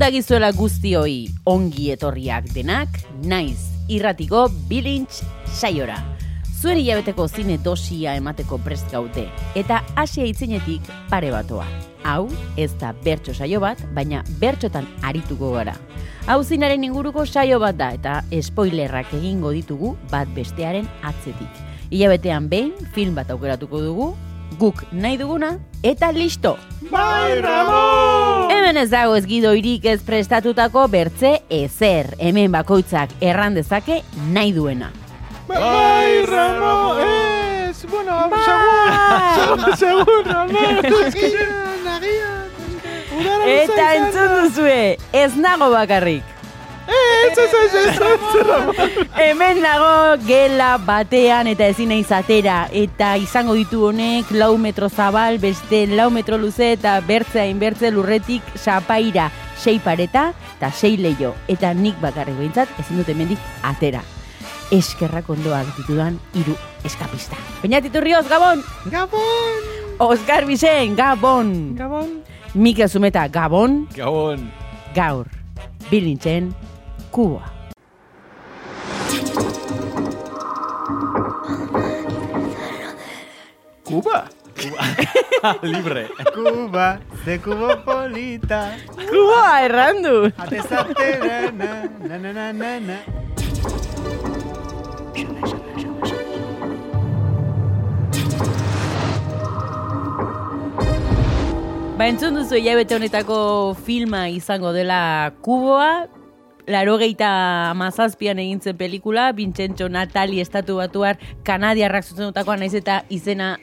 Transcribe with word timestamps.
Dagizuela 0.00 0.48
guztioi 0.56 1.28
ongi 1.44 1.90
etorriak 1.92 2.46
denak, 2.54 2.94
naiz 3.28 3.68
irratiko 3.92 4.46
bilintz 4.70 5.20
saiora. 5.44 5.98
Zuen 6.60 6.78
hilabeteko 6.80 7.26
zine 7.28 7.58
dosia 7.60 8.14
emateko 8.16 8.56
prest 8.64 8.88
gaute, 8.92 9.26
eta 9.56 9.82
asia 10.00 10.24
itzinetik 10.24 10.88
pare 11.10 11.32
batoa. 11.34 11.66
Hau, 12.08 12.30
ez 12.56 12.70
da 12.80 12.94
bertso 13.04 13.34
saio 13.36 13.60
bat, 13.60 13.82
baina 13.96 14.22
bertxotan 14.40 14.88
arituko 15.04 15.52
gara. 15.58 15.76
Hau 16.26 16.40
zinaren 16.44 16.84
inguruko 16.84 17.26
saio 17.26 17.60
bat 17.60 17.76
da, 17.76 17.90
eta 17.92 18.22
spoilerrak 18.40 19.12
egingo 19.20 19.52
ditugu 19.52 19.96
bat 20.12 20.32
bestearen 20.36 20.88
atzetik. 21.04 21.60
Hilabetean 21.90 22.48
behin, 22.48 22.72
film 22.96 23.20
bat 23.20 23.32
aukeratuko 23.36 23.84
dugu, 23.84 24.08
guk 24.56 24.86
nahi 24.92 25.20
duguna, 25.20 25.58
eta 25.82 26.12
listo! 26.16 26.56
Bai, 26.88 27.40
Ramon! 27.44 28.19
Hemen 28.70 28.84
ez 28.84 28.90
dago 28.92 29.16
ez 29.18 29.24
gidoirik 29.26 29.86
ez 29.90 29.98
prestatutako 30.06 30.84
bertze 30.86 31.30
ezer. 31.50 32.12
Hemen 32.22 32.52
bakoitzak 32.54 33.10
erran 33.18 33.56
dezake 33.58 33.96
nahi 34.30 34.52
duena. 34.54 34.92
Bai, 35.48 36.22
Ramon! 36.28 37.00
Ez, 37.02 37.82
bueno, 37.90 38.28
Bai. 38.30 38.44
segur, 39.40 39.74
segur, 39.82 40.22
Ramon! 40.30 40.54
Nagian, 40.86 41.82
nagian! 41.82 42.46
Udara 43.18 43.52
Eta 43.56 43.92
entzun 43.96 44.36
duzue, 44.38 44.80
ez 45.18 45.32
nago 45.34 45.72
bakarrik. 45.74 46.29
Ez, 46.90 47.38
ez, 47.38 47.54
ez, 47.54 47.74
ez! 47.74 49.06
Hemen 49.14 49.60
nago 49.62 50.16
gela 50.26 50.72
batean 50.82 51.46
eta 51.50 51.68
ezin 51.70 51.92
naiz 51.92 52.10
atera 52.10 52.64
eta 52.74 53.12
izango 53.20 53.54
ditu 53.54 53.84
honek 53.86 54.30
lau 54.34 54.56
metro 54.58 54.88
zabal, 54.88 55.38
beste 55.38 55.84
lau 55.86 56.08
metro 56.10 56.38
luze 56.38 56.72
eta 56.74 56.96
bertzea 57.06 57.46
inbertze 57.46 57.92
lurretik 57.94 58.42
sapaira, 58.58 59.28
sei 59.56 59.78
pareta 59.78 60.32
eta 60.56 60.72
sei 60.72 60.96
leio. 60.98 61.34
Eta 61.48 61.72
nik 61.74 62.00
bakarrik 62.02 62.38
behintzat 62.40 62.72
ezin 62.82 62.98
dut 62.98 63.12
hemendik 63.12 63.38
atera. 63.62 64.02
Eskerrak 64.74 65.28
ondoak 65.30 65.70
ditudan 65.78 66.18
hiru 66.34 66.56
eskapista. 66.86 67.38
Peñat 67.62 67.86
Iturrioz, 67.86 68.26
Gabon! 68.30 68.62
Gabon! 68.90 69.62
Oscar 69.98 70.46
Bixen, 70.46 70.96
Gabon! 70.96 71.76
Gabon! 71.78 72.22
Mikel 72.54 72.88
Zumeta, 72.88 73.28
Gabon! 73.28 73.84
Gabon! 73.94 74.50
Gaur, 74.94 75.26
bilintzen, 75.90 76.54
Kuba. 77.10 77.42
Kuba? 83.84 84.28
Libre. 85.62 86.06
Kuba, 86.34 87.00
de 87.24 87.38
Kubopolita. 87.38 88.76
Kuba, 88.94 89.64
errandu! 89.66 90.30
Atezatera, 90.38 91.50
na, 91.50 91.88
na, 92.06 92.16
na, 92.18 92.30
na, 92.32 92.46
na, 92.52 92.70
na. 92.78 92.98
Ba, 101.98 102.06
entzun 102.08 102.34
duzu 102.38 102.56
hilabete 102.56 102.94
honetako 102.94 103.74
filma 103.84 104.28
izango 104.32 104.72
dela 104.72 105.30
Kuboa, 105.42 106.06
laro 106.70 106.96
geita 107.00 107.72
mazazpian 107.76 108.38
egintzen 108.38 108.76
pelikula, 108.78 109.30
Vincenzo 109.36 109.88
Natali 109.90 110.40
estatu 110.40 110.78
batuar 110.78 111.18
kanadiarrak 111.46 112.06
zuzendutakoa 112.06 112.56
naiz 112.60 112.74
eta 112.78 113.02
izena 113.10 113.56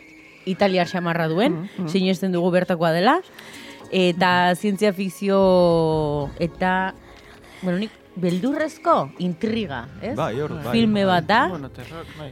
italiar 0.47 0.87
xamarra 0.87 1.27
duen, 1.31 1.65
sinesten 1.87 2.35
dugu 2.35 2.51
bertakoa 2.55 2.93
dela, 2.95 3.17
eta 3.91 4.55
zientzia 4.55 4.93
fikzio 4.95 5.39
eta, 6.43 6.93
bueno, 7.61 7.79
nik 7.83 7.95
beldurrezko 8.17 8.97
intriga, 9.23 9.85
ez? 10.01 10.15
Bai, 10.17 10.33
hor, 10.41 10.57
bai, 10.63 10.73
Filme 10.73 11.05
bat 11.05 11.27
da, 11.27 11.47
Bueno, 11.51 11.69
terror, 11.69 12.05
bai. 12.17 12.31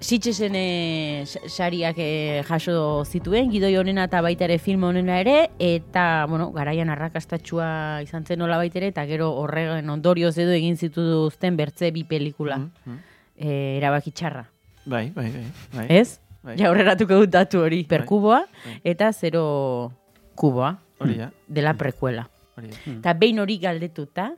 Sitxesen 0.00 0.52
eh, 0.54 1.24
sa- 1.26 1.48
sariak 1.48 1.96
eh, 1.98 2.42
jaso 2.46 3.04
zituen, 3.04 3.50
gidoi 3.50 3.76
honena 3.76 4.04
eta 4.06 4.20
baita 4.22 4.44
ere 4.44 4.58
film 4.58 4.84
honena 4.84 5.20
ere, 5.20 5.50
eta, 5.58 6.26
bueno, 6.28 6.50
garaian 6.52 6.90
arrakastatxua 6.92 8.02
izan 8.04 8.26
zen 8.26 8.38
nola 8.38 8.60
ere, 8.64 8.88
eta 8.88 9.06
gero 9.06 9.30
horregen 9.40 9.88
ondorioz 9.90 10.36
edo 10.38 10.52
egin 10.52 10.76
zituzten 10.76 11.56
bertze 11.56 11.90
bi 11.92 12.04
pelikula. 12.04 12.58
Mhm. 12.58 12.98
eh, 13.38 13.76
erabaki 13.78 14.12
txarra. 14.12 14.46
Bai, 14.86 15.10
bai, 15.10 15.30
bai. 15.32 15.44
bai. 15.74 15.86
Ez? 15.90 16.20
Bai. 16.42 16.56
Ja 16.56 16.70
horreratuko 16.70 17.16
dut 17.20 17.30
datu 17.30 17.58
hori. 17.60 17.82
Perkuboa 17.84 18.46
Bai. 18.64 18.80
eta 18.84 19.12
zero 19.12 19.92
kuboa. 20.34 20.78
Hori 20.98 21.14
da, 21.18 21.30
Dela 21.48 21.74
prekuela. 21.74 22.28
hori 22.56 22.68
da. 22.68 22.76
Eta 22.92 23.12
behin 23.12 23.38
hori 23.40 23.58
galdetuta, 23.58 24.30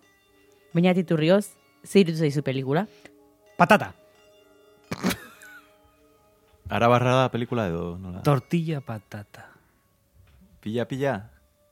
baina 0.75 0.94
titurrioz, 0.94 1.52
zeirutu 1.84 2.19
zaizu 2.19 2.42
pelikula? 2.42 2.86
Patata. 3.56 3.92
Arabarra 6.68 7.14
da 7.22 7.28
pelikula 7.32 7.66
edo 7.68 7.96
nola? 7.96 8.20
Tortilla 8.22 8.80
patata. 8.84 9.46
Pilla, 10.60 10.84
pilla. 10.84 11.14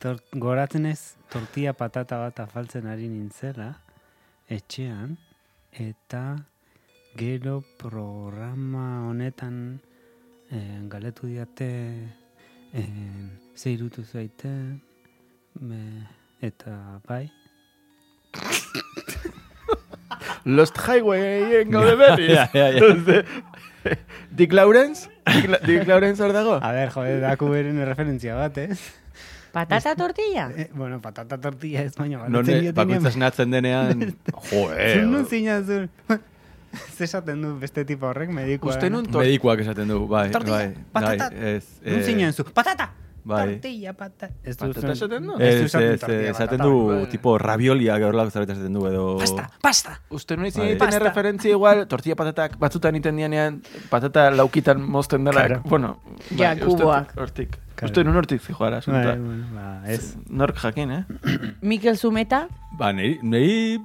Tor 0.00 0.20
goratzen 0.32 0.86
ez, 0.88 1.16
tortilla 1.32 1.72
patata 1.76 2.18
bat 2.22 2.40
afaltzen 2.40 2.86
ari 2.88 3.08
nintzela, 3.08 3.74
etxean, 4.48 5.16
eta 5.72 6.22
gero 7.16 7.62
programa 7.80 9.08
honetan 9.08 9.80
eh, 10.50 10.80
galetu 10.92 11.28
diate 11.28 11.70
eh, 12.72 12.86
zeirutu 13.56 14.04
zaite, 14.04 14.52
me, 15.60 15.82
eta 16.44 17.00
bai, 17.08 17.26
Lost 20.46 20.78
Highway 20.78 21.64
gaude 21.64 21.96
berriz. 22.00 22.30
Ja, 22.30 22.48
ja, 22.54 22.68
ja. 22.70 23.22
Dick 24.36 24.52
Lawrence? 24.52 25.08
Dick, 25.26 25.48
La- 25.50 25.58
Dick 25.64 25.86
Lawrence 25.86 26.22
hor 26.22 26.32
dago? 26.32 26.54
a 26.62 26.72
ber, 26.72 26.90
jode, 26.94 27.20
daku 27.20 27.48
beren 27.50 27.78
referentzia 27.86 28.34
bat, 28.36 28.58
ez? 28.58 28.78
Patata 29.52 29.94
tortilla? 29.96 30.50
Eh, 30.56 30.68
bueno, 30.74 31.00
patata 31.00 31.38
tortilla 31.40 31.80
ez 31.82 31.94
baina 31.96 32.26
Non 32.28 32.44
bakoitza 32.76 33.08
esnatzen 33.08 33.50
denean... 33.56 34.02
Jo, 34.50 34.66
Zun 34.94 35.10
nun 35.12 35.24
eh. 35.24 35.62
zuen. 35.64 36.20
Zesaten 36.96 37.40
du 37.40 37.54
beste 37.58 37.84
tipo 37.88 38.06
horrek 38.10 38.28
medikoa. 38.28 38.74
Uste 38.74 38.90
nun 38.92 39.06
tor- 39.08 39.22
Medikuak 39.24 39.60
esaten 39.64 39.88
du, 39.88 40.02
bai, 40.10 40.28
Tortilla, 40.30 40.58
bai. 40.58 40.74
patata. 40.92 41.30
Bai, 41.32 41.54
ez, 41.56 41.64
Nun 41.86 42.02
zinen 42.04 42.32
zu. 42.36 42.44
Patata! 42.44 42.90
Bai. 43.26 43.56
Tortilla, 43.56 43.92
patata. 43.98 44.28
Ez 44.46 44.54
du 44.56 44.68
Patata 44.68 44.86
zuen- 44.86 44.92
esaten 44.94 45.24
du? 45.26 45.32
Ez 45.42 45.56
du 45.72 45.80
Ez, 45.82 46.02
esaten 46.30 46.60
du, 46.62 47.06
tipo, 47.10 47.32
rabioliak 47.42 48.04
horrelako 48.06 48.30
zerbait 48.30 48.52
esaten 48.54 48.72
du, 48.78 48.84
edo... 48.86 49.06
Pasta, 49.18 49.48
pasta! 49.60 49.96
Uste 50.14 50.36
nun 50.38 50.46
izin 50.46 50.62
Bai. 50.62 50.68
egiten 50.76 51.00
referentzia 51.02 51.50
igual, 51.56 51.82
tortilla 51.90 52.14
patatak 52.14 52.54
batzutan 52.62 52.94
iten 52.94 53.16
dianean, 53.18 53.58
patata 53.90 54.28
laukitan 54.30 54.80
mozten 54.80 55.24
dela. 55.26 55.42
Claro. 55.48 55.62
Bueno, 55.66 55.96
Ja, 56.36 56.54
bai, 56.54 56.62
uste 56.62 56.82
kuboak. 56.84 57.16
Hortik. 57.18 57.58
Claro. 57.74 57.90
Uste 57.90 58.04
nun 58.06 58.16
hortik 58.16 58.40
zijoara, 58.40 58.78
Bai, 58.78 58.78
asunta. 58.78 59.16
bueno, 59.18 59.44
ba, 59.52 59.82
ez. 59.90 60.16
Nork 60.30 60.56
jakin, 60.62 60.90
eh? 60.92 61.04
Mikel 61.60 61.98
Zumeta? 61.98 62.46
Ba, 62.78 62.92
niri, 62.94 63.18
niri 63.22 63.80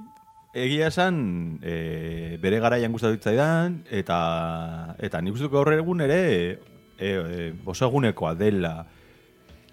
egia 0.54 0.86
esan 0.92 1.58
e, 1.64 2.38
bere 2.40 2.58
garaian 2.60 2.92
gustatu 2.92 3.14
zitzaidan 3.18 3.82
eta 3.90 4.94
eta 5.00 5.20
nik 5.24 5.34
uste 5.34 5.48
gaur 5.48 5.70
egun 5.72 6.02
ere 6.04 6.18
e, 6.52 6.58
e, 7.08 7.52
oso 7.64 7.86
egunekoa 7.88 8.34
dela 8.36 8.74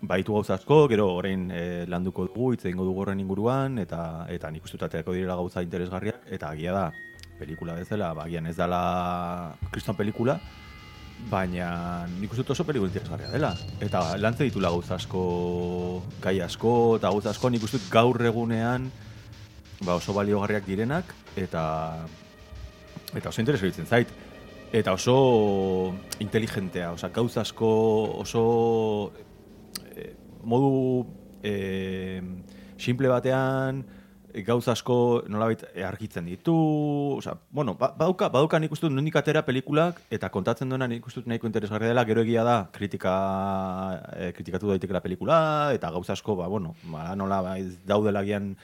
baitu 0.01 0.33
gauza 0.33 0.55
asko, 0.55 0.87
gero 0.87 1.09
orain 1.15 1.49
e, 1.51 1.85
landuko 1.91 2.25
dugu, 2.27 2.53
hitz 2.53 2.63
egingo 2.65 2.85
dugu 2.87 3.03
horren 3.03 3.19
inguruan 3.19 3.79
eta 3.83 4.25
eta 4.31 4.51
nik 4.51 4.63
uste 4.63 4.77
dut 4.77 4.87
aterako 4.87 5.15
direla 5.17 5.35
gauza 5.35 5.63
interesgarriak 5.65 6.29
eta 6.31 6.53
agia 6.53 6.73
da 6.73 6.85
pelikula 7.39 7.75
bezala, 7.75 8.13
ba, 8.13 8.25
agian 8.27 8.47
ez 8.47 8.55
dela 8.57 9.55
kriston 9.71 9.95
pelikula, 9.95 10.37
baina 11.31 12.07
nik 12.19 12.31
uste 12.31 12.51
oso 12.51 12.65
pelikula 12.67 12.91
interesgarria 12.91 13.31
dela. 13.31 13.53
Eta 13.83 14.17
lantze 14.19 14.47
ditula 14.47 14.71
gauza 14.71 14.95
asko, 14.95 15.23
gai 16.23 16.39
asko, 16.43 16.73
eta 16.99 17.11
gauza 17.11 17.31
asko 17.31 17.51
nik 17.51 17.63
uste 17.63 17.79
gaur 17.91 18.19
egunean 18.31 18.89
ba, 19.83 19.95
oso 19.95 20.15
baliogarriak 20.15 20.67
direnak, 20.67 21.15
eta 21.35 21.63
eta 23.15 23.31
oso 23.31 23.41
interesatzen 23.41 23.87
zait. 23.87 24.07
eta 24.71 24.93
oso 24.93 25.95
inteligentea, 26.21 26.91
oza, 26.91 27.09
gauza 27.09 27.41
asko 27.41 27.69
oso 28.21 29.11
modu 30.43 31.05
eh, 31.43 32.21
simple 32.77 33.09
batean 33.11 33.83
eh, 34.33 34.43
gauza 34.43 34.73
asko 34.73 35.23
nolabait 35.27 35.63
argitzen 35.85 36.25
ditu, 36.29 36.55
oza, 37.17 37.35
bueno, 37.51 37.75
ba, 37.79 37.91
badauka, 37.97 38.29
badauka 38.29 38.59
nik 38.59 38.71
uste 38.71 38.89
nondik 38.89 39.17
atera 39.19 39.43
pelikulak 39.47 40.01
eta 40.11 40.29
kontatzen 40.29 40.69
duena 40.69 40.87
nik 40.87 41.05
uste 41.05 41.25
nahiko 41.25 41.49
interesgarria 41.49 41.91
dela, 41.93 42.05
gero 42.05 42.23
egia 42.23 42.45
da 42.47 42.57
kritika, 42.71 43.15
eh, 44.15 44.31
kritikatu 44.35 44.71
daitekela 44.71 45.03
pelikula 45.03 45.39
eta 45.75 45.91
gauza 45.91 46.13
asko, 46.13 46.37
ba, 46.39 46.47
bueno, 46.47 46.75
ba, 46.91 47.15
nola 47.15 47.41
ba, 47.45 47.57
daudela 47.87 48.23
gian 48.23 48.55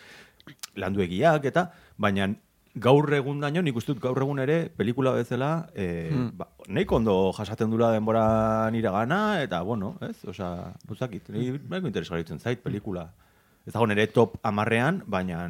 landu 0.75 1.01
egiak 1.01 1.45
eta, 1.49 1.69
baina 1.97 2.29
gaur 2.75 3.07
egun 3.15 3.39
daño, 3.39 3.61
nik 3.63 3.77
uste 3.79 3.93
dut 3.93 4.01
gaur 4.03 4.19
egun 4.19 4.41
ere 4.43 4.69
pelikula 4.75 5.13
bezala, 5.15 5.67
eh, 5.73 6.11
ba, 6.35 6.49
nahiko 6.67 6.97
ondo 6.99 7.15
jasaten 7.37 7.71
dula 7.71 7.91
denbora 7.93 8.69
nire 8.71 8.91
gana, 8.91 9.41
eta, 9.43 9.61
bueno, 9.63 9.95
ez, 10.03 10.17
osea, 10.27 10.73
buzakit, 10.87 11.29
nahiko 11.31 11.87
interesgarritzen 11.87 12.39
zait 12.39 12.63
pelikula. 12.63 13.07
Ez 13.65 13.73
dago 13.73 13.87
nire 13.87 14.07
top 14.11 14.37
amarrean, 14.43 15.01
baina... 15.07 15.47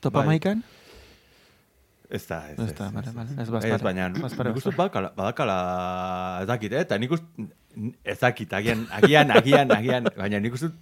Topa 0.00 0.20
bai, 0.20 0.34
maikan? 0.34 0.64
Ez 2.10 2.26
da, 2.26 2.42
ez, 2.50 2.58
Ez 2.58 2.74
da, 2.78 2.90
ez, 2.90 3.14
ez, 3.38 3.48
ez, 3.48 3.70
ez 3.78 3.82
baina, 3.82 4.08
nik 4.10 4.58
uste 4.58 4.74
badakala, 4.74 5.12
badakala, 5.16 5.56
ez 6.42 6.50
dakit, 6.50 6.74
eh? 6.74 6.82
eta 6.82 6.98
nik 6.98 7.14
uste, 7.14 7.46
ez 8.02 8.18
dakit, 8.18 8.52
agian, 8.58 8.86
agian, 8.90 9.30
agian, 9.30 9.70
agian, 9.74 10.10
baina 10.18 10.42
nik 10.42 10.58
uste 10.58 10.74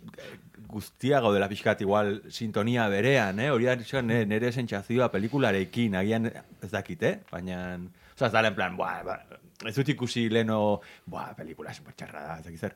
guztia 0.74 1.20
gaudela 1.22 1.46
pixkat 1.50 1.80
igual 1.86 2.16
sintonia 2.34 2.88
berean, 2.90 3.38
eh? 3.40 3.50
hori 3.54 3.68
da 3.70 4.02
nire, 4.02 4.24
nire 4.26 4.52
sentsazioa 4.52 5.08
pelikularekin, 5.14 5.94
agian 6.00 6.26
ez 6.28 6.70
dakit, 6.72 7.02
eh? 7.06 7.16
baina, 7.30 7.78
oza, 8.16 8.26
ez 8.26 8.32
da 8.34 8.42
en 8.48 8.54
plan, 8.58 8.76
buah, 8.78 9.02
ba, 9.06 9.18
ez 9.64 9.74
dut 9.76 9.92
ikusi 9.94 10.26
leno, 10.32 10.80
buah, 11.06 11.30
pelikula 11.38 11.74
supertxarra 11.76 12.24
da, 12.26 12.38
ez 12.40 12.48
dakit 12.48 12.66
zer, 12.66 12.74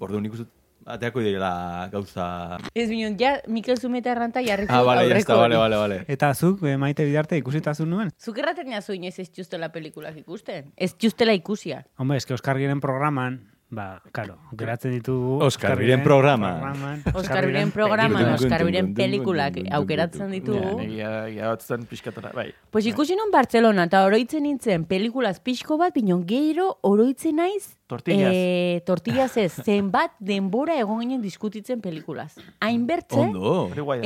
ordu 0.00 0.20
nik 0.24 0.34
dut, 0.40 0.50
ateako 0.90 1.20
direla 1.22 1.52
gauza... 1.92 2.26
Ez 2.74 2.88
bineon, 2.88 3.14
ja, 3.20 3.34
Mikel 3.52 3.76
Zumeta 3.78 4.10
erranta 4.14 4.40
jarriko 4.42 4.72
Ah, 4.72 4.82
vale, 4.82 5.04
ya 5.06 5.12
aurreko 5.14 5.36
vale, 5.36 5.54
hori. 5.54 5.60
vale, 5.60 5.76
vale. 5.84 5.98
Eta 6.08 6.32
zuk, 6.34 6.62
eh, 6.64 6.76
maite 6.80 7.04
bidarte, 7.04 7.36
ikusitazun 7.38 7.90
nuen? 7.92 8.10
Zuk 8.18 8.38
erraten 8.40 8.72
jazu 8.72 8.96
inoiz 8.96 9.18
ez 9.20 9.28
justela 9.36 9.68
pelikulak 9.70 10.16
ikusten. 10.22 10.72
Ez 10.76 10.94
justela 10.98 11.36
ikusia. 11.36 11.84
Hombre, 12.00 12.16
eske 12.18 12.34
Oskar 12.34 12.58
Giren 12.58 12.80
programan, 12.80 13.42
ba, 13.70 14.02
karo, 14.12 14.36
geratzen 14.52 14.92
ditugu... 14.92 15.38
Programa. 16.04 16.50
programan, 16.58 17.02
Oskar 17.14 17.46
Biren 17.46 17.54
Giren 17.54 17.72
programan, 17.72 18.10
pelikula. 18.10 18.34
Oskar 18.34 18.64
Biren 18.64 18.86
Dun, 18.86 18.94
dun, 18.94 18.94
dun, 18.94 19.02
pelikulak 19.02 19.58
aukeratzen 19.78 20.26
Ja, 20.26 20.32
ditugu. 20.34 20.78
negia, 20.80 21.12
ja, 21.30 21.50
batzen 21.54 21.86
pixkatara, 21.86 22.32
bai. 22.34 22.50
Pues 22.70 22.86
ikusi 22.86 23.16
non 23.16 23.30
Barcelona, 23.30 23.84
eta 23.86 24.04
oroitzen 24.04 24.42
nintzen 24.42 24.84
pelikulaz 24.90 25.38
pixko 25.40 25.78
bat, 25.78 25.94
binon 25.94 26.26
gero 26.26 26.78
oroitzen 26.82 27.36
naiz 27.36 27.76
Tortillas. 27.90 28.30
Eh, 28.32 28.82
tortillas 28.86 29.36
ez, 29.36 29.52
zenbat 29.66 30.12
denbora 30.20 30.76
egon 30.78 31.00
ginen 31.02 31.22
diskutitzen 31.22 31.80
pelikulaz. 31.82 32.36
Hainbertze, 32.62 33.24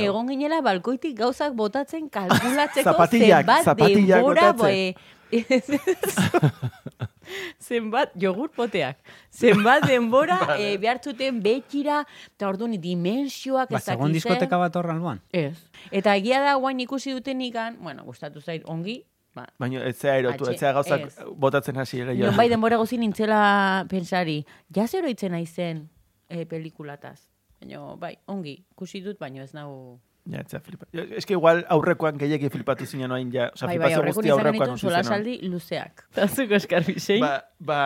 egon 0.01 0.31
ginela 0.33 0.61
balkoitik 0.65 1.17
gauzak 1.19 1.53
botatzen 1.53 2.09
kalkulatzeko 2.09 2.89
Zapatillak, 2.91 3.45
zenbat 3.45 3.63
zapatillak 3.69 4.17
denbora 4.23 4.53
botatzen. 4.53 4.95
zenbat 7.59 8.13
jogur 8.19 8.49
poteak. 8.55 8.97
Zenbat 9.31 9.87
denbora 9.87 10.39
eh, 10.59 10.77
behar 10.81 11.01
zuten 11.03 11.41
betira, 11.43 12.03
eta 12.35 12.49
orduan 12.49 12.75
dimensioak 12.81 13.69
Ba, 13.71 13.77
ez 13.79 13.83
segon 13.83 14.11
dakit 14.11 14.23
zer. 14.23 14.31
diskoteka 14.31 14.57
bat 14.61 14.75
horran 14.75 14.99
luan. 14.99 15.21
Ez. 15.31 15.57
Eta 15.91 16.15
egia 16.15 16.41
da 16.45 16.55
guain 16.55 16.79
ikusi 16.79 17.13
duten 17.15 17.41
ikan, 17.41 17.77
bueno, 17.81 18.03
gustatu 18.05 18.41
zait 18.41 18.63
ongi, 18.65 19.03
ba, 19.35 19.47
Baina 19.59 19.83
ez 19.83 19.97
zea 19.97 20.17
erotu, 20.21 20.47
ez 20.49 20.59
zea 20.59 20.71
gauzak 20.73 21.07
ez. 21.07 21.15
botatzen 21.35 21.77
hasi 21.77 21.99
ere. 22.01 22.15
Non 22.15 22.37
bai 22.37 22.47
denbora 22.49 22.77
gozin 22.77 23.01
nintzela 23.03 23.85
pensari, 23.91 24.43
ja 24.75 24.87
zer 24.87 25.03
oroitzen 25.03 25.31
naizen 25.35 25.89
e, 26.29 26.45
pelikulataz. 26.45 27.19
Baina, 27.59 27.95
bai, 27.99 28.15
ongi, 28.27 28.59
ikusi 28.75 29.01
dut, 29.01 29.19
baina 29.19 29.43
ez 29.43 29.53
nau... 29.53 29.99
Ja, 30.25 30.41
ez 30.41 30.49
zea 30.49 30.59
flipa. 30.59 30.87
Ez 30.93 31.25
que 31.25 31.35
igual 31.35 31.61
aurrekoan 31.69 32.17
gehiagi 32.17 32.49
flipatu 32.49 32.87
zinen 32.89 33.11
oain 33.13 33.29
ja. 33.33 33.51
Osa, 33.53 33.67
bai, 33.69 33.77
bai, 33.77 33.91
izan 33.91 34.01
aurrekoan 34.01 34.25
genituen 34.25 34.73
oso 34.73 34.87
zen, 34.87 34.89
solasaldi 34.89 35.35
luzeak. 35.51 36.05
Zazuk 36.17 36.53
Oskar 36.57 36.85
Bisein? 36.87 37.21
Ba, 37.21 37.33
ba, 37.59 37.79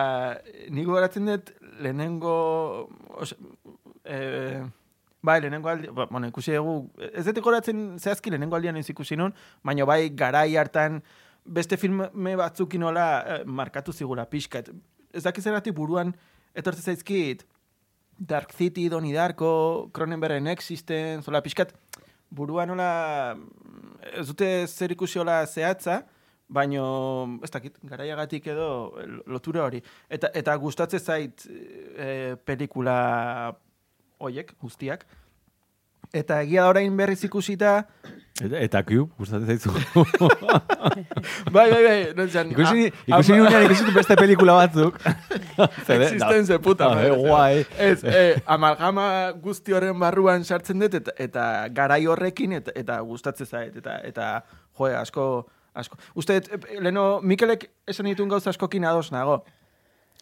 nik 0.72 0.88
gogoratzen 0.88 1.28
dut 1.28 1.52
lehenengo... 1.84 2.36
Os, 3.20 3.34
eh, 4.08 4.62
bai, 5.20 5.36
lehenengo 5.44 5.72
aldi... 5.72 5.92
Ba, 5.92 6.08
bueno, 6.08 6.32
ikusi 6.32 6.56
dugu... 6.56 6.78
Ez 7.10 7.26
dut 7.28 7.42
gogoratzen 7.42 7.84
zehazki 8.00 8.32
lehenengo 8.32 8.56
aldian 8.56 8.80
ez 8.80 8.88
ikusi 8.88 9.20
nun, 9.20 9.36
baina 9.66 9.84
bai 9.88 10.06
garai 10.08 10.48
hartan 10.56 11.02
beste 11.44 11.76
filme 11.80 12.36
batzukin 12.40 12.80
nola 12.86 13.06
eh, 13.20 13.40
markatu 13.44 13.92
zigula 13.92 14.24
pixkat. 14.32 14.72
Ez 15.12 15.26
dakiz 15.28 15.44
zeratik 15.44 15.76
buruan 15.76 16.16
etortze 16.56 16.88
zaizkit 16.88 17.44
Dark 18.20 18.52
City, 18.52 18.88
Donnie 18.88 19.14
Darko, 19.14 19.88
Cronenbergen 19.92 20.46
Existence, 20.52 21.24
zola 21.24 21.40
pixkat, 21.40 21.72
buruan 22.30 22.70
nola, 22.70 23.36
ez 24.14 24.26
dute 24.30 24.48
zer 24.66 24.94
ikusi 24.94 25.20
hola 25.20 25.42
zehatza, 25.46 26.00
baino, 26.50 27.38
ez 27.44 27.50
dakit, 27.50 27.78
garaiagatik 27.86 28.46
edo 28.50 28.68
lotura 29.30 29.64
hori. 29.66 29.82
Eta, 30.10 30.30
eta 30.34 30.56
gustatzen 30.58 31.00
zait 31.00 31.46
e, 31.46 32.36
pelikula 32.44 32.96
hoiek, 34.20 34.54
guztiak. 34.60 35.06
Eta 36.10 36.40
egia 36.42 36.64
da 36.64 36.72
orain 36.72 36.96
berriz 36.98 37.20
ikusita, 37.26 37.84
Eta, 38.40 38.56
eta 38.64 38.80
Cube, 38.88 39.10
gustatzen 39.18 39.46
zaizu. 39.46 39.70
bai, 41.52 41.70
bai, 41.70 41.82
bai, 41.84 41.98
no 42.16 42.26
zan, 42.28 42.50
ikusi, 42.54 42.86
ah, 42.88 43.02
ikusi 43.12 43.32
ama- 43.34 43.42
nunean 43.44 43.64
ikusi 43.66 43.92
beste 43.94 44.16
pelikula 44.16 44.54
batzuk. 44.60 44.96
Zede, 45.86 46.06
Existence 46.06 46.58
puta 46.64 46.86
Ah, 46.86 46.94
madre. 46.94 47.10
eh, 47.10 47.16
guai. 47.18 47.66
Ez, 47.78 48.04
eh, 48.04 48.40
amalgama 48.46 49.06
guzti 49.42 49.72
horren 49.76 49.98
barruan 50.00 50.44
sartzen 50.44 50.80
dut 50.80 50.94
eta, 50.94 51.12
eta 51.18 51.44
garai 51.76 52.06
horrekin 52.06 52.52
eta, 52.60 52.72
eta 52.74 52.98
gustatzen 53.04 53.46
zait 53.46 53.76
eta 53.76 53.98
eta 54.08 54.30
jo, 54.78 54.86
asko 54.96 55.26
asko. 55.74 55.98
Uste 56.14 56.40
eh, 56.40 56.80
leno 56.80 57.20
Mikelek 57.22 57.68
esan 57.86 58.06
dituen 58.10 58.28
gauza 58.32 58.50
askokin 58.50 58.84
ados 58.84 59.12
nago. 59.12 59.42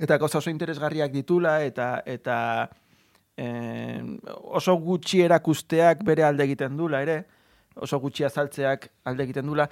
Eta 0.01 0.19
gauza 0.19 0.39
oso 0.39 0.51
interesgarriak 0.51 1.11
ditula 1.13 1.61
eta 1.65 2.03
eta 2.07 2.69
eh, 3.37 4.03
oso 4.43 4.75
gutxi 4.83 5.23
erakusteak 5.23 6.03
bere 6.05 6.25
alde 6.27 6.45
egiten 6.45 6.77
dula 6.77 7.03
ere. 7.07 7.25
Oso 7.79 8.01
gutxi 8.03 8.27
azaltzeak 8.27 8.89
alde 9.05 9.25
egiten 9.29 9.47
dula. 9.47 9.69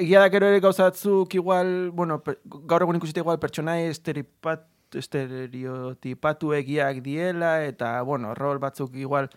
Egia 0.00 0.22
da 0.24 0.30
gero 0.32 0.48
ere 0.48 0.60
gauzatzuk 0.64 1.34
igual, 1.36 1.90
bueno, 1.92 2.18
per, 2.24 2.38
gaur 2.44 2.86
egun 2.86 2.96
ikusite 2.96 3.20
igual 3.20 3.38
pertsonai 3.38 3.82
esteripat, 3.90 4.64
estereotipatu 4.96 6.52
egiak 6.56 7.02
diela, 7.04 7.58
eta, 7.66 8.00
bueno, 8.06 8.34
rol 8.34 8.60
batzuk 8.62 8.94
igual 8.96 9.28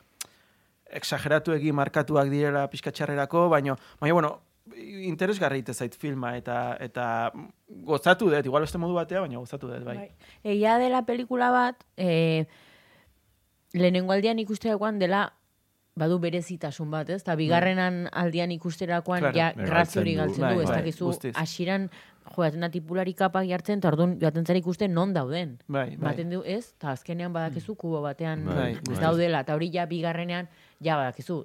exageratu 0.90 1.54
egi 1.54 1.74
markatuak 1.76 2.30
direla 2.32 2.68
pizkatxarrerako, 2.70 3.48
baina, 3.50 3.76
baina, 4.00 4.14
bueno, 4.14 4.32
interesgarri 5.10 5.64
zait 5.74 5.96
filma, 5.96 6.36
eta, 6.38 6.78
eta 6.80 7.32
gozatu 7.68 8.30
dut, 8.30 8.46
igual 8.46 8.64
beste 8.64 8.78
modu 8.78 8.94
batea, 8.94 9.22
baina 9.22 9.38
gozatu 9.38 9.68
dut, 9.68 9.84
bai. 9.84 10.10
Egia 10.44 10.78
dela 10.78 11.04
pelikula 11.06 11.52
bat, 11.52 11.84
e, 11.98 12.46
lehenengo 13.74 14.14
aldian 14.14 14.40
ikusteakoan 14.40 15.00
dela 15.00 15.34
badu 16.00 16.18
berezitasun 16.24 16.90
bat, 16.94 17.10
ez? 17.12 17.22
Eta 17.26 17.36
bigarrenan 17.36 18.06
aldian 18.12 18.52
ikusterakoan 18.56 19.20
Claro. 19.26 19.36
ja 19.38 19.50
Galtzen 19.52 19.68
grazio 19.70 20.02
hori 20.02 20.14
du. 20.16 20.22
galtzen 20.22 20.42
Bai, 20.46 20.54
du, 20.56 20.62
ez 20.64 20.70
bai, 20.70 20.78
dakizu 20.80 21.12
hasieran 21.36 21.90
joaten 22.36 22.62
da 22.62 22.70
tipulari 22.70 23.14
kapak 23.18 23.46
jartzen, 23.50 23.80
eta 23.82 23.90
orduan 23.92 24.18
joaten 24.22 24.46
zara 24.46 24.60
ikusten 24.62 24.94
non 24.94 25.14
dauden. 25.14 25.58
Bai, 25.68 25.90
bai. 25.98 26.12
Baten 26.12 26.30
du, 26.30 26.42
ez? 26.46 26.74
Eta 26.78 26.92
azkenean 26.96 27.34
badakizu 27.34 27.76
kubo 27.76 28.02
batean 28.06 28.46
Bai, 28.46 28.72
ez 28.78 28.82
bai. 28.90 29.00
daudela, 29.02 29.42
eta 29.46 29.56
hori 29.58 29.72
ja 29.74 29.86
bigarrenean, 29.90 30.48
ja 30.82 30.96
badakizu, 30.98 31.44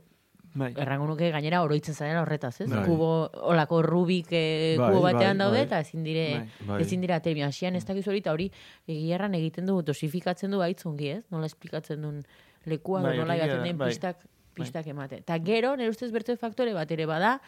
Bai. 0.54 0.68
errango 0.78 1.06
nuke 1.08 1.32
gainera 1.34 1.62
oroitzen 1.64 1.94
zarela 1.96 2.20
horretaz, 2.22 2.60
ez? 2.60 2.68
Bai. 2.70 2.84
Kubo, 2.86 3.08
olako 3.50 3.80
rubik 3.82 4.28
eh, 4.30 4.76
Bai, 4.78 4.90
kubo 4.92 5.00
bai, 5.02 5.14
batean 5.14 5.38
daude, 5.42 5.56
bai. 5.56 5.64
eta 5.66 5.80
ezin 5.80 6.04
dire, 6.04 6.26
Bai. 6.38 6.68
Bai. 6.68 6.82
ezin 6.82 7.00
dira 7.02 7.18
termio. 7.20 7.46
Hasian 7.48 7.74
ez 7.74 7.84
dakizu 7.88 8.10
hori, 8.12 8.20
eta 8.22 8.30
hori 8.36 8.50
egierran 8.86 9.34
egiten 9.34 9.66
du, 9.66 9.80
dosifikatzen 9.82 10.50
du 10.54 10.58
baitzungi, 10.62 11.08
ez? 11.16 11.24
Nola 11.34 11.46
esplikatzen 11.50 12.02
duen 12.06 12.22
lekua, 12.66 13.02
Bai, 13.02 13.16
nola 13.18 13.36
da, 13.36 13.46
den 13.64 13.76
bai. 13.78 13.88
pistak, 13.90 14.22
pistak 14.54 14.86
ematen. 14.86 15.18
Eta 15.18 15.38
gero, 15.38 15.74
nire 15.76 15.90
ustez 15.90 16.10
bertze 16.12 16.36
faktore 16.36 16.72
bat 16.74 16.90
ere 16.90 17.06
bada, 17.06 17.40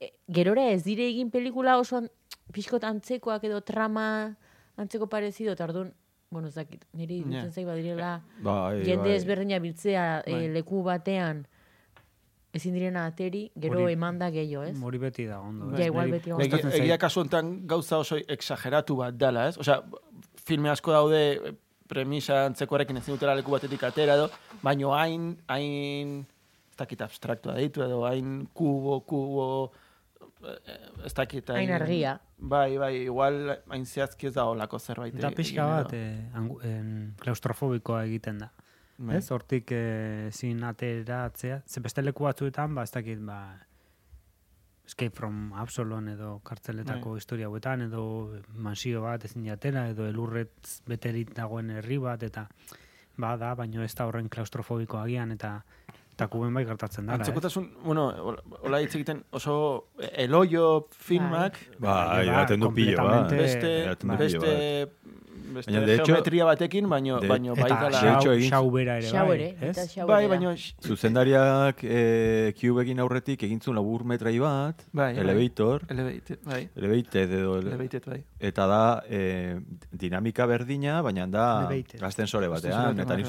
e, 0.00 0.12
gerora 0.28 0.68
ez 0.70 0.82
dire 0.84 1.06
egin 1.08 1.30
pelikula 1.30 1.78
oso 1.78 1.96
an- 1.96 2.10
pixkot 2.52 2.84
antzekoak 2.84 3.44
edo 3.44 3.60
trama 3.62 4.36
antzeko 4.76 5.08
parezido, 5.08 5.52
eta 5.52 5.64
orduan, 5.64 5.94
bueno, 6.30 6.48
nire 6.92 7.14
Ja. 7.14 7.20
iruditzen 7.20 7.52
zait 7.52 7.66
badirela, 7.66 8.22
Bai, 8.42 8.84
jende 8.84 9.08
bai. 9.08 9.16
ezberdina 9.16 9.58
biltzea 9.58 10.22
Bai. 10.26 10.44
e, 10.44 10.48
leku 10.52 10.82
batean 10.82 11.46
ezin 12.52 12.72
direna 12.72 13.04
ateri, 13.06 13.50
gero 13.54 13.80
Hori- 13.80 13.92
emanda 13.92 14.30
gehiago, 14.30 14.64
ez? 14.64 14.76
Hori 14.82 14.98
beti 14.98 15.26
da, 15.26 15.40
ondo. 15.40 15.70
Ja, 15.76 15.82
ez? 15.82 15.86
igual 15.90 16.06
Niri 16.06 16.18
beti 16.18 16.62
zait. 16.62 16.74
Egia 16.82 16.96
kasu 16.98 17.20
honetan 17.20 17.66
gauza 17.66 17.98
oso 17.98 18.16
exageratu 18.16 18.96
bat 18.96 19.14
dala, 19.14 19.48
ez? 19.48 19.58
Osea, 19.58 19.82
filme 20.42 20.70
asko 20.70 20.92
daude 20.92 21.20
eh, 21.32 21.52
premisa 21.88 22.44
antzekoarekin 22.46 22.96
ezin 23.00 23.14
dutela 23.16 23.34
leku 23.38 23.50
batetik 23.54 23.82
atera 23.88 24.14
edo, 24.18 24.28
baino 24.62 24.92
hain, 24.96 25.36
hain, 25.48 26.18
ez 26.70 26.76
dakit 26.78 27.00
abstraktua 27.06 27.54
ditu 27.58 27.82
edo, 27.86 28.02
hain 28.08 28.46
kubo, 28.54 29.00
kubo, 29.08 29.72
ez 31.04 31.14
dakit. 31.16 31.48
Hain 31.54 31.72
argia. 31.72 32.18
Bai, 32.38 32.76
bai, 32.78 32.92
igual 33.06 33.56
hain 33.72 33.86
zehazki 33.88 34.28
ez 34.28 34.34
da 34.36 34.44
olako 34.50 34.78
zerbait. 34.78 35.14
Eta 35.16 35.30
egin 35.30 35.36
pixka 35.38 35.66
bat, 35.70 35.92
eh, 35.96 36.28
angu- 36.36 36.60
en, 36.64 37.14
klaustrofobikoa 37.22 38.04
egiten 38.04 38.38
da. 38.44 38.50
Bai. 38.98 39.16
Ez, 39.18 39.30
hortik 39.30 39.72
eh, 39.76 40.28
zin 40.32 40.62
ateratzea. 40.64 41.62
Ze 41.68 41.80
beste 41.80 42.02
leku 42.02 42.24
batzuetan, 42.24 42.74
ba, 42.74 42.82
ez 42.84 42.92
dakit, 42.92 43.18
ba, 43.24 43.40
Escape 44.86 45.14
from 45.16 45.52
Absalon 45.58 46.08
edo 46.08 46.38
kartzeletako 46.46 47.10
Bai. 47.16 47.18
historia 47.18 47.46
hauetan, 47.50 47.82
edo 47.88 48.02
mansio 48.54 49.02
bat 49.02 49.24
ezin 49.26 49.44
jatela, 49.48 49.88
edo 49.90 50.06
elurret 50.06 50.74
beterit 50.86 51.32
dagoen 51.34 51.72
herri 51.74 51.98
bat, 51.98 52.22
eta 52.22 52.46
ba 53.18 53.34
da, 53.40 53.54
baino 53.58 53.82
ez 53.82 53.94
da 53.98 54.06
horren 54.06 54.28
klaustrofobiko 54.28 55.00
agian, 55.02 55.32
eta 55.34 55.64
eta 56.16 56.28
kuben 56.32 56.54
bai 56.56 56.64
gertatzen 56.64 57.04
dara, 57.06 57.20
ez? 57.20 57.28
Antzekotasun, 57.28 57.66
bueno, 57.84 58.06
hola- 58.64 58.80
hitz 58.80 58.94
egiten 58.96 59.20
oso 59.36 59.90
eloio 60.16 60.88
filmak, 60.90 61.58
Bai, 61.78 62.24
Bai, 62.26 62.32
baten 62.34 62.60
du 62.60 62.72
pillo, 62.72 62.96
ba. 63.04 63.26
beste, 63.28 63.84
beste, 63.84 63.96
pilo 64.00 64.16
beste 65.54 65.70
Baina, 65.72 65.86
de 65.86 65.94
hecho- 65.94 66.04
geometria 66.06 66.44
batekin, 66.44 66.88
baino, 66.88 67.20
de- 67.20 67.28
baino 67.28 67.54
bai 67.54 67.70
Eta 67.70 67.88
dala... 67.90 68.18
Hecho, 68.18 68.32
xau, 68.34 68.48
xau 68.50 68.70
bera 68.72 68.96
ere, 68.98 69.06
Xau 69.08 69.26
bai, 69.28 69.36
ere, 69.40 69.68
eta 69.70 69.84
xau 69.88 70.06
Bai, 70.08 70.22
da. 70.24 70.28
baino... 70.28 70.54
Zuzendariak 70.84 71.78
e, 71.84 72.52
Cubekin 72.60 73.00
aurretik 73.00 73.42
egintzun 73.46 73.74
labur 73.76 74.04
metrai 74.04 74.38
bat, 74.38 74.82
Bai, 74.92 75.14
bai. 75.14 75.22
Elevator, 75.22 75.84
Elevated, 75.88 76.38
bai. 76.44 76.68
Elevated 76.76 77.32
edo, 77.38 77.58
Elevated, 77.60 78.04
bai. 78.08 78.24
eta 78.40 78.66
da 78.66 79.02
e, 79.08 79.56
dinamika 79.92 80.46
berdina, 80.46 81.00
baina 81.02 81.26
da 81.26 81.46
Elevated. 81.70 82.02
ascensore 82.02 82.48
batean, 82.48 82.98
eta 82.98 83.04
batean, 83.04 83.22
nik 83.22 83.26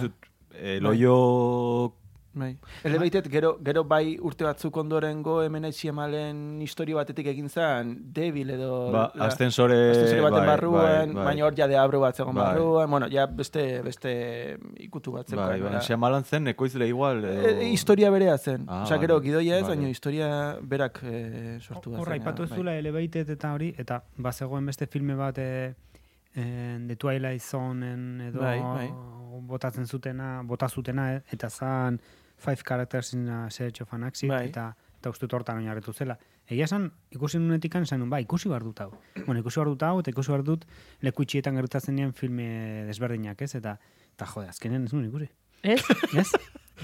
e, 2.41 2.45
Bai. 2.45 2.57
Elevated, 2.83 3.27
gero, 3.31 3.57
gero 3.63 3.83
bai 3.83 4.17
urte 4.19 4.43
batzuk 4.45 4.75
ondorengo 4.77 5.41
hemen 5.43 5.65
malen 5.93 6.61
historio 6.61 6.97
batetik 6.97 7.27
egin 7.27 7.49
zen, 7.49 7.95
Devil 8.13 8.49
edo... 8.51 8.91
ba, 8.91 9.11
la- 9.15 9.25
ascensore, 9.25 9.91
Ascensore 9.91 10.21
baten 10.21 10.37
bai, 10.39 10.47
barruan, 10.47 11.13
bai, 11.13 11.15
bai. 11.15 11.25
baina 11.25 11.45
hor 11.45 11.55
ja 11.57 11.67
deabro 11.67 11.99
bat 11.99 12.15
zegoen 12.15 12.35
Bai. 12.35 12.45
barruan, 12.53 12.89
bueno, 12.89 13.07
ja 13.09 13.25
beste, 13.25 13.81
beste 13.81 14.57
ikutu 14.77 15.11
bat 15.11 15.27
zegoen. 15.27 15.47
Bai, 15.47 15.61
bai. 15.61 15.81
Shyamalan 15.81 16.23
zen 16.23 16.47
ekoizle 16.47 16.87
igual. 16.87 17.23
E, 17.25 17.33
Edo... 17.51 17.61
historia 17.61 18.09
berea 18.11 18.37
zen. 18.37 18.65
Ah, 18.67 18.83
Osea, 18.83 18.97
gero, 18.99 19.19
gidoia 19.21 19.57
ez, 19.59 19.67
baina 19.67 19.89
historia 19.89 20.57
berak 20.61 21.01
eh, 21.03 21.57
sortu 21.61 21.91
bat 21.91 21.99
Horra, 22.01 22.13
zen. 22.15 22.21
ipatu 22.21 22.43
ez 22.43 22.49
zula 22.55 22.75
Elevated 22.77 23.29
eta 23.29 23.53
hori, 23.53 23.73
eta 23.77 24.03
bazegoen 24.17 24.65
beste 24.65 24.87
filme 24.87 25.15
bat 25.15 25.37
e, 25.37 25.73
e, 26.35 26.43
The 26.87 26.95
Twilight 26.95 27.41
Zoneen 27.41 28.21
edo 28.29 28.39
Bai, 28.41 28.59
bai. 28.61 28.87
botatzen 29.47 29.85
zutena, 29.87 30.41
bota 30.43 30.67
zutena, 30.69 31.13
eh, 31.15 31.21
eta 31.31 31.49
zan 31.49 31.99
Five 32.37 32.63
Characters 32.63 33.13
in 33.13 33.27
a 33.29 33.49
Search 33.51 33.81
of 33.81 33.93
an 33.93 34.03
Exit, 34.03 34.29
Bai. 34.29 34.45
eta, 34.49 34.75
eta 34.99 35.09
uste 35.09 35.25
dut 35.25 35.33
hortan 35.33 35.57
oinarritu 35.57 35.93
zela. 35.93 36.17
Egia 36.47 36.67
esan, 36.69 36.91
ikusi 37.11 37.39
nunetik 37.41 37.75
nun, 37.75 38.09
ba, 38.09 38.21
ikusi 38.21 38.47
behar 38.49 38.63
dut 38.63 38.79
hau. 38.79 38.91
bueno, 39.25 39.39
ikusi 39.41 39.59
behar 39.59 39.69
dut 39.73 39.83
hau, 39.83 39.99
eta 39.99 40.11
ikusi 40.11 40.31
behar 40.31 40.43
dut 40.43 40.65
leku 41.01 41.23
itxietan 41.23 41.55
gertatzen 41.55 41.95
dian 41.95 42.13
filme 42.13 42.85
desberdinak, 42.87 43.41
ez? 43.41 43.55
Eta, 43.55 43.77
eta 44.15 44.25
jode, 44.25 44.47
azkenen 44.49 44.85
ez 44.85 44.93
nuen 44.93 45.09
ikusi. 45.09 45.29
Ez? 45.63 45.81
Ez? 46.15 46.29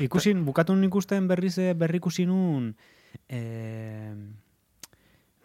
Ikusin, 0.01 0.43
bukatu 0.45 0.73
nun 0.73 0.89
ikusten 0.89 1.27
berriz 1.29 1.57
eh, 1.61 1.73
berrikusi 1.77 2.25
nun 2.25 2.73
eh, 3.29 4.11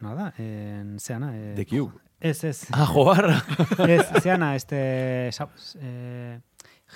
nada, 0.00 0.32
en, 0.38 0.98
zeana, 0.98 1.34
eh, 1.36 1.54
The 1.54 1.66
Cube. 1.66 2.00
Ez, 2.20 2.42
ez. 2.44 2.66
Ah, 2.72 2.86
joarra. 2.86 3.42
Ez, 3.86 4.06
zeana, 4.22 4.56
este, 4.56 5.30
sa, 5.32 5.48
eh, 5.80 6.40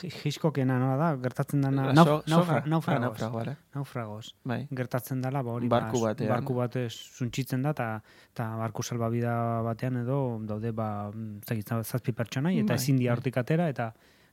Hitchcockena, 0.00 0.78
nola 0.80 0.96
da, 0.96 1.08
gertatzen 1.20 1.60
dana, 1.60 1.86
La 1.88 1.92
nauf, 1.92 2.08
so- 2.08 2.22
naufra, 2.30 2.62
naufragos, 2.66 3.22
Ah, 3.22 3.56
naufragos. 3.74 4.34
Bai. 4.44 4.66
Gertatzen 4.74 5.20
dela, 5.20 5.42
ba 5.42 5.52
hori, 5.52 5.68
Barku 5.68 6.00
ba, 6.00 6.08
batean. 6.14 6.30
barku 6.30 6.54
batez 6.54 6.92
suntxitzen 6.92 7.62
da, 7.62 7.70
eta 7.70 8.02
ta 8.34 8.56
barku 8.56 8.82
salbabida 8.82 9.60
batean 9.62 9.96
edo 9.98 10.38
daude, 10.42 10.72
ba, 10.72 11.10
mm, 11.12 11.40
zazpi 11.84 12.12
pertsonai, 12.12 12.58
eta 12.60 12.72
Bai, 12.74 12.76
ezin 12.76 12.96
dira 12.96 13.12
bai. 13.12 13.18
hortik 13.18 13.36
atera, 13.36 13.68
eta 13.68 13.92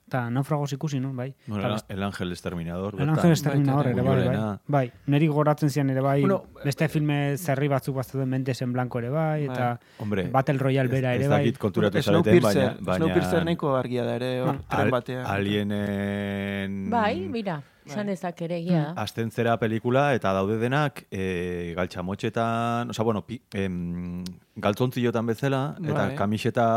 eta 0.10 0.24
naufragos 0.34 0.74
ikusi, 0.74 1.00
no? 1.00 1.14
Bai. 1.14 1.30
Bueno, 1.48 1.64
Eta 1.76 1.86
el, 1.94 1.98
el 1.98 2.04
Ángel 2.04 2.32
Exterminador. 2.34 2.96
El. 3.00 3.10
Ángel 3.10 3.32
Exterminador 3.32 3.88
ere, 3.94 4.02
bai, 4.02 4.28
bai. 4.28 4.58
Bai, 4.68 4.92
neri 5.06 5.28
goratzen 5.30 5.70
zian 5.70 5.90
ere 5.94 6.02
bai, 6.02 6.20
Bueno, 6.22 6.44
beste 6.66 6.90
filme 6.90 7.38
zerri 7.38 7.68
batzuk 7.70 7.96
bazten 7.96 8.28
Mentes 8.30 8.62
en 8.66 8.74
Blanco 8.74 9.00
ere 9.00 9.10
bai, 9.14 9.44
eta 9.46 9.80
Hombre, 10.00 10.28
Battle 10.34 10.58
Royale 10.58 10.90
bera 10.90 11.14
ez, 11.14 11.20
ere 11.22 11.26
ez 11.26 11.30
bai. 11.30 11.40
dakit 11.46 11.58
konturatu 11.62 12.02
zareten, 12.02 12.24
baina... 12.42 12.52
Snowpiercer, 12.52 12.84
baina 12.86 13.06
Snowpiercer 13.06 13.46
nahiko 13.46 13.76
argia 13.78 14.04
da 14.04 14.16
ere, 14.20 14.32
hor, 14.42 14.56
Ah, 14.56 14.76
tren 14.76 14.82
al- 14.88 14.92
batean. 14.98 15.26
Alienen... 15.26 16.90
Bai, 16.90 17.28
mira, 17.30 17.62
esan 17.90 18.10
dezak 18.12 18.42
ere 18.46 18.58
egia 18.62 18.84
da. 18.88 18.94
Azten 19.04 19.32
zera 19.32 19.56
pelikula 19.62 20.10
eta 20.18 20.34
daude 20.38 20.60
denak 20.62 21.04
e, 21.12 21.74
galtxamotxetan, 21.78 22.94
oza, 22.94 23.04
bueno, 23.04 23.24
pi, 23.28 23.40
em, 23.54 24.24
galtzontziotan 24.56 25.30
bezala, 25.30 25.62
eta 25.84 26.06
Bai. 26.06 26.16
kamiseta 26.20 26.68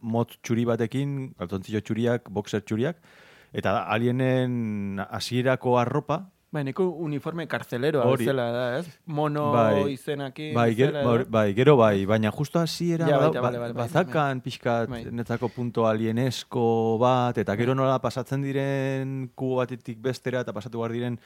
motz 0.00 0.36
txuri 0.42 0.66
batekin, 0.68 1.16
galtzontzio 1.38 1.82
txuriak, 1.84 2.30
boxer 2.30 2.64
txuriak, 2.64 3.00
eta 3.52 3.80
alienen 3.92 5.00
hasierako 5.08 5.78
arropa, 5.80 6.24
Bai, 6.52 6.64
neko 6.66 6.82
uniforme 6.98 7.46
karcelero 7.46 8.00
Hori. 8.02 8.24
bezala 8.24 8.50
da, 8.50 8.78
ez? 8.80 8.88
Mono 9.06 9.52
Bai. 9.52 9.92
izenakin. 9.92 10.52
bai, 10.52 10.74
ger, 10.74 10.90
bezala, 10.92 11.10
bai, 11.18 11.24
bai, 11.30 11.54
gero 11.54 11.76
bai, 11.76 12.04
baina 12.06 12.32
justo 12.32 12.58
hasiera 12.58 13.06
Ja, 13.06 13.18
ba- 13.18 13.28
baita, 13.28 13.40
bale, 13.40 13.58
ba- 13.58 13.62
bale, 13.68 13.72
bai, 13.74 13.84
bazakan 13.86 14.40
pixkat 14.42 14.88
Bai. 14.90 15.04
netzako 15.12 15.48
punto 15.48 15.86
alienesko 15.86 16.98
bat, 16.98 17.38
eta 17.38 17.54
gero 17.56 17.74
nola 17.76 18.00
pasatzen 18.00 18.42
diren 18.42 19.30
kubo 19.36 19.56
batetik 19.62 20.00
bestera, 20.02 20.40
eta 20.40 20.52
pasatu 20.52 20.78
behar 20.82 20.90
diren 20.92 21.20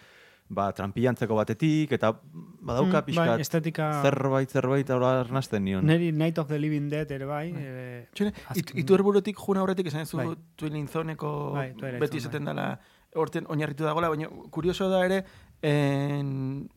ba, 0.46 0.70
trampilantzeko 0.76 1.34
batetik, 1.34 1.92
eta 1.96 2.12
badauka 2.60 3.00
Mm, 3.00 3.04
pixkat 3.06 3.26
bai, 3.28 3.40
estetika- 3.40 4.02
zerbait, 4.02 4.50
zerbait, 4.50 4.90
hori 4.90 5.04
arnazten 5.06 5.64
nion. 5.64 5.86
Neri 5.86 6.12
Night 6.12 6.36
of 6.38 6.48
the 6.48 6.58
Living 6.58 6.90
Dead 6.90 7.10
ere 7.10 7.24
bai. 7.24 7.50
eh, 7.56 8.08
Txene, 8.12 8.28
it, 8.28 8.36
azken- 8.50 8.76
itu 8.78 8.92
erburutik 8.94 9.38
juna 9.38 9.62
horretik 9.62 9.86
esan 9.86 10.04
zu 10.04 10.18
Bai. 10.18 10.36
Twilling 10.54 10.86
Zoneko 10.86 11.52
Bai, 11.54 11.72
beti 11.98 12.18
izaten 12.18 12.44
dela 12.44 12.78
horten 13.14 13.46
oinarritu 13.48 13.86
dagoela, 13.86 14.10
baina 14.12 14.28
kurioso 14.50 14.88
da 14.90 15.04
ere 15.06 15.22
en, 15.64 16.68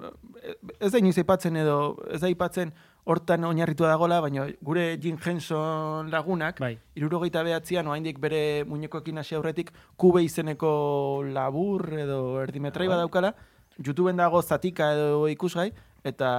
ez 0.79 0.91
da 0.91 1.01
inoiz 1.01 1.17
aipatzen 1.17 1.57
edo 1.59 1.77
ez 2.13 2.21
da 2.21 2.29
aipatzen 2.29 2.71
hortan 3.07 3.47
oinarritu 3.47 3.87
dagoela, 3.87 4.19
baina 4.21 4.47
gure 4.63 4.85
Jim 5.01 5.17
Henson 5.23 6.11
lagunak, 6.11 6.59
Bai. 6.59 6.75
irurogeita 6.99 7.43
behatzean, 7.47 7.87
oaindik 7.87 8.19
bere 8.19 8.63
muñekoekin 8.67 9.21
hasi 9.21 9.35
aurretik, 9.35 9.71
kube 9.95 10.23
izeneko 10.25 11.23
labur 11.31 11.87
edo 11.99 12.41
erdimetrai 12.43 12.89
badaukala, 12.91 13.33
YouTubeen 13.77 14.17
dago 14.17 14.41
zatika 14.41 14.91
edo 14.95 15.27
ikusgai, 15.31 15.69
eta 16.07 16.29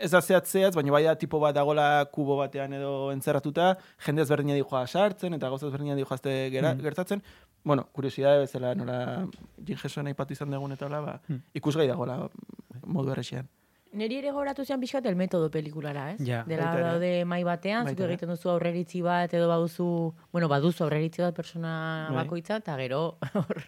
ez 0.00 0.10
da 0.10 0.20
zehatzeaz, 0.22 0.74
baina 0.74 0.92
bai 0.92 1.02
da 1.04 1.14
tipo 1.18 1.38
bat 1.40 1.54
dagola 1.54 2.04
kubo 2.12 2.36
batean 2.38 2.72
edo 2.72 3.10
entzerratuta, 3.12 3.76
jende 4.06 4.22
ezberdina 4.22 4.54
dijoa 4.54 4.86
sartzen, 4.86 5.34
eta 5.34 5.48
gauza 5.48 5.66
ezberdina 5.68 5.94
dijoazte 5.98 6.50
gera, 6.50 6.74
gertatzen, 6.74 7.22
bueno, 7.64 7.88
kuriosidade 7.92 8.40
bezala 8.46 8.74
nola 8.74 9.26
Jim 9.64 9.76
Henson 9.82 10.06
aipatu 10.06 10.32
izan 10.32 10.50
dugun 10.50 10.72
eta 10.72 10.86
hola, 10.86 11.00
ba, 11.00 11.18
ikusgai 11.54 11.88
dagola 11.88 12.28
modu 12.86 13.12
errexian. 13.12 13.48
Neri 13.92 14.16
ere 14.22 14.30
goratu 14.32 14.64
zian 14.64 14.80
pixkat 14.80 15.04
el 15.04 15.16
metodo 15.20 15.50
pelikulara, 15.52 16.12
ez? 16.14 16.20
Ja. 16.24 16.38
Dela 16.48 16.70
Baita 16.70 16.78
ere. 16.78 16.84
daude 16.88 17.24
mai 17.28 17.42
batean, 17.44 17.84
Baita 17.84 17.92
zuk 17.98 18.06
ere. 18.06 18.14
egiten 18.14 18.30
duzu 18.32 18.48
aurreritzi 18.48 19.02
bat, 19.04 19.34
edo 19.36 19.50
baduzu, 19.50 19.88
bueno, 20.32 20.48
baduzu 20.48 20.84
aurreritzi 20.86 21.20
bat 21.20 21.36
persona 21.36 22.08
Bai. 22.08 22.22
bakoitza, 22.24 22.56
eta 22.62 22.76
gero, 22.80 23.02
hor, 23.34 23.60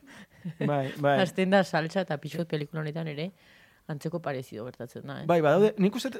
Bai, 0.64 0.92
bai. 0.96 1.18
hasten 1.20 1.50
da 1.52 1.60
saltza 1.62 2.00
eta 2.06 2.16
pixkat 2.16 2.48
pelikula 2.48 2.80
honetan 2.80 3.06
ere, 3.12 3.32
antzeko 3.90 4.20
parezido 4.24 4.64
gertatzen 4.64 5.04
da, 5.06 5.20
eh? 5.22 5.26
Bai, 5.28 5.40
badaude, 5.44 5.74
nik 5.78 5.96
uste 5.98 6.12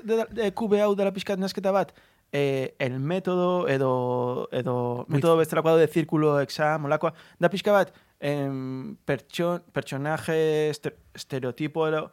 kube 0.58 0.82
hau 0.84 0.92
dela 0.98 1.12
pixkat 1.14 1.40
nasketa 1.40 1.72
bat, 1.72 1.94
eh, 2.32 2.74
el 2.78 2.98
metodo 3.00 3.66
edo, 3.68 4.48
edo 4.52 5.06
metodo 5.08 5.38
bezalako 5.40 5.74
daude 5.74 5.88
zirkulo, 5.88 6.36
exam, 6.44 6.84
molakoa, 6.84 7.14
da 7.40 7.48
pixka 7.48 7.72
bat, 7.72 7.94
em, 8.20 8.96
pertson, 9.06 9.62
pertsonaje, 9.72 10.70
este, 10.70 10.92
estereotipo, 11.14 11.88
edo, 11.88 12.10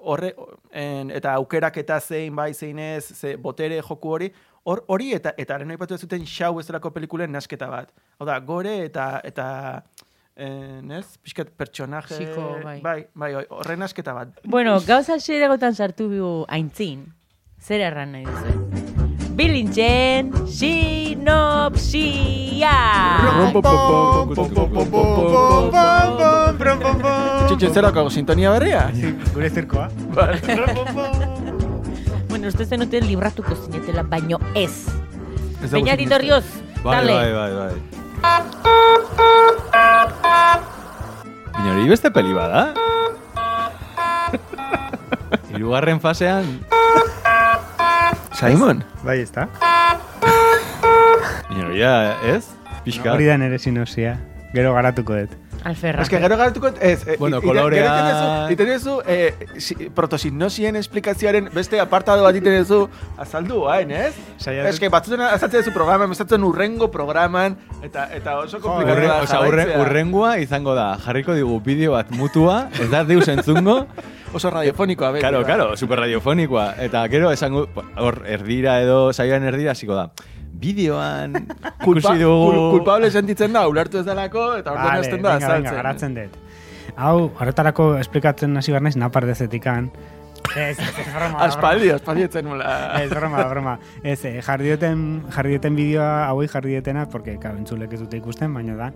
horre, 0.00 0.34
en, 0.72 1.10
eta 1.10 1.34
aukeraketa 1.34 2.00
zein 2.00 2.34
bai 2.36 2.52
zein 2.54 2.78
ez, 2.78 3.04
ze 3.12 3.36
botere 3.36 3.82
joku 3.82 4.16
hori, 4.16 4.30
hor 4.64 4.84
hori 4.88 5.12
eta 5.12 5.34
eta 5.36 5.58
lehen 5.60 5.74
aipatu 5.74 5.98
zuten 5.98 6.24
xau 6.24 6.54
bezalako 6.56 6.92
pelikulen 6.94 7.32
nasketa 7.32 7.68
bat. 7.68 7.92
Hau 8.18 8.26
da, 8.28 8.38
gore 8.40 8.78
eta 8.86 9.20
eta 9.24 9.46
en, 10.36 10.90
ez? 10.90 11.18
Pixkat 11.22 11.50
pertsonaje... 11.56 12.14
Psiko, 12.16 12.58
bai. 12.64 12.80
bai, 12.82 13.06
bai, 13.14 13.32
horren 13.48 13.78
nasketa 13.84 14.12
bat. 14.16 14.28
Bueno, 14.44 14.78
gauza 14.86 15.18
xeregotan 15.22 15.74
sartu 15.74 16.08
bigu 16.10 16.44
aintzin, 16.48 17.06
zer 17.60 17.80
erran 17.86 18.12
nahi 18.12 18.24
duzu? 18.26 18.52
Bilintzen 19.34 20.30
sinopsia! 20.46 21.94
Txitxe, 27.48 27.70
zer 27.72 27.82
daukagu, 27.86 28.10
sintonia 28.14 28.50
berria? 28.54 28.84
Gure 29.34 29.50
zirkoa. 29.50 29.88
Bueno, 32.28 32.48
uste 32.50 32.66
zenuten 32.66 33.06
libratuko 33.06 33.54
zinetela, 33.54 34.02
baino 34.02 34.38
ez. 34.54 34.86
Ez 35.62 35.70
dago 35.70 35.82
Peñati 35.84 36.04
sinisten. 36.04 36.10
Torrioz, 36.14 36.46
Bai, 36.84 36.96
dale. 36.96 37.12
bai, 37.14 37.32
bai, 37.32 37.52
bai. 37.58 37.74
Baina 41.64 41.78
hori 41.80 41.88
beste 41.88 42.10
peli 42.12 42.34
bada? 42.36 42.74
Hirugarren 45.48 45.96
fasean... 45.96 46.44
Simon? 48.36 48.82
Bai, 49.00 49.22
ez 49.22 49.30
da? 49.32 49.46
Inoria, 51.54 51.94
ez? 52.28 52.50
Pixka. 52.84 53.14
Hori 53.14 53.30
da 53.30 53.38
nere 53.40 53.56
sinosia. 53.56 54.18
Gero 54.52 54.74
garatuko 54.76 55.16
dut. 55.22 55.32
Alferra. 55.64 56.02
Ez 56.02 56.08
que 56.10 56.18
gero 56.18 56.36
garatuko, 56.36 56.68
ez, 56.80 57.06
eh, 57.08 57.16
Bueno, 57.18 57.40
kolorea- 57.40 58.46
gero 58.46 58.52
iten 58.52 58.68
duzu- 58.68 59.02
eh, 59.06 59.34
si- 59.58 59.74
protosinnosien 59.88 60.76
esplikazioaren 60.76 61.48
beste 61.54 61.80
apartado 61.80 62.22
bat 62.22 62.36
iten 62.36 62.58
duzu 62.62 62.88
azaldu, 63.16 63.66
hain, 63.68 63.90
ez? 63.90 64.14
Saiatu- 64.38 64.68
Ez 64.68 64.78
que 64.78 64.88
batzutzen 64.90 65.22
azaltzen 65.22 65.60
duzu 65.62 65.72
programan, 65.72 66.10
bezatzen 66.10 66.44
urrengo 66.44 66.90
programan, 66.90 67.56
eta, 67.82 68.10
eta 68.14 68.38
oso 68.40 68.60
komplikatu 68.60 69.06
da 69.08 69.22
oza, 69.22 69.40
urre, 69.40 69.66
urrengua 69.80 70.38
izango 70.38 70.74
da, 70.74 70.98
jarriko 70.98 71.32
digu 71.34 71.60
bideo 71.64 71.92
bat 71.92 72.10
mutua, 72.10 72.68
ez 72.78 72.90
da 72.90 73.02
deus 73.04 73.26
entzungo, 73.28 73.86
Oso 74.34 74.50
radiofonikoa, 74.50 75.12
beti. 75.12 75.22
Karo, 75.22 75.42
ba. 75.42 75.46
karo, 75.46 75.76
superradiofonikoa. 75.76 76.74
Eta 76.82 77.06
gero 77.08 77.30
esango, 77.30 77.68
hor, 77.96 78.24
erdira 78.26 78.80
edo, 78.82 79.12
saioan 79.12 79.44
erdira, 79.44 79.70
hasiko 79.70 79.94
da. 79.94 80.10
Bideoan, 80.60 81.34
Culpa, 81.84 82.14
ikusi 82.14 82.22
dugu... 82.22 82.46
kul- 82.52 82.70
kulpable 82.78 83.10
sentitzen 83.10 83.52
da, 83.52 83.66
ulertu 83.68 83.98
ez 84.00 84.06
dalako, 84.06 84.54
eta 84.60 84.72
orduan 84.72 84.86
Vale, 84.92 85.00
hasten 85.02 85.22
da 85.22 85.34
venga, 85.34 85.38
venga, 85.38 85.54
azaltzen. 85.54 85.76
garatzen 85.80 86.14
dut. 86.18 86.36
Hau, 86.96 87.16
horretarako 87.40 87.88
esplikatzen 87.98 88.56
hasi 88.56 88.70
behar 88.72 88.84
naiz 88.86 88.94
napar 89.00 89.26
dezetikan. 89.26 89.90
Ez, 90.54 90.76
ez, 90.78 90.90
ez, 91.00 91.06
broma, 91.10 91.40
Aspaldi, 91.48 91.88
aspaldi 91.90 92.22
etzen 92.28 92.44
nula. 92.46 92.68
Ez, 93.02 93.08
broma, 93.10 93.42
broma. 93.50 93.78
Ez, 94.04 94.20
eh, 94.28 94.36
jarri 94.44 94.70
duten, 94.74 95.04
jarri 95.34 95.56
duten 95.56 95.74
bideoa 95.78 96.26
hauei 96.28 96.46
jarri 96.52 96.76
dietena, 96.76 97.06
porque, 97.10 97.38
claro, 97.42 97.56
entzulek 97.58 97.92
ez 97.96 98.00
dute 98.04 98.20
ikusten, 98.20 98.52
baina 98.54 98.76
da, 98.78 98.90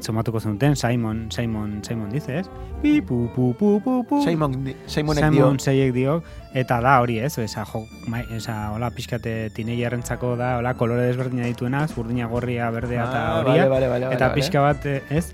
somatuko 0.00 0.40
zenuten, 0.40 0.76
Simon, 0.76 1.26
Simon, 1.30 1.82
Simon 1.84 2.10
dice, 2.10 2.38
ez? 2.40 2.46
Pi, 2.82 3.00
pu, 3.00 3.28
pu, 3.34 3.54
pu, 3.58 3.80
pu, 3.84 4.04
pu. 4.08 4.20
Simon, 4.24 4.74
Simonek 4.86 5.24
dio. 5.30 5.44
Simon 5.46 5.58
seiek 5.60 5.92
dio, 5.94 6.18
eta 6.54 6.80
da 6.84 6.98
hori 7.00 7.18
ez, 7.18 7.32
esa, 7.38 7.64
jo, 7.64 7.84
mai, 8.08 8.24
esa, 8.36 8.72
hola, 8.74 8.90
pixkate 8.90 9.50
tineiarrentzako 9.56 10.34
da, 10.36 10.56
hola, 10.58 10.74
kolore 10.74 11.06
desberdina 11.08 11.46
dituena, 11.48 11.86
zurdina 11.88 12.26
gorria, 12.28 12.70
berdea 12.70 13.04
eta 13.08 13.22
Ah, 13.26 13.38
horia, 13.40 13.68
vale, 13.68 13.88
vale, 13.88 14.04
vale, 14.06 14.14
eta 14.14 14.32
pixka 14.34 14.60
bat, 14.60 14.84
ez, 14.86 15.32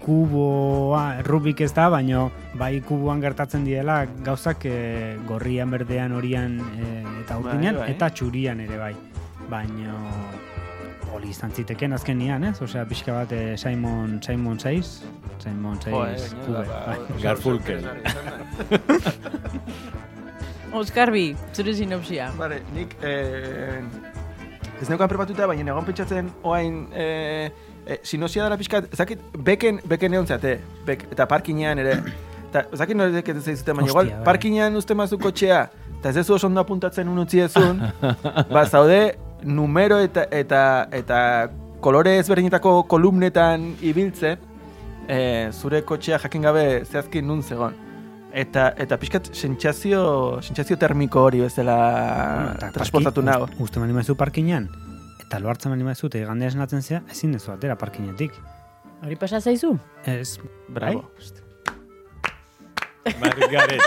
kuboa, 0.00 1.20
rubik 1.22 1.60
ez 1.60 1.72
da, 1.76 1.88
baino 1.92 2.30
bai 2.58 2.80
kuboan 2.80 3.20
gertatzen 3.20 3.64
diela 3.66 4.06
gauzak 4.24 4.64
eh, 4.64 5.16
gorrian, 5.28 5.70
berdean, 5.70 6.12
horian 6.16 6.56
eh, 6.58 7.04
eta 7.22 7.36
Bai, 7.44 7.58
bai. 7.76 7.90
eta 7.92 8.08
txurian 8.10 8.60
ere 8.64 8.78
bai. 8.80 8.94
Baino 9.50 9.98
hori 11.14 11.30
izan 11.30 11.50
ziteken 11.52 11.92
azkenian, 11.96 12.44
ez? 12.44 12.56
Osea, 12.62 12.84
pixka 12.88 13.12
bat 13.16 13.32
eh, 13.32 13.56
Simon, 13.58 14.18
Simon 14.22 14.58
6, 14.60 14.92
Simon 15.42 15.80
6 15.82 15.90
Jo, 15.90 16.04
eh, 16.06 16.28
kube. 16.44 16.64
ba, 16.68 16.82
bai. 16.86 17.22
Garfunkel. 17.22 17.78
izan 17.78 18.00
da. 18.00 19.40
Oskarbi, 20.80 21.34
zure 21.52 21.74
sinopsia. 21.74 22.30
Vale, 22.38 22.60
nik 22.74 22.94
eh, 23.02 23.80
ez 24.80 24.88
neukan 24.88 25.10
prepatuta, 25.10 25.48
baina 25.50 25.72
egon 25.72 25.86
pentsatzen 25.88 26.30
oain 26.46 26.84
eh, 26.94 27.50
eh, 27.86 27.98
sinosia 28.06 28.46
dara 28.46 28.58
pixkat, 28.60 28.86
ezakit, 28.94 29.22
beken, 29.46 29.80
beken 29.90 30.14
egon 30.14 30.28
zeate, 30.30 30.58
bek, 30.86 31.08
eta 31.10 31.26
parkinean 31.30 31.82
ere. 31.82 31.96
Eta 32.50 32.64
ezakit 32.74 32.98
norek 32.98 33.28
ez 33.30 33.40
zaizuten, 33.44 33.76
baina 33.78 33.90
igual, 33.90 34.08
bai. 34.10 34.22
parkinean 34.26 34.78
uste 34.78 34.94
mazu 34.98 35.18
kotxea, 35.22 35.64
eta 35.98 36.10
ez 36.10 36.22
ez 36.22 36.30
oso 36.30 36.48
ondo 36.48 36.62
apuntatzen 36.62 37.10
unutzi 37.10 37.42
ezun, 37.44 37.82
ba, 38.54 38.64
zaude, 38.66 39.02
numero 39.44 39.98
eta, 40.00 40.24
eta, 40.30 40.88
eta 40.92 41.50
kolore 41.80 42.18
ezberdinetako 42.18 42.82
kolumnetan 42.88 43.76
ibiltzen, 43.80 44.38
eh, 45.08 45.48
zure 45.52 45.82
kotxea 45.84 46.18
jakin 46.18 46.42
gabe 46.42 46.84
zehazki 46.84 47.22
nun 47.22 47.42
zegon. 47.42 47.74
Eta, 48.32 48.68
eta 48.78 48.96
pixkat 48.96 49.32
sentsazio, 49.34 50.38
sentsazio 50.42 50.76
termiko 50.78 51.22
hori 51.26 51.40
bezala 51.40 52.52
Eta 52.54 52.70
transportatu 52.76 53.22
nago. 53.22 53.46
ust- 53.48 53.60
Uste 53.60 53.80
mani 53.80 53.92
maizu 53.92 54.14
parkinean, 54.14 54.68
eta 55.20 55.40
lo 55.40 55.48
hartzen 55.50 55.70
mani 55.72 55.82
maizu, 55.84 56.06
eta 56.06 56.18
igandea 56.18 56.48
esnatzen 56.48 56.82
zea, 56.82 57.02
ezin 57.10 57.32
dezu 57.32 57.50
atera 57.52 57.74
parkinetik. 57.76 58.32
Hori 59.02 59.16
pasa 59.16 59.40
zaizu? 59.40 59.78
Ez, 60.04 60.38
Bravo. 60.68 61.10
Margaret. 63.20 63.80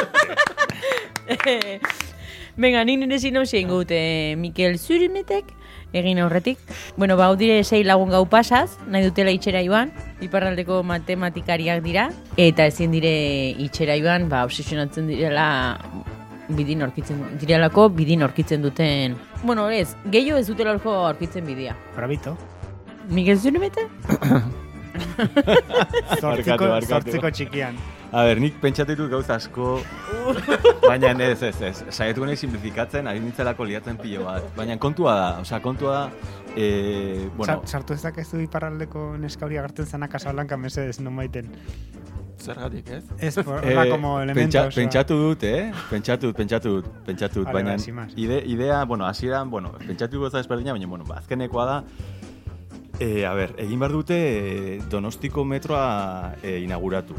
Venga, 2.56 2.84
nik 2.86 3.00
nire 3.02 3.18
sinopsia 3.18 3.60
ingut, 3.60 3.90
eh, 3.90 4.36
Mikel 4.38 4.78
Zurimetek, 4.78 5.46
egin 5.94 6.20
aurretik. 6.20 6.60
Bueno, 6.98 7.18
ba, 7.18 7.36
dire 7.36 7.64
sei 7.64 7.84
lagun 7.84 8.10
gau 8.10 8.26
pasaz, 8.30 8.78
nahi 8.88 9.08
dutela 9.08 9.32
itxera 9.34 9.64
joan, 9.66 9.92
iparraldeko 10.22 10.84
matematikariak 10.84 11.82
dira, 11.82 12.12
eta 12.38 12.68
ezin 12.70 12.92
dire 12.92 13.14
itxera 13.58 13.98
joan, 13.98 14.30
ba, 14.30 14.44
obsesionatzen 14.46 15.08
direla 15.08 15.48
bidin 16.50 16.84
orkitzen 16.84 17.22
direlako 17.40 17.88
bidin 17.90 18.22
orkitzen 18.22 18.62
duten 18.62 19.16
bueno 19.44 19.70
ez 19.72 19.96
gehiago 20.12 20.38
ez 20.42 20.48
dutela 20.48 20.74
orko 20.76 20.92
aurkitzen 21.08 21.46
bidea 21.48 21.76
bravito. 21.96 22.36
Zortziko, 26.20 26.66
barkatu. 26.76 26.88
zortziko 26.90 27.32
txikian. 27.32 27.80
A 28.14 28.22
ber, 28.28 28.38
nik 28.40 28.60
pentsatu 28.62 28.94
ditut 28.94 29.10
gauza 29.10 29.36
asko, 29.40 29.80
baina 30.86 31.10
ez, 31.26 31.42
ez, 31.48 31.56
ez. 31.66 31.80
Saietuko 31.90 32.28
nahi 32.30 32.38
simplifikatzen, 32.38 33.08
ari 33.10 33.20
nintzelako 33.24 33.66
liatzen 33.66 33.98
pilo 33.98 34.28
bat. 34.28 34.44
Baina 34.58 34.76
kontua 34.78 35.16
da, 35.18 35.30
osea, 35.42 35.60
kontua 35.64 35.94
da, 35.96 36.04
e, 36.56 37.28
bueno, 37.36 37.56
Sa- 37.64 37.72
Sartu 37.80 37.96
ez 37.98 38.04
dakezu 38.04 38.44
iparraldeko 38.44 39.16
neska 39.18 39.48
hori 39.48 39.58
agertzen 39.58 39.90
zana 39.90 40.08
Casablanca 40.12 40.58
mesedez 40.62 41.00
non 41.02 41.16
baiten. 41.18 41.50
Zergatik, 42.44 42.90
ez? 42.92 43.04
Ez, 43.18 43.36
por, 43.44 43.64
Eh, 43.66 43.72
hola, 43.74 43.90
como 43.90 44.20
elementos. 44.22 44.54
pentsa- 44.62 44.76
pentsatu 44.76 45.16
dut, 45.18 45.44
eh? 45.44 45.72
Pentsatu 45.90 46.28
dut, 46.28 46.36
pentsatu 46.38 46.70
dut, 46.76 46.88
pentsatu 47.06 47.40
dut, 47.46 47.52
baina 47.54 47.76
ide, 48.16 48.44
idea, 48.46 48.84
bueno, 48.86 49.08
hasieran, 49.08 49.50
bueno, 49.50 49.72
pentsatu 49.88 50.20
goza 50.20 50.40
ezberdina, 50.40 50.74
baina, 50.74 50.86
bueno, 50.88 51.06
ba, 51.06 51.18
azkenekoa 51.18 51.66
da, 51.66 51.84
e, 53.00 53.26
a 53.26 53.34
ber, 53.34 53.56
egin 53.58 53.80
behar 53.80 53.92
dute 53.92 54.20
e, 54.76 54.82
Donostiko 54.90 55.46
metroa 55.46 56.36
e, 56.44 56.60
inauguratu. 56.60 57.16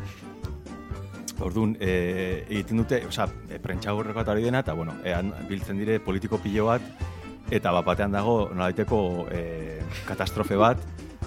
Orduan, 1.42 1.74
e, 1.80 2.44
egiten 2.48 2.78
dute, 2.82 3.00
osea, 3.08 3.26
e, 3.48 3.58
prentxagorreko 3.58 4.22
eta 4.22 4.32
hori 4.32 4.44
dena, 4.46 4.60
eta, 4.62 4.74
bueno, 4.78 4.94
e, 5.02 5.12
han 5.14 5.32
biltzen 5.48 5.80
dire 5.80 5.98
politiko 6.00 6.38
pilo 6.38 6.68
bat, 6.68 6.84
eta 7.50 7.72
bat 7.74 7.86
batean 7.86 8.14
dago, 8.14 8.36
nolaiteko 8.54 9.00
e, 9.34 9.42
katastrofe 10.06 10.56
bat, 10.60 10.78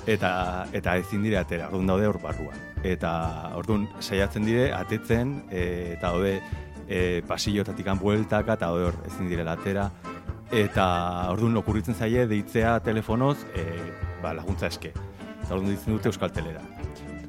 eta 0.07 0.67
eta 0.73 0.95
ezin 0.97 1.23
dire 1.23 1.37
atera, 1.37 1.67
orduan 1.67 1.91
daude 1.91 2.07
hor 2.07 2.19
barruan. 2.23 2.57
Eta 2.87 3.11
orduan 3.59 3.87
saiatzen 3.99 4.47
dire 4.47 4.71
atetzen 4.73 5.41
e, 5.51 5.63
eta 5.97 6.13
daude 6.15 6.39
e, 6.87 7.21
pasillotatik 7.27 7.91
bueltaka 7.99 8.55
eta 8.55 8.71
hor 8.71 8.95
ezin 9.05 9.29
direla 9.29 9.57
atera. 9.59 9.89
Eta 10.51 10.87
orduan 11.33 11.59
okurritzen 11.59 11.95
zaie 11.95 12.25
deitzea 12.25 12.79
telefonoz 12.79 13.37
e, 13.53 13.67
ba, 14.23 14.33
laguntza 14.33 14.71
eske. 14.71 14.93
Eta 15.43 15.55
orduan 15.55 15.73
ditzen 15.75 15.97
dute 15.97 16.07
Euskaltelera. 16.07 16.63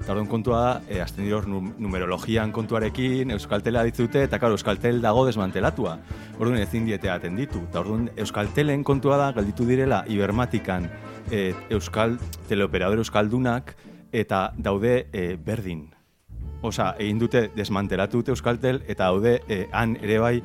Eta 0.08 0.14
orduan 0.14 0.30
kontua 0.32 0.58
da, 0.62 0.68
e, 0.88 1.02
azten 1.04 1.26
dira 1.26 1.42
numerologian 1.44 2.48
kontuarekin, 2.56 3.28
Euskaltela 3.34 3.82
ditzute, 3.84 4.22
eta 4.24 4.38
karo, 4.40 4.56
Euskaltel 4.56 5.02
dago 5.04 5.26
desmantelatua. 5.26 5.98
Orduan 6.38 6.62
ezin 6.62 6.86
diete 6.88 7.10
atenditu. 7.12 7.60
Eta 7.68 7.82
orduan 7.82 8.06
Euskaltelen 8.16 8.86
kontua 8.88 9.18
da, 9.20 9.26
galditu 9.36 9.66
direla, 9.68 9.98
Ibermatikan, 10.08 10.88
e, 11.28 11.52
Euskal, 11.76 12.16
teleoperador 12.48 13.02
Euskaldunak, 13.04 13.74
eta 14.08 14.54
daude 14.56 14.94
e, 15.12 15.26
berdin. 15.36 15.90
Osa, 16.62 16.94
egin 16.96 17.20
dute 17.20 17.50
desmantelatu 17.52 18.24
Euskaltel, 18.32 18.80
eta 18.88 19.12
daude 19.12 19.42
e, 19.44 19.66
han 19.76 19.98
ere 20.00 20.22
bai 20.24 20.38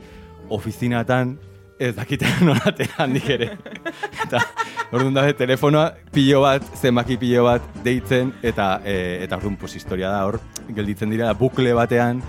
ofizinatan 0.51 1.37
ez 1.79 1.95
dakite 1.95 2.29
nolate 2.47 2.87
handik 2.97 3.29
ere. 3.29 3.49
eta 4.25 4.41
orduan 4.91 5.13
daude 5.13 5.33
telefonoa 5.37 5.91
pilo 6.13 6.43
bat, 6.45 6.63
zenbaki 6.77 7.17
pilo 7.17 7.45
bat 7.49 7.65
deitzen, 7.83 8.33
eta 8.43 8.79
e, 8.85 9.23
eta 9.25 9.37
orduan 9.37 9.57
pues, 9.57 9.75
historia 9.75 10.11
da 10.13 10.23
hor, 10.27 10.39
gelditzen 10.69 11.13
dira 11.13 11.33
bukle 11.33 11.73
batean, 11.73 12.23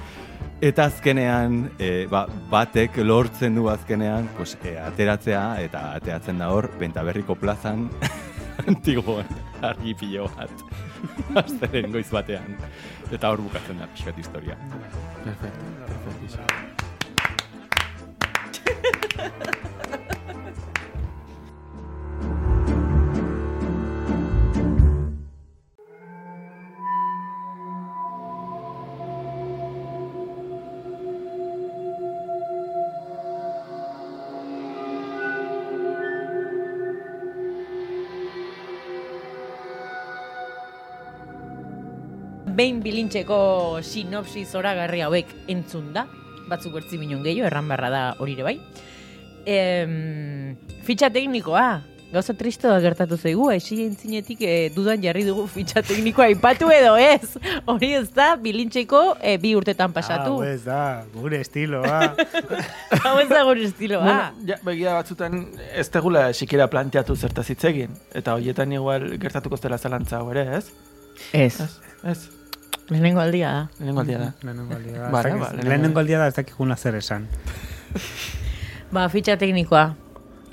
Eta 0.64 0.86
azkenean, 0.88 1.56
e, 1.82 2.06
ba, 2.08 2.22
batek 2.48 2.96
lortzen 3.04 3.56
du 3.58 3.66
azkenean, 3.68 4.30
pues, 4.38 4.54
e, 4.64 4.76
ateratzea, 4.80 5.42
eta 5.60 5.82
ateratzen 5.98 6.38
da 6.40 6.48
hor, 6.54 6.70
Bentaberriko 6.80 7.36
plazan, 7.36 7.88
antigoan, 8.70 9.28
argi 9.60 9.96
pilo 10.00 10.30
bat, 10.38 10.64
azteren 11.42 11.90
goiz 11.92 12.08
batean. 12.12 12.56
Eta 13.12 13.34
hor 13.34 13.44
bukatzen 13.44 13.82
da 13.82 13.90
pixkat 13.92 14.22
historia. 14.24 14.56
Perfecto, 15.26 15.74
perfectísimo. 15.84 16.73
Behin 42.54 42.78
bilintzeko 42.80 43.36
sinopsis 43.82 44.46
zoragarri 44.54 45.02
hauek 45.02 45.32
entzun 45.50 45.90
da, 45.94 46.06
batzuk 46.48 46.76
bertzi 46.76 47.00
binon 47.00 47.24
gehiago, 47.24 47.48
erran 47.48 47.68
barra 47.68 47.90
da 47.90 48.04
hori 48.18 48.36
ere 48.38 48.46
bai. 48.46 48.58
Em, 49.46 50.56
fitxa 50.86 51.10
teknikoa. 51.12 51.82
Gauza 52.14 52.30
tristo 52.38 52.68
da 52.70 52.76
gertatu 52.78 53.16
zaigu, 53.18 53.48
esi 53.50 53.80
entzinetik 53.82 54.42
eh, 54.46 54.68
dudan 54.70 55.02
jarri 55.02 55.24
dugu 55.26 55.48
fitxa 55.50 55.82
teknikoa 55.82 56.28
ipatu 56.30 56.68
edo 56.70 56.92
ez. 57.00 57.32
Hori 57.72 57.88
ez 57.98 58.06
da, 58.14 58.28
bilintxeko 58.38 59.00
eh, 59.18 59.34
bi 59.42 59.50
urtetan 59.58 59.90
pasatu. 59.96 60.36
Ah, 60.44 60.52
ez 60.52 60.62
da, 60.62 60.78
gure 61.16 61.40
estiloa. 61.42 61.98
Hau 63.00 63.16
ez 63.18 63.26
da 63.32 63.42
gure 63.48 63.66
estiloa. 63.66 64.04
Bueno, 64.14 64.46
ja, 64.46 64.60
begia 64.62 64.94
batzutan 64.94 65.40
ez 65.74 65.88
tegula 65.90 66.28
sikera 66.32 66.68
planteatu 66.70 67.16
zertaz 67.16 67.48
hitz 67.50 67.64
egin. 67.72 67.98
Eta 68.14 68.38
horietan 68.38 68.70
igual 68.78 69.08
gertatuko 69.18 69.58
zela 69.58 69.80
zalantza 69.80 70.22
hau 70.22 70.30
ere, 70.30 70.46
ez? 70.60 70.68
ez. 71.32 71.58
Ez, 71.66 71.70
ez. 72.14 72.43
Lehenengo 72.88 73.20
aldia 73.20 73.48
da. 73.50 73.68
Lehenengo 73.78 74.00
aldia 74.00 74.18
da. 74.18 74.32
Lehenengo 74.42 74.74
aldia 74.74 74.98
da. 74.98 75.10
Vale, 75.10 75.34
ba, 75.40 75.52
lehenengo- 75.62 75.98
aldia 76.00 76.18
da 76.18 76.26
ez 76.28 76.34
dakikuna 76.36 76.76
zer 76.76 76.94
esan. 76.96 77.28
Ba, 78.92 79.08
fitxa 79.08 79.36
teknikoa. 79.36 79.94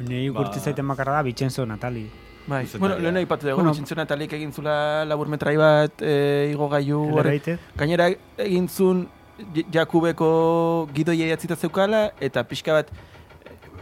Nei 0.02 0.30
gurti 0.34 0.60
zaiten 0.60 0.88
bakarra 0.88 1.20
da, 1.20 1.24
Bitxenzo 1.24 1.66
Natali. 1.66 2.10
Bai, 2.48 2.66
bueno, 2.80 2.98
lehen 2.98 3.18
aipatu 3.18 3.46
dugu, 3.48 3.62
Bueno. 3.62 3.74
bueno, 3.74 3.96
Natalik 3.96 4.34
egin 4.34 4.52
zula 4.52 5.06
laburmetrai 5.06 5.58
bat, 5.58 6.02
e, 6.02 6.50
igo 6.52 6.68
gaiu, 6.70 7.04
gainera 7.78 8.08
egin 8.38 8.68
zun 8.68 9.08
Jakubeko 9.72 10.88
gidoia 10.94 11.28
idatzita 11.28 11.56
zeukala, 11.56 12.12
eta 12.20 12.44
pixka 12.44 12.74
bat 12.74 12.90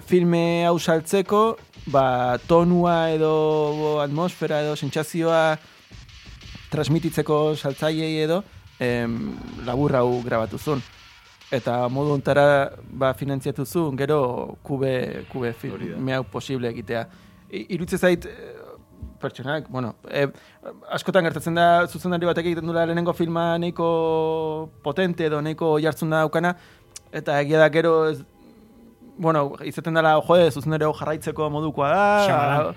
filme 0.07 0.65
hau 0.67 0.77
saltzeko, 0.79 1.57
ba, 1.87 2.37
tonua 2.47 3.11
edo 3.11 4.01
atmosfera 4.01 4.61
edo 4.61 4.75
sentsazioa 4.75 5.57
transmititzeko 6.69 7.55
saltzaileei 7.55 8.23
edo 8.23 8.43
em, 8.79 9.35
labur 9.65 9.95
hau 9.95 10.21
grabatu 10.23 10.57
zuen. 10.57 10.81
Eta 11.51 11.87
modu 11.89 12.11
ontara 12.13 12.71
ba, 12.91 13.13
finantziatu 13.17 13.65
zuen, 13.65 13.97
gero 13.97 14.57
kube, 14.63 15.25
kube 15.31 15.49
Hori 15.49 15.89
da. 15.89 15.95
filme 15.95 16.13
hau 16.13 16.23
posible 16.23 16.69
egitea. 16.69 17.07
I- 17.51 17.65
Irutze 17.73 17.97
zait, 17.97 18.25
eh, 18.25 18.55
pertsonak, 19.19 19.65
bueno, 19.67 19.95
e, 20.07 20.27
askotan 20.91 21.23
gertatzen 21.25 21.55
da 21.55 21.87
zuzendari 21.87 22.25
batek 22.29 22.45
egiten 22.45 22.67
dula 22.69 22.85
lehenengo 22.85 23.11
filma 23.13 23.57
nahiko 23.57 24.69
potente 24.83 25.25
edo 25.25 25.41
nahiko 25.41 25.77
jartzen 25.81 26.09
da 26.09 26.21
aukana, 26.21 26.53
eta 27.11 27.41
egia 27.41 27.59
da 27.59 27.67
gero 27.69 28.09
ez, 28.11 28.21
bueno, 29.17 29.55
izaten 29.65 29.93
dela, 29.93 30.13
jode, 30.21 30.51
zuzendari 30.51 30.85
hau 30.85 30.93
jarraitzeko 30.93 31.49
modukoa 31.49 31.89
da. 31.89 32.73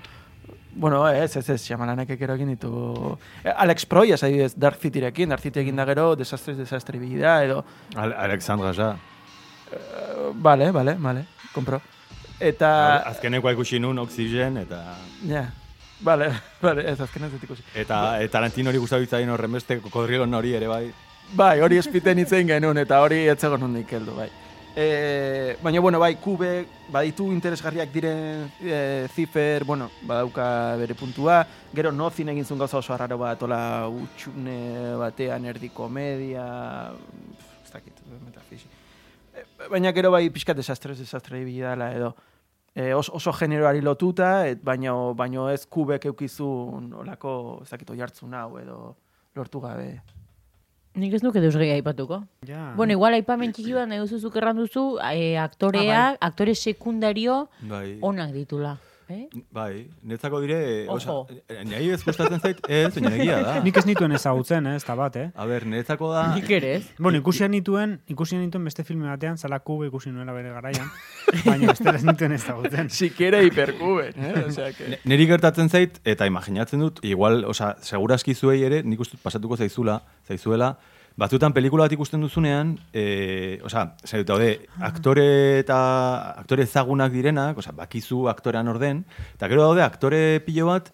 Bueno, 0.75 1.07
ez, 1.09 1.35
ez, 1.37 1.49
ez, 1.49 1.61
Shyamalanek 1.63 2.15
gero 2.17 2.33
egin 2.35 2.49
ditu... 2.53 3.17
Eh, 3.43 3.53
Alex 3.55 3.85
Proyas, 3.85 4.23
adibidez, 4.23 4.53
Dark 4.57 4.79
Cityrekin, 4.81 5.29
Dark 5.29 5.41
City 5.41 5.59
egin 5.61 5.75
da 5.75 5.85
gero, 5.85 6.15
desastres, 6.15 6.57
desastre 6.57 6.99
da, 7.19 7.43
edo... 7.45 7.63
Ale- 7.95 8.15
Alexandra 8.15 8.73
ja. 8.73 8.95
eh, 9.71 10.31
Vale, 10.33 10.71
vale, 10.71 10.95
vale, 10.99 11.25
kompro. 11.53 11.81
Eta... 12.39 12.97
Azkenekoa 13.13 13.51
ikusi 13.53 13.79
nun 13.79 13.99
Oxygen 13.99 14.57
eta 14.57 14.95
Ja, 15.27 15.45
vale, 16.01 16.31
vale, 16.61 16.89
ez, 16.91 16.99
azken 16.99 17.23
ez 17.23 17.31
ikusi. 17.43 17.63
eta 17.75 18.19
eta 18.21 18.31
Tarantino 18.31 18.69
hori 18.69 18.79
gustatu 18.81 19.01
ditzaien 19.05 19.29
horren 19.29 19.51
beste 19.51 19.79
kokodrilon 19.79 20.33
hori 20.33 20.53
ere 20.53 20.67
bai. 20.67 20.91
Bai, 21.33 21.61
hori 21.61 21.77
espiten 21.77 22.17
hitzein 22.19 22.47
genuen, 22.47 22.77
eta 22.77 22.99
hori 23.01 23.27
etzegon 23.31 23.61
nondik 23.61 23.93
heldu, 23.93 24.15
bai. 24.17 24.29
E, 24.75 25.55
baina, 25.61 25.79
bueno, 25.79 25.99
bai, 26.01 26.15
kube, 26.17 26.65
baditu 26.89 27.27
interesgarriak 27.29 27.91
diren 27.93 28.47
e, 28.57 29.07
zifer, 29.13 29.61
bueno, 29.69 29.91
badauka 30.01 30.45
bere 30.81 30.95
puntua, 30.97 31.43
gero 31.77 31.91
nozin 31.93 32.31
egin 32.33 32.47
zuen 32.47 32.63
gauza 32.63 32.79
oso 32.79 32.95
arraro 32.95 33.19
bat, 33.21 33.43
ola 33.45 33.59
utxune 33.85 34.95
batean 34.97 35.45
erdi 35.51 35.69
komedia, 35.69 36.47
pf, 37.37 37.51
ez 37.67 37.73
dakit, 37.75 38.01
metafisi. 38.25 38.71
E, 39.29 39.45
baina 39.69 39.93
gero 39.93 40.09
bai 40.15 40.25
pixkat 40.33 40.57
desastre 40.57 40.97
ibili 41.43 41.61
dela 41.61 41.91
edo, 41.93 42.15
e, 42.73 42.95
oso, 42.97 43.13
oso 43.13 43.35
generoari 43.37 43.85
lotuta, 43.85 44.47
et, 44.49 44.57
baina, 44.57 44.95
baina 45.13 45.51
ez 45.53 45.67
kubek 45.69 46.09
eukizun 46.09 46.89
olako, 47.05 47.61
ez 47.61 47.69
dakit, 47.69 47.93
jartzun 48.01 48.33
hau 48.33 48.57
edo 48.57 48.95
lortu 49.37 49.61
gabe. 49.61 49.99
Nik 50.93 51.13
ez 51.17 51.23
nuke 51.25 51.41
deus 51.41 51.55
gehi 51.57 51.71
aipatuko. 51.73 52.19
Ja. 52.45 52.73
Bueno, 52.77 52.93
igual 52.93 53.15
aipamen 53.17 53.53
txiki 53.53 53.73
bat 53.73 53.89
nahi 53.89 54.01
duzuzuk 54.03 54.35
erranduzu, 54.37 54.83
eh, 55.09 55.39
aktorea, 55.41 56.15
aktore 56.21 56.53
sekundario 56.53 57.47
Bai. 57.61 57.97
onak 58.01 58.33
ditula. 58.35 58.77
Eh? 59.13 59.43
Bai, 59.53 59.87
netzako 60.09 60.39
dire, 60.41 60.57
Ojo. 60.89 61.15
oza, 61.27 61.63
nahi 61.69 61.89
ez 61.93 61.99
gustatzen 62.03 62.39
zait, 62.41 62.59
ez, 62.67 62.89
baina 62.95 63.11
egia 63.15 63.39
da. 63.45 63.55
Nik 63.63 63.77
ez 63.77 63.85
nituen 63.85 64.11
ezagutzen, 64.17 64.65
eh, 64.71 64.75
ez 64.79 64.85
da 64.87 64.95
bat, 64.97 65.15
eh? 65.21 65.27
A 65.35 65.45
ber, 65.49 65.65
netzako 65.69 66.09
da... 66.13 66.23
Nik 66.35 66.49
ere 66.57 66.71
ez. 66.79 66.83
Bueno, 66.97 67.19
ikusi 67.21 67.45
nituen, 67.53 67.99
ikusi 68.09 68.39
nituen 68.41 68.65
beste 68.65 68.83
filme 68.87 69.07
batean, 69.11 69.37
zala 69.37 69.59
kube 69.59 69.87
ikusi 69.91 70.09
nuela 70.15 70.33
bere 70.33 70.49
garaian, 70.55 70.89
baina 71.45 71.71
ez 71.75 71.81
ez 71.93 72.03
nituen 72.07 72.33
ezagutzen. 72.39 72.89
Sikera 72.99 73.41
hiperkuben, 73.45 74.13
eh? 74.17 74.33
Osea, 74.47 74.71
que... 74.73 74.89
Ne- 74.95 74.99
Neri 75.13 75.27
gertatzen 75.29 75.69
zait, 75.69 75.99
eta 76.05 76.25
imaginatzen 76.29 76.79
dut, 76.81 77.03
igual, 77.05 77.43
oza, 77.45 77.75
seguraski 77.81 78.33
zuei 78.33 78.63
ere, 78.63 78.81
nik 78.83 78.99
uste 79.05 79.17
pasatuko 79.21 79.57
zaizula, 79.57 80.01
zaizuela, 80.27 80.73
batzutan 81.17 81.53
pelikula 81.53 81.85
bat 81.85 81.93
ikusten 81.93 82.21
duzunean, 82.21 82.75
e, 82.93 83.59
oza, 83.65 83.85
zait, 84.05 84.25
daude, 84.27 84.65
aktore 84.81 85.59
eta 85.61 85.77
aktore 86.41 86.65
ezagunak 86.65 87.13
direnak, 87.13 87.57
oza, 87.57 87.73
bakizu 87.77 88.27
aktorean 88.31 88.67
orden, 88.67 89.03
eta 89.35 89.49
gero 89.51 89.67
daude 89.67 89.83
aktore 89.85 90.39
pilo 90.45 90.71
bat, 90.71 90.89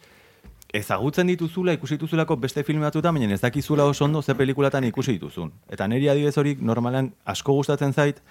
ezagutzen 0.73 1.31
dituzula, 1.31 1.73
ikusi 1.73 1.97
dituzulako 1.97 2.37
beste 2.37 2.63
filme 2.63 2.85
batzutan, 2.85 3.15
baina 3.15 3.33
ez 3.33 3.41
dakizula 3.41 3.87
oso 3.89 4.05
ondo 4.05 4.21
ze 4.21 4.35
pelikulatan 4.35 4.83
ikusi 4.85 5.17
dituzun. 5.17 5.51
Eta 5.69 5.87
niri 5.87 6.09
adibidez 6.09 6.37
hori 6.37 6.55
normalan 6.61 7.13
asko 7.25 7.55
gustatzen 7.57 7.93
zait, 7.93 8.21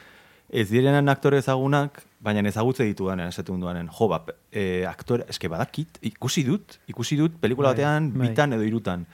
ez 0.49 0.69
direnan 0.71 1.09
aktore 1.13 1.39
ezagunak, 1.43 2.03
baina 2.25 2.41
ezagutze 2.49 2.85
ditudanen, 2.89 3.29
esaten 3.29 3.61
dudanen. 3.61 3.89
Jo, 3.93 4.09
ba, 4.09 4.23
e, 4.51 4.85
aktore, 4.89 5.25
eske 5.29 5.49
badakit, 5.49 5.99
ikusi 6.09 6.43
dut, 6.47 6.79
ikusi 6.89 7.17
dut 7.21 7.37
pelikula 7.41 7.69
Bai, 7.69 7.77
batean, 7.77 8.13
bai. 8.15 8.29
bitan 8.31 8.53
edo 8.57 8.65
irutan. 8.65 9.05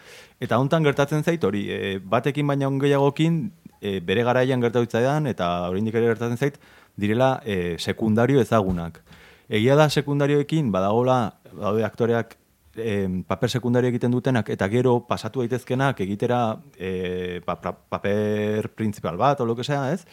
Eta 0.41 0.59
hontan 0.63 0.85
gertatzen 0.87 1.25
zait 1.25 1.43
hori, 1.45 1.67
e, 1.71 1.99
batekin 1.99 2.47
baina 2.47 2.71
gehiagokin, 2.71 3.51
e, 3.81 3.99
bere 4.01 4.23
garaian 4.25 4.61
gertatu 4.63 4.87
zitzaidan, 4.87 5.27
eta 5.27 5.69
oraindik 5.69 5.95
ere 5.95 6.07
gertatzen 6.15 6.39
zait, 6.39 6.59
direla 6.97 7.41
e, 7.45 7.77
sekundario 7.79 8.41
ezagunak. 8.41 9.03
Egia 9.49 9.75
da 9.77 9.91
sekundarioekin, 9.91 10.71
badagola, 10.73 11.35
badaude 11.53 11.85
aktoreak 11.85 12.37
em, 12.77 13.23
paper 13.25 13.51
sekundario 13.51 13.91
egiten 13.91 14.11
dutenak, 14.15 14.49
eta 14.51 14.69
gero 14.73 15.01
pasatu 15.07 15.43
daitezkenak 15.43 16.01
egitera 16.01 16.57
e, 16.79 17.41
pa, 17.45 17.59
pa- 17.61 17.75
paper 17.91 18.71
principal 18.75 19.19
bat, 19.21 19.41
o 19.41 19.45
lo 19.47 19.55
que 19.57 19.65
sea, 19.65 19.93
ez? 19.93 20.07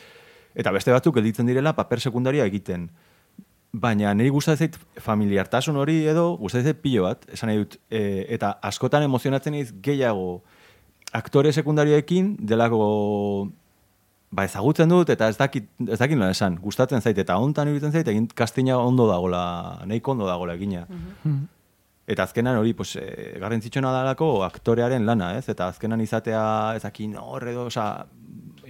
Eta 0.55 0.71
beste 0.71 0.91
batzuk 0.91 1.15
gelditzen 1.15 1.47
direla 1.47 1.73
paper 1.77 1.99
sekundaria 1.99 2.45
egiten. 2.49 2.89
Baina 3.71 4.11
niri 4.13 4.29
gustatzen 4.33 4.67
zait 4.67 5.03
familiartasun 5.03 5.77
hori 5.79 6.01
edo 6.11 6.35
gustatzen 6.39 6.73
zait 6.73 6.81
pilo 6.83 7.05
bat, 7.07 7.23
esan 7.31 7.47
nahi 7.51 7.61
dut, 7.61 7.77
e, 7.89 8.25
eta 8.35 8.57
askotan 8.67 9.05
emozionatzen 9.07 9.55
naiz 9.55 9.69
gehiago 9.83 10.41
aktore 11.15 11.51
sekundarioekin 11.51 12.35
delako 12.47 13.51
ba 14.31 14.45
ezagutzen 14.47 14.91
dut 14.91 15.09
eta 15.11 15.27
ez 15.31 15.37
dakit 15.39 15.67
ez 15.87 15.99
dakit 15.99 16.19
nola 16.19 16.31
esan, 16.31 16.57
gustatzen 16.63 17.01
zait 17.01 17.17
eta 17.19 17.35
hontan 17.39 17.71
iruditzen 17.71 17.91
zait 17.91 18.07
egin 18.07 18.27
kastina 18.27 18.77
ondo 18.79 19.07
dagola, 19.07 19.81
nahiko 19.85 20.15
ondo 20.15 20.27
dagola 20.27 20.55
egina. 20.59 20.85
Eta 22.11 22.23
azkenan 22.23 22.57
hori, 22.57 22.73
pues, 22.73 22.95
e, 22.99 23.37
garrantzitsuna 23.39 23.91
dalako 23.93 24.41
aktorearen 24.43 25.05
lana, 25.05 25.35
ez? 25.37 25.45
Eta 25.53 25.67
azkenan 25.71 26.01
izatea, 26.01 26.41
ez 26.75 26.81
dakit, 26.83 27.13
hor 27.15 27.45
edo, 27.47 27.67
oza, 27.69 27.85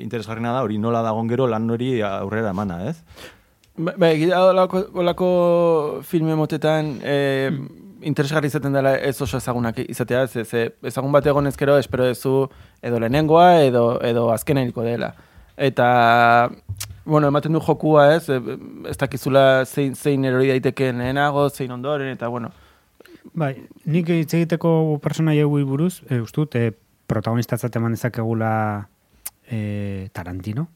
interesgarrena 0.01 0.53
da, 0.55 0.63
hori 0.65 0.77
nola 0.81 1.03
dagon 1.05 1.29
gero 1.29 1.47
lan 1.47 1.69
hori 1.69 1.93
aurrera 2.05 2.51
emana, 2.51 2.81
ez? 2.89 2.97
Ba, 3.77 3.93
ba, 3.97 4.09
egia 4.11 4.41
olako, 4.49 4.83
olako 4.99 5.29
filme 6.03 6.35
motetan 6.35 6.97
eh, 7.07 7.51
interesgarri 8.03 8.49
izaten 8.51 8.73
dela 8.75 8.95
ez 8.97 9.15
oso 9.21 9.37
ezagunak 9.37 9.79
izatea, 9.83 10.25
ze, 10.27 10.45
ze 10.45 10.63
ezagun 10.83 11.11
bat 11.11 11.27
egon 11.27 11.47
ezkero 11.47 11.77
espero 11.79 12.07
dezu 12.09 12.47
edo 12.81 12.99
lehenengoa 12.99 13.61
edo, 13.63 13.85
edo 14.03 14.29
azkeneniko 14.33 14.83
dela. 14.83 15.13
Eta, 15.57 16.49
bueno, 17.05 17.27
ematen 17.27 17.53
du 17.53 17.61
jokua 17.61 18.15
ez, 18.15 18.27
e, 18.29 18.41
ez 18.89 18.97
dakizula 18.97 19.63
zein, 19.65 19.95
zein 19.95 20.25
erori 20.25 20.49
daiteken 20.49 21.01
lehenago, 21.03 21.49
zein 21.49 21.71
ondoren, 21.71 22.11
eta 22.17 22.27
bueno, 22.27 22.51
Bai, 23.37 23.51
nik 23.85 24.07
hitz 24.09 24.33
egiteko 24.33 24.97
persona 25.01 25.35
jauei 25.37 25.61
buruz, 25.63 26.01
e, 26.09 26.17
ustut, 26.23 26.55
e, 26.57 26.71
protagonistatzat 27.11 27.75
eman 27.77 27.93
dezakegula 27.93 28.53
e, 29.51 30.09
Tarantino. 30.15 30.69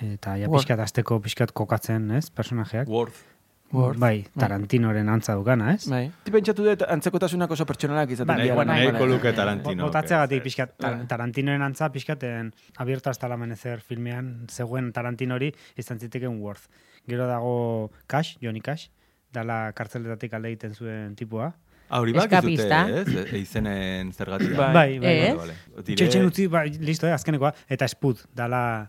Eta 0.00 0.36
ja 0.40 0.48
pixkat 0.48 0.80
azteko 0.80 1.18
pixkat 1.24 1.52
kokatzen, 1.56 2.10
ez, 2.16 2.28
personajeak. 2.30 2.88
Worth. 2.88 3.26
Word. 3.70 4.00
Bai, 4.02 4.24
Tarantinoren 4.34 5.06
antza 5.12 5.36
dukana, 5.38 5.68
ez? 5.76 5.84
bai. 5.86 6.08
Ti 6.24 6.32
pentsatu 6.34 6.64
dut 6.66 6.80
antzekotasunak 6.90 7.52
oso 7.54 7.62
pertsonalak 7.68 8.10
izaten 8.10 8.32
Bai, 8.32 8.48
bueno, 8.48 8.72
normalean. 8.72 8.96
nahiko 8.96 9.06
luke 9.06 9.32
Tarantino. 9.36 9.84
Botatzeagatik 9.86 10.42
pixkat, 10.42 10.72
tar, 10.74 10.96
Tarantinoren 11.06 11.62
antza 11.62 11.86
pixkaten 11.94 12.50
abierto 12.82 13.10
hasta 13.10 13.28
el 13.28 13.36
amanecer 13.36 13.80
filmean 13.80 14.48
zegoen 14.50 14.90
Tarantino 14.92 15.36
hori 15.38 15.52
izan 15.78 16.00
ziteken 16.00 16.40
Worth. 16.42 16.66
Gero 17.06 17.28
dago 17.30 17.92
Cash, 18.08 18.38
Johnny 18.42 18.60
Cash, 18.60 18.88
dala 19.32 19.72
kartzeletatik 19.72 20.34
alde 20.34 20.50
egiten 20.50 20.74
zuen 20.74 21.14
tipua. 21.14 21.52
Ah, 21.90 22.00
hori 22.00 22.12
bak 22.12 22.30
Eskapista. 22.32 22.88
ez? 22.88 23.08
E, 23.32 23.38
izenen 23.38 24.12
zergatia. 24.12 24.56
Bai. 24.56 24.72
Bai, 24.72 24.98
bai, 24.98 25.08
Eh? 25.10 25.34
bai. 25.34 25.36
Vale, 25.36 25.54
vale. 25.74 25.84
Dire- 25.84 26.24
utzi, 26.24 26.46
bai, 26.46 26.70
listo, 26.78 27.06
eh, 27.08 27.12
azkenekoa. 27.12 27.52
Eta 27.68 27.88
Spud, 27.88 28.18
dala 28.34 28.88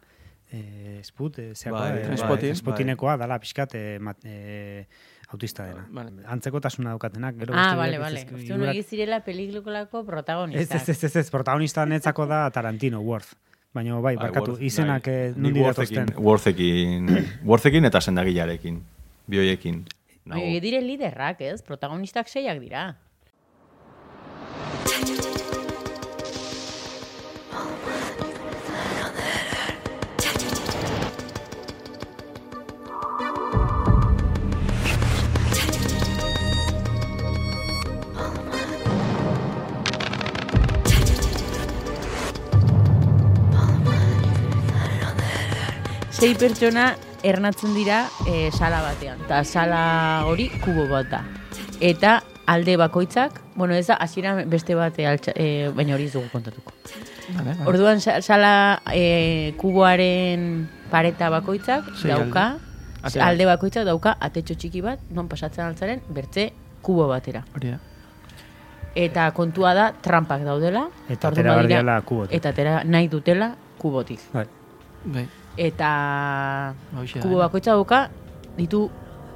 eh, 0.51 0.99
Sput, 1.03 1.39
eh, 1.39 1.51
zeakoa, 1.55 1.79
Bai, 1.89 1.99
eh, 2.01 2.07
bai, 2.07 2.17
Spotin. 2.17 2.55
Spotinekoa 2.55 3.17
dala 3.17 3.39
pixkat 3.39 3.73
eh, 3.75 3.97
mat, 3.99 4.17
eh, 4.23 4.85
autista 5.29 5.63
dena. 5.65 5.85
Vale. 5.89 6.11
Antzekotasuna 6.27 6.89
daukatenak. 6.91 7.37
Gero 7.39 7.53
Ah, 7.55 7.75
bale, 7.75 7.97
bale. 7.97 8.25
Uste 8.33 8.69
egi 8.71 8.83
zirela 8.83 9.21
pelikulako 9.23 10.01
Ez, 10.01 10.05
protagonistak. 10.05 10.81
ez, 10.81 10.89
ez, 10.89 11.03
ez, 11.03 11.15
ez, 11.15 11.29
protagonista 11.31 11.85
netzako 11.85 12.25
da 12.27 12.49
Tarantino, 12.51 12.99
Worth. 12.99 13.33
Baina 13.73 13.93
bai, 13.95 14.17
Bai, 14.17 14.25
barkatu, 14.27 14.51
Worth, 14.51 14.63
izenak 14.63 15.05
bai. 15.05 15.13
eh, 15.13 15.33
nundi 15.37 15.61
Worthekin- 15.61 15.95
datozten. 16.05 16.23
Worthekin, 16.25 17.27
Worthekin 17.45 17.85
eta 17.85 18.01
sendagilarekin. 18.01 18.81
Bioiekin. 19.27 19.85
Nago. 20.25 20.41
Baina 20.41 20.59
dire 20.61 20.81
liderrak, 20.85 21.41
ez? 21.41 21.61
Protagonistak 21.65 22.29
seiak 22.29 22.59
dira. 22.61 22.91
Sei 46.21 46.35
pertsona 46.37 46.91
ernatzen 47.23 47.73
dira 47.75 48.05
e, 48.27 48.51
sala 48.51 48.81
batean. 48.81 49.19
Eta 49.25 49.43
sala 49.43 50.23
hori 50.27 50.49
kubo 50.63 50.87
bat 50.89 51.09
da. 51.09 51.21
Eta 51.79 52.21
alde 52.47 52.75
bakoitzak, 52.77 53.39
bueno, 53.55 53.73
ez 53.73 53.87
da, 53.87 53.95
hasiera 53.95 54.33
beste 54.45 54.75
bat, 54.75 54.97
e, 54.99 55.05
altxa, 55.07 55.31
e, 55.35 55.69
baina 55.75 55.95
hori 55.95 56.05
ez 56.09 56.13
dugu 56.13 56.27
kontatuko. 56.31 56.73
Vale, 57.35 57.53
vale. 57.53 57.67
Orduan, 57.69 58.01
sa- 58.01 58.21
sala 58.21 58.81
e, 58.93 59.53
kuboaren 59.57 60.67
pareta 60.91 61.29
bakoitzak 61.29 61.85
Sei 62.01 62.11
dauka, 62.11 62.57
bat. 63.03 63.15
alde 63.23 63.45
bakoitzak 63.45 63.85
dauka 63.85 64.17
atetxo 64.19 64.55
txiki 64.55 64.81
bat, 64.81 64.99
non 65.11 65.27
pasatzen 65.31 65.63
altzaren, 65.65 66.01
bertze 66.09 66.51
kubo 66.81 67.07
batera. 67.07 67.45
Hori 67.55 67.71
da. 67.71 67.79
Eta 68.95 69.29
kontua 69.31 69.73
da, 69.73 69.91
trampak 70.03 70.41
daudela. 70.43 70.89
Eta 71.07 71.29
behar 71.31 71.61
badira- 71.63 72.01
kubotik. 72.03 72.35
Eta 72.35 72.49
atera 72.49 72.83
nahi 72.83 73.07
dutela 73.07 73.55
kubotik. 73.79 74.19
Bai. 74.33 74.45
Bai. 75.05 75.27
Eta 75.57 76.73
kubo 77.21 77.35
eh? 77.37 77.41
bakoitza 77.43 77.73
dauka, 77.75 78.09
ditu 78.57 78.89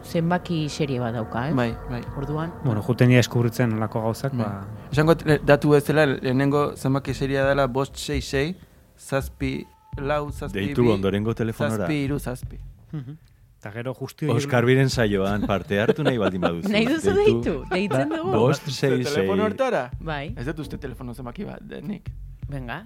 zenbaki 0.05 0.69
serie 0.69 0.99
bat 1.01 1.13
dauka, 1.15 1.47
eh? 1.49 1.53
Bai, 1.53 1.71
bai. 1.89 2.01
Orduan, 2.17 2.53
Bueno, 2.63 2.81
juten 2.85 3.09
dira 3.09 3.19
eskubritzen 3.19 3.73
olako 3.73 4.01
gauzak, 4.05 4.35
ba... 4.37 4.65
Esango 4.91 5.15
datu 5.15 5.73
ez 5.75 5.83
dela, 5.87 6.05
lehenengo 6.05 6.73
zenbaki 6.77 7.13
seria 7.13 7.45
dela 7.47 7.67
bost 7.67 7.97
6 7.97 8.55
zazpi, 8.97 9.65
lau, 9.97 10.29
zazpi, 10.31 10.59
Deitu 10.59 10.83
bi, 10.85 10.91
ondorengo 10.93 11.33
telefonora. 11.33 11.85
Zazpi, 11.87 12.03
iru, 12.05 12.19
zazpi. 12.19 12.59
Mhm. 12.91 13.17
Eta 13.59 13.71
gero 13.73 13.95
justi... 13.97 14.27
Oskar 14.29 14.65
biren 14.69 14.91
saioan 14.93 15.47
parte 15.49 15.79
hartu 15.81 16.03
nahi 16.05 16.19
baldin 16.21 16.41
baduzu. 16.41 16.69
nahi 16.69 16.85
duzu 16.85 17.15
deitu, 17.17 17.55
deitzen 17.71 18.13
dugu. 18.13 18.31
Bost, 18.31 18.69
sei, 18.69 19.01
sei. 19.01 19.07
Telefono 19.09 19.43
hortara? 19.49 19.87
Bai, 19.99 20.35
Ez 20.37 20.45
dut 20.45 20.59
uste 20.67 20.77
telefono 20.77 21.15
zenbaki 21.17 21.49
bat, 21.49 21.65
denik. 21.65 22.11
venga. 22.47 22.83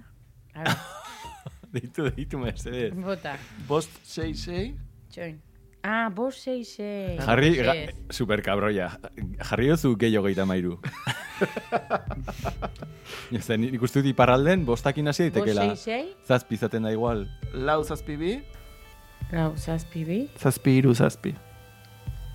Deitu, 1.74 2.10
deitu, 2.10 2.38
mesedez. 2.38 2.92
bota, 2.96 3.36
Bost 3.68 3.90
6 4.04 4.44
6 4.44 4.74
txoin. 5.10 5.40
Ah, 5.82 6.10
bos 6.12 6.36
sei 6.36 6.60
sei. 6.68 7.14
Jarri, 7.16 7.54
ga, 7.56 7.72
super 8.12 8.42
cabroia. 8.44 8.90
Jarri 9.40 9.70
dozu 9.70 9.94
gehiago 9.96 10.26
geita 10.28 10.44
mairu. 10.44 10.74
Eta 13.32 13.56
nik 13.56 13.80
uste 13.82 14.02
dut 14.02 14.10
iparralden, 14.10 14.66
bostakin 14.68 15.08
hasi 15.08 15.30
Bos 15.30 15.38
daitekela. 15.38 15.62
sei 15.70 15.76
sei, 15.80 16.02
Zazpi 16.28 16.54
izaten 16.58 16.82
da 16.84 16.92
igual. 16.92 17.24
lau 17.54 17.78
zazpi 17.84 18.16
bi, 18.20 18.34
lau 19.32 19.54
zazpi 19.56 20.04
bi. 20.04 20.18
zazpi 20.36 20.76
iru 20.82 20.92
zazpi. 20.94 21.32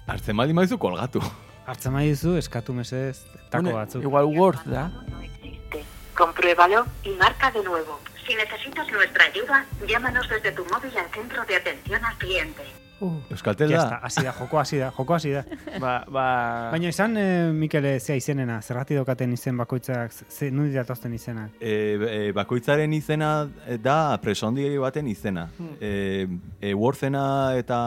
Hartzen 0.07 0.37
baldin 0.37 0.55
badizu 0.57 0.77
kolgatu. 0.81 1.21
Hartzen 1.67 1.93
mai 1.93 2.07
duzu, 2.09 2.33
eskatu 2.41 2.73
mesedez, 2.73 3.21
tako 3.51 3.73
batzuk. 3.77 4.01
Igual 4.03 4.25
Word 4.37 4.65
da. 4.65 4.87
no 5.09 5.21
existe. 5.21 5.83
Compruébalo 6.17 6.85
y 7.03 7.09
marca 7.21 7.51
de 7.51 7.61
nuevo. 7.63 7.99
Si 8.27 8.35
necesitas 8.35 8.91
nuestra 8.91 9.25
ayuda, 9.25 9.65
llámanos 9.87 10.27
desde 10.29 10.51
tu 10.51 10.65
móvil 10.65 10.97
al 10.97 11.09
centro 11.11 11.45
de 11.45 11.55
atención 11.55 12.03
al 12.03 12.17
cliente. 12.17 12.63
Uh, 13.01 13.19
Euskaltel 13.29 13.69
ya 13.69 13.77
da. 13.77 13.83
está, 13.83 13.97
hasi 13.97 14.23
da, 14.23 14.31
joko 14.31 14.57
hasi 14.57 14.77
da, 14.77 14.89
joko 14.89 15.13
hasi 15.13 15.31
da. 15.31 15.45
Ba, 15.79 16.05
ba... 16.07 16.69
Baina 16.71 16.87
izan, 16.87 17.17
eh, 17.17 17.51
Mikele, 17.51 17.99
zea 17.99 18.15
izenena, 18.15 18.61
zerrati 18.61 18.95
dokaten 18.95 19.33
izen 19.35 19.57
bakoitzak, 19.59 20.13
ze, 20.29 20.49
nundi 20.49 20.73
datozten 20.73 21.13
izenak. 21.13 21.57
E, 21.59 21.73
e, 22.07 22.31
bakoitzaren 22.31 22.93
izena 22.95 23.49
da 23.83 24.17
presondiri 24.23 24.79
baten 24.79 25.11
izena. 25.11 25.49
E, 25.81 26.25
e, 26.61 26.73
Worthena 26.73 27.25
eta 27.59 27.79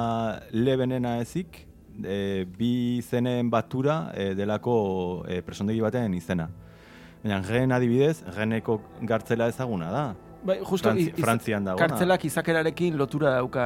Lebenena 0.52 1.16
ezik, 1.22 1.64
e, 2.04 2.44
bi 2.44 2.98
izenen 2.98 3.48
batura 3.50 4.12
e, 4.14 4.34
delako 4.36 5.24
e, 5.26 5.40
presondegi 5.42 5.80
baten 5.80 6.14
izena. 6.20 6.50
Baina 7.24 7.40
gen 7.48 7.72
adibidez, 7.72 8.20
geneko 8.36 8.82
gartzela 9.08 9.48
ezaguna 9.48 9.90
da. 9.90 10.06
Bai, 10.42 10.58
justo 10.62 10.88
Frantzi- 10.90 11.08
iz- 11.12 11.20
Frantzian 11.24 11.64
dagoena. 11.64 11.86
Kartzelak 11.88 12.24
izakerarekin 12.24 12.96
lotura 12.96 13.34
dauka 13.34 13.64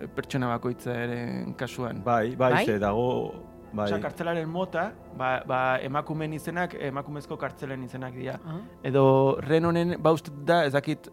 eh, 0.00 0.06
pertsona 0.14 0.48
bakoitza 0.48 0.94
ere 0.96 1.18
kasuan. 1.56 2.02
Bai, 2.04 2.34
bai, 2.36 2.52
Bai? 2.52 2.64
ze 2.66 2.78
dago... 2.78 3.34
Bai, 3.72 3.84
Osea, 3.86 4.00
kartzelaren 4.02 4.48
mota, 4.50 4.88
ba, 5.16 5.44
ba, 5.46 5.58
emakumeen 5.86 6.32
izenak, 6.34 6.72
emakumezko 6.74 7.36
kartzelen 7.38 7.84
izenak 7.86 8.16
dira. 8.18 8.32
Ah. 8.44 8.56
Edo 8.82 9.36
ren 9.46 9.64
honen 9.68 9.92
baust 10.02 10.26
da, 10.44 10.64
ez 10.66 10.72
dakit, 10.74 11.06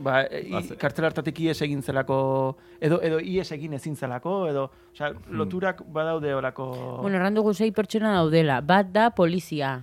ba, 0.00 0.22
i, 0.32 0.48
Baze- 0.54 0.78
kartzela 0.80 1.10
hartatik 1.10 1.42
ies 1.44 1.60
egin 1.66 1.82
zelako, 1.84 2.56
edo, 2.80 3.02
edo 3.04 3.18
ies 3.20 3.52
egin 3.52 3.74
ezin 3.76 3.96
zelako, 4.00 4.46
edo, 4.48 4.70
osea, 4.94 5.10
loturak 5.28 5.82
badaude 5.92 6.32
olako... 6.38 6.70
Bueno, 7.02 7.18
erran 7.20 7.36
dugu 7.36 7.52
sei 7.52 7.68
pertsona 7.76 8.14
daudela. 8.16 8.62
Bat 8.62 8.88
da 8.94 9.10
polizia, 9.10 9.74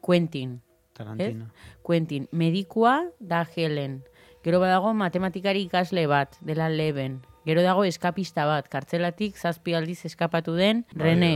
Quentin. 0.00 0.60
Tarantino. 0.96 1.50
Quentin. 1.86 2.26
Medikua 2.32 3.04
da 3.20 3.46
Helen. 3.46 4.02
Gero 4.42 4.58
badago 4.58 4.90
matematikari 4.94 5.62
ikasle 5.68 6.08
bat, 6.10 6.34
dela 6.42 6.66
Leben. 6.68 7.20
Gero 7.46 7.62
dago 7.62 7.84
eskapista 7.86 8.42
bat, 8.46 8.66
kartzelatik 8.66 9.38
zazpi 9.38 9.76
aldiz 9.78 10.00
eskapatu 10.08 10.56
den, 10.58 10.82
Bai, 10.90 11.12
Rene. 11.12 11.30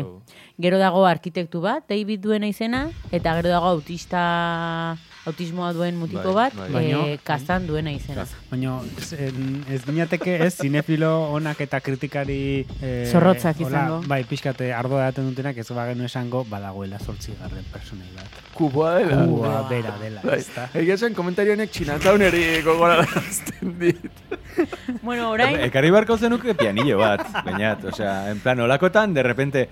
Gero 0.58 0.80
dago 0.82 1.04
arkitektu 1.06 1.62
bat, 1.62 1.86
David 1.86 2.24
duena 2.26 2.50
izena, 2.50 2.88
eta 3.14 3.36
gero 3.38 3.52
dago 3.54 3.70
autista, 3.70 4.24
autismoa 5.26 5.72
duen 5.76 5.96
mutiko 6.00 6.32
Bai, 6.32 6.50
bat, 6.50 6.54
bai. 6.56 6.66
eh, 6.68 6.72
Baino- 6.94 7.18
kastan 7.24 7.66
duena 7.66 7.92
izena. 7.92 8.24
Baina 8.50 8.78
ez, 8.98 9.12
en- 9.12 9.64
ez 9.68 10.54
zinefilo 10.56 11.30
onak 11.32 11.60
eta 11.60 11.80
kritikari... 11.80 12.66
Eh, 12.80 13.08
Zorrotzak 13.12 13.60
izango. 13.60 14.00
Bai, 14.06 14.24
pixkate 14.24 14.72
ardo 14.72 14.96
daten 14.96 15.28
dutenak 15.28 15.56
ez 15.58 15.68
bagenu 15.70 16.04
esango 16.04 16.44
badagoela 16.48 16.98
zortzigarren 16.98 17.64
personai 17.72 18.08
bat. 18.16 18.26
Kuboa 18.54 18.94
dela. 18.98 19.26
Kua 19.26 19.68
bera 19.68 19.94
dela, 20.00 20.20
Bai. 20.24 20.40
Egia 20.74 20.96
zen 20.96 21.14
komentario 21.14 21.52
honek 21.52 21.70
txinatauneri 21.70 22.62
gogorarazten 22.62 23.78
dit. 23.78 24.10
Bueno, 25.02 25.30
orain, 25.30 25.60
Ekarri 25.60 25.90
barko 25.90 26.16
zenuke 26.18 26.54
pianillo 26.54 26.98
bat, 26.98 27.22
bainat, 27.44 27.84
osea, 27.84 28.30
en 28.30 28.40
plan, 28.40 28.58
olakotan, 28.60 29.14
de 29.14 29.22
repente, 29.22 29.68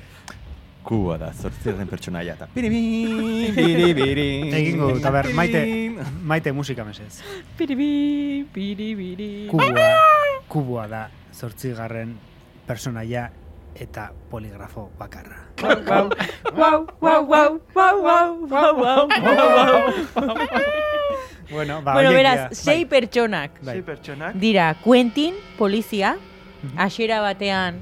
kuba 0.88 1.18
da, 1.20 1.33
zortzierren 1.37 1.88
pertsonaia, 1.90 2.33
eta 2.38 2.46
piribin, 2.55 3.53
piribiri. 3.57 4.29
Egingo 4.57 4.94
dut, 4.94 5.05
a 5.05 5.11
ber, 5.12 5.29
maite, 5.37 5.61
maite 6.24 6.53
musika 6.57 6.85
mesez. 6.85 7.20
piribi, 7.59 8.46
piribiri. 8.53 9.48
Kubua, 9.51 9.90
kubua 10.48 10.87
da 10.88 11.03
zortzigarren 11.37 12.16
personaia 12.66 13.29
eta 13.79 14.09
poligrafo 14.31 14.88
bakarra. 14.98 15.44
Bueno, 21.51 21.83
ba, 21.83 21.94
Bueno, 21.94 22.11
beraz, 22.12 22.57
sei 22.59 22.85
bai. 22.85 22.90
pertsonak. 22.90 23.61
Bai. 23.62 23.74
Sei 23.77 23.83
pertsonak. 23.83 24.35
Dira, 24.37 24.74
Quentin, 24.85 25.35
polizia, 25.57 26.16
hasiera 26.77 27.20
batean, 27.20 27.81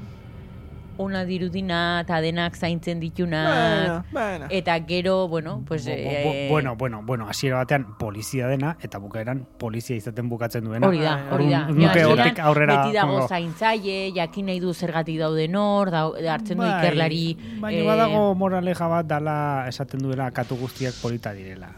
ona 0.99 1.25
dirudina 1.25 2.01
eta 2.01 2.21
denak 2.21 2.55
zaintzen 2.57 3.01
ditunak. 3.01 3.87
Bueno, 3.87 4.05
bueno. 4.13 4.47
Eta 4.51 4.79
gero, 4.87 5.29
bueno, 5.29 5.63
pues... 5.67 5.85
Bo- 5.87 5.93
bo- 5.93 6.03
bo- 6.03 6.33
eh, 6.35 6.49
bueno, 6.51 6.77
bueno, 6.77 7.03
bueno, 7.05 7.29
hasiera 7.29 7.57
batean 7.59 7.97
polizia 7.99 8.47
dena 8.49 8.77
eta 8.81 8.99
bukaeran 8.99 9.47
polizia 9.59 9.97
izaten 9.97 10.29
bukatzen 10.29 10.65
duena. 10.65 10.87
Hori 10.87 11.01
da, 11.01 11.17
hori 11.31 11.51
da. 11.51 11.65
Nuke 11.69 12.05
hortik 12.05 12.39
aurrera 12.39 12.83
Beti 12.85 12.95
dago 12.97 13.13
joango. 13.13 13.29
zaintzaile, 13.29 14.13
jakin 14.15 14.47
nahi 14.47 14.61
du 14.61 14.75
zergatik 14.75 15.19
daude 15.19 15.49
nor, 15.49 15.91
da, 15.91 16.07
hartzen 16.33 16.57
du 16.59 16.65
Bai, 16.65 16.79
ikerlari. 16.81 17.25
Baina 17.61 17.79
eh, 17.83 17.87
badago 17.87 18.35
moraleja 18.35 18.87
bat 18.89 19.07
dala 19.07 19.65
esaten 19.69 20.01
duela 20.01 20.27
akatu 20.27 20.57
guztiak 20.57 20.95
polita 21.03 21.33
direla. 21.33 21.71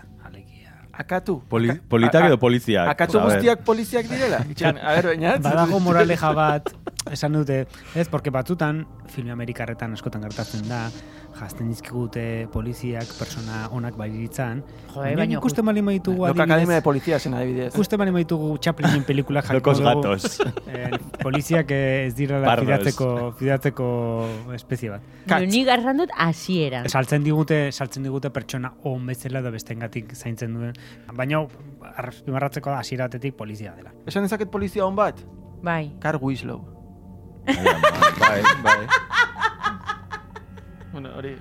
Akatu. 0.98 1.38
Poli, 1.46 1.70
politak 1.86 2.26
edo 2.26 2.38
poliziak. 2.42 2.88
Akatu 2.90 3.20
guztiak 3.22 3.62
poliziak 3.66 4.08
direla? 4.10 4.40
Itxan, 4.52 4.80
a 4.82 4.96
ber, 4.96 5.12
bainat. 5.12 5.44
Badago 5.44 5.78
moraleja 5.86 6.32
bat 6.34 6.72
esan 7.14 7.38
dute, 7.38 7.62
ez, 7.94 8.08
porque 8.10 8.32
batzutan, 8.34 8.82
filme 9.14 9.32
amerikarretan 9.32 9.94
askotan 9.94 10.26
gertatzen 10.26 10.66
da, 10.68 10.88
jazten 11.38 11.68
dizkigute 11.70 12.22
poliziak 12.52 13.10
persona 13.18 13.68
onak 13.74 13.96
bairitzan, 13.98 14.62
Jo, 14.88 15.00
baina 15.00 15.20
baina 15.22 15.36
ikusten 15.38 15.66
bali 15.66 15.82
maitugu 15.84 16.26
Loka 16.26 16.44
Akademia 16.44 16.78
de 16.78 16.82
Polizia 16.82 17.18
zen 17.18 17.34
adibidez. 17.38 17.68
Ikusten 17.72 18.00
bali 18.00 18.12
maitugu 18.14 18.50
Chaplinen 18.58 19.04
pelikula 19.06 19.42
jakingo 19.46 19.74
dugu, 19.78 19.86
gatos. 19.88 20.40
eh, 20.72 20.90
poliziak 21.22 21.70
eh, 21.74 22.06
ez 22.06 22.14
direla 22.18 22.46
Pardos. 22.46 22.66
fidatzeko, 22.66 23.10
fidatzeko 23.38 23.88
espezie 24.56 24.90
bat. 24.94 25.06
Katz. 25.28 25.50
Ni 25.52 25.64
garran 25.68 26.02
dut 26.02 26.14
hasieran. 26.16 26.88
Saltzen 26.90 27.26
digute, 27.26 27.60
saltzen 27.72 28.06
digute 28.06 28.32
pertsona 28.34 28.72
on 28.88 29.06
bezala 29.06 29.42
da 29.44 29.52
bestengatik 29.54 30.14
zaintzen 30.16 30.56
duen. 30.56 30.74
Baina 31.14 31.44
azpimarratzeko 31.98 32.74
da 32.74 32.82
hasieratetik 32.82 33.36
polizia 33.38 33.74
dela. 33.76 33.94
Esan 34.06 34.26
dezaket 34.26 34.50
polizia 34.50 34.86
hon 34.86 34.98
bat? 34.98 35.22
Bai. 35.62 35.92
Carl 36.00 36.20
Winslow. 36.22 36.64
bai, 37.48 38.42
bai. 38.62 38.80
Bueno, 40.98 41.14
hori... 41.16 41.30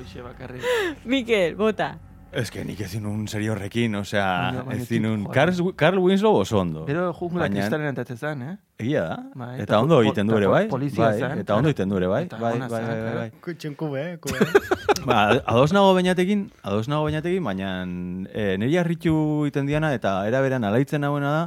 Hoxe 0.00 0.22
bakarrik. 0.24 0.62
Mikel, 1.04 1.56
bota. 1.56 1.98
Ez 2.32 2.48
que 2.50 2.64
nik 2.64 2.80
ezin 2.80 3.04
un 3.04 3.26
serio 3.28 3.52
horrekin, 3.52 3.98
osea, 3.98 4.24
Baina- 4.24 4.62
baina 4.64 4.82
ezin 4.86 5.04
un... 5.10 5.26
Carl, 5.34 5.52
Carl 5.76 5.98
Winslow 6.00 6.38
oso 6.40 6.60
ondo. 6.62 6.86
Gero 6.88 7.12
jungla 7.12 7.42
Baina- 7.44 7.58
kristalen 7.60 7.90
entatzen 7.90 8.16
zen, 8.16 8.42
eh? 8.48 8.56
Egia 8.80 9.02
da. 9.10 9.18
Bai, 9.34 9.50
eta 9.58 9.66
eta 9.66 9.80
ondo 9.84 10.00
egiten 10.00 10.26
du 10.32 10.38
ere, 10.38 10.48
bai? 10.48 10.62
polizia 10.72 11.04
bai, 11.10 11.18
zen, 11.20 11.38
eta 11.44 11.56
ondo 11.60 11.68
egiten 11.68 11.92
du 11.92 12.00
ere, 12.00 12.08
bai? 12.08 12.22
Eta 12.30 12.38
Bai, 12.40 12.54
ona 12.56 12.68
bai, 12.72 12.80
zen, 12.80 12.88
bai, 12.88 12.96
bai, 12.96 13.02
claro. 13.10 13.18
bai. 13.20 13.30
Kutxen 13.44 13.74
kube, 13.76 14.00
eh? 14.14 14.16
kube. 14.24 14.38
ba, 15.10 15.18
ados 15.44 15.74
nago 15.76 15.92
bainatekin, 15.98 16.46
ados 16.62 16.88
nago 16.88 17.04
bainatekin, 17.10 17.44
baina 17.44 17.74
e, 17.84 18.56
niri 18.56 18.80
harritu 18.80 19.18
iten 19.52 19.68
diana 19.68 19.92
eta 19.98 20.16
era 20.32 20.40
beran 20.40 20.64
alaitzen 20.64 21.04
nagoena 21.04 21.34
da, 21.36 21.44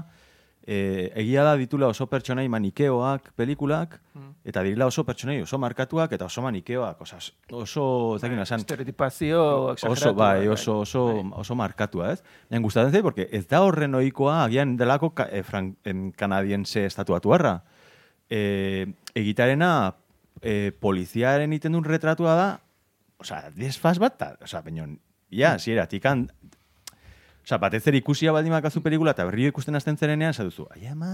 e, 0.66 1.12
egia 1.20 1.44
da 1.44 1.56
ditula 1.60 1.88
oso 1.92 2.08
pertsonai 2.08 2.48
manikeoak 2.50 3.34
pelikulak, 3.36 4.00
Mm. 4.14 4.30
eta 4.46 4.62
direla 4.62 4.86
oso 4.86 5.04
pertsonai 5.04 5.42
oso 5.42 5.58
markatuak 5.58 6.12
eta 6.14 6.26
oso 6.26 6.42
manikeoak, 6.46 7.00
oza, 7.02 7.18
oso, 7.52 8.16
ez 8.16 8.22
dakit 8.22 8.40
esan, 8.44 8.60
Estereotipazio 8.62 9.40
oso, 9.72 9.72
exageratu. 9.88 10.16
bai, 10.16 10.48
oso, 10.48 10.80
oso, 10.82 11.06
oso 11.34 11.56
markatua, 11.56 12.12
ez? 12.14 12.22
Baina 12.50 12.62
gustatzen 12.64 12.92
zait, 12.94 13.02
porque 13.04 13.28
ez 13.32 13.48
da 13.48 13.64
horren 13.64 13.96
ohikoa 13.96 14.44
agian 14.46 14.78
delako 14.78 15.10
ka, 15.16 15.28
e, 15.32 15.42
fran, 15.44 15.76
em, 15.84 16.12
kanadiense 16.12 16.86
estatuatuarra. 16.86 17.64
E, 18.30 18.86
egitarena 19.16 19.96
e, 20.42 20.72
poliziaren 20.80 21.52
iten 21.54 21.72
duen 21.74 21.84
retratua 21.86 22.36
da, 22.36 22.48
osea, 23.18 23.50
desfaz 23.56 23.98
bat, 24.00 24.16
da, 24.20 24.36
osea, 24.44 24.62
baina, 24.62 24.88
ja, 25.32 25.58
ziera, 25.60 25.88
tikan, 25.88 26.28
osea, 27.44 27.60
batez 27.62 27.84
ere 27.88 28.00
ikusia 28.00 28.32
baldin 28.36 28.54
makazu 28.56 28.82
pelikula 28.82 29.14
eta 29.16 29.26
berriro 29.28 29.54
ikusten 29.54 29.76
hasten 29.76 29.98
zerenean, 29.98 30.36
esan 30.36 30.50
duzu, 30.52 30.68
ai 30.72 30.88
ama... 30.88 31.14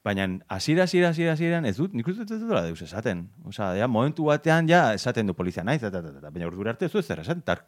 Baina, 0.00 0.24
hasiera 0.48 0.86
hasiera 0.88 1.10
hasiera 1.12 1.34
hasieran 1.34 1.66
ez 1.68 1.74
dut, 1.76 1.92
nik 1.92 2.06
uste 2.08 2.24
ez 2.24 2.38
dut 2.40 2.54
deus 2.54 2.80
esaten. 2.86 3.26
Osea, 3.44 3.74
ja, 3.76 3.88
momentu 3.88 4.24
batean 4.30 4.68
ja 4.68 4.94
esaten 4.96 5.28
du 5.28 5.34
polizia 5.36 5.60
naiz, 5.62 5.82
eta, 5.82 6.00
eta, 6.00 6.14
eta, 6.22 6.30
baina 6.32 6.48
urdura 6.48 6.72
arte 6.72 6.88
ez 6.88 6.92
du 6.94 7.02
esaten. 7.02 7.42
Tar, 7.44 7.66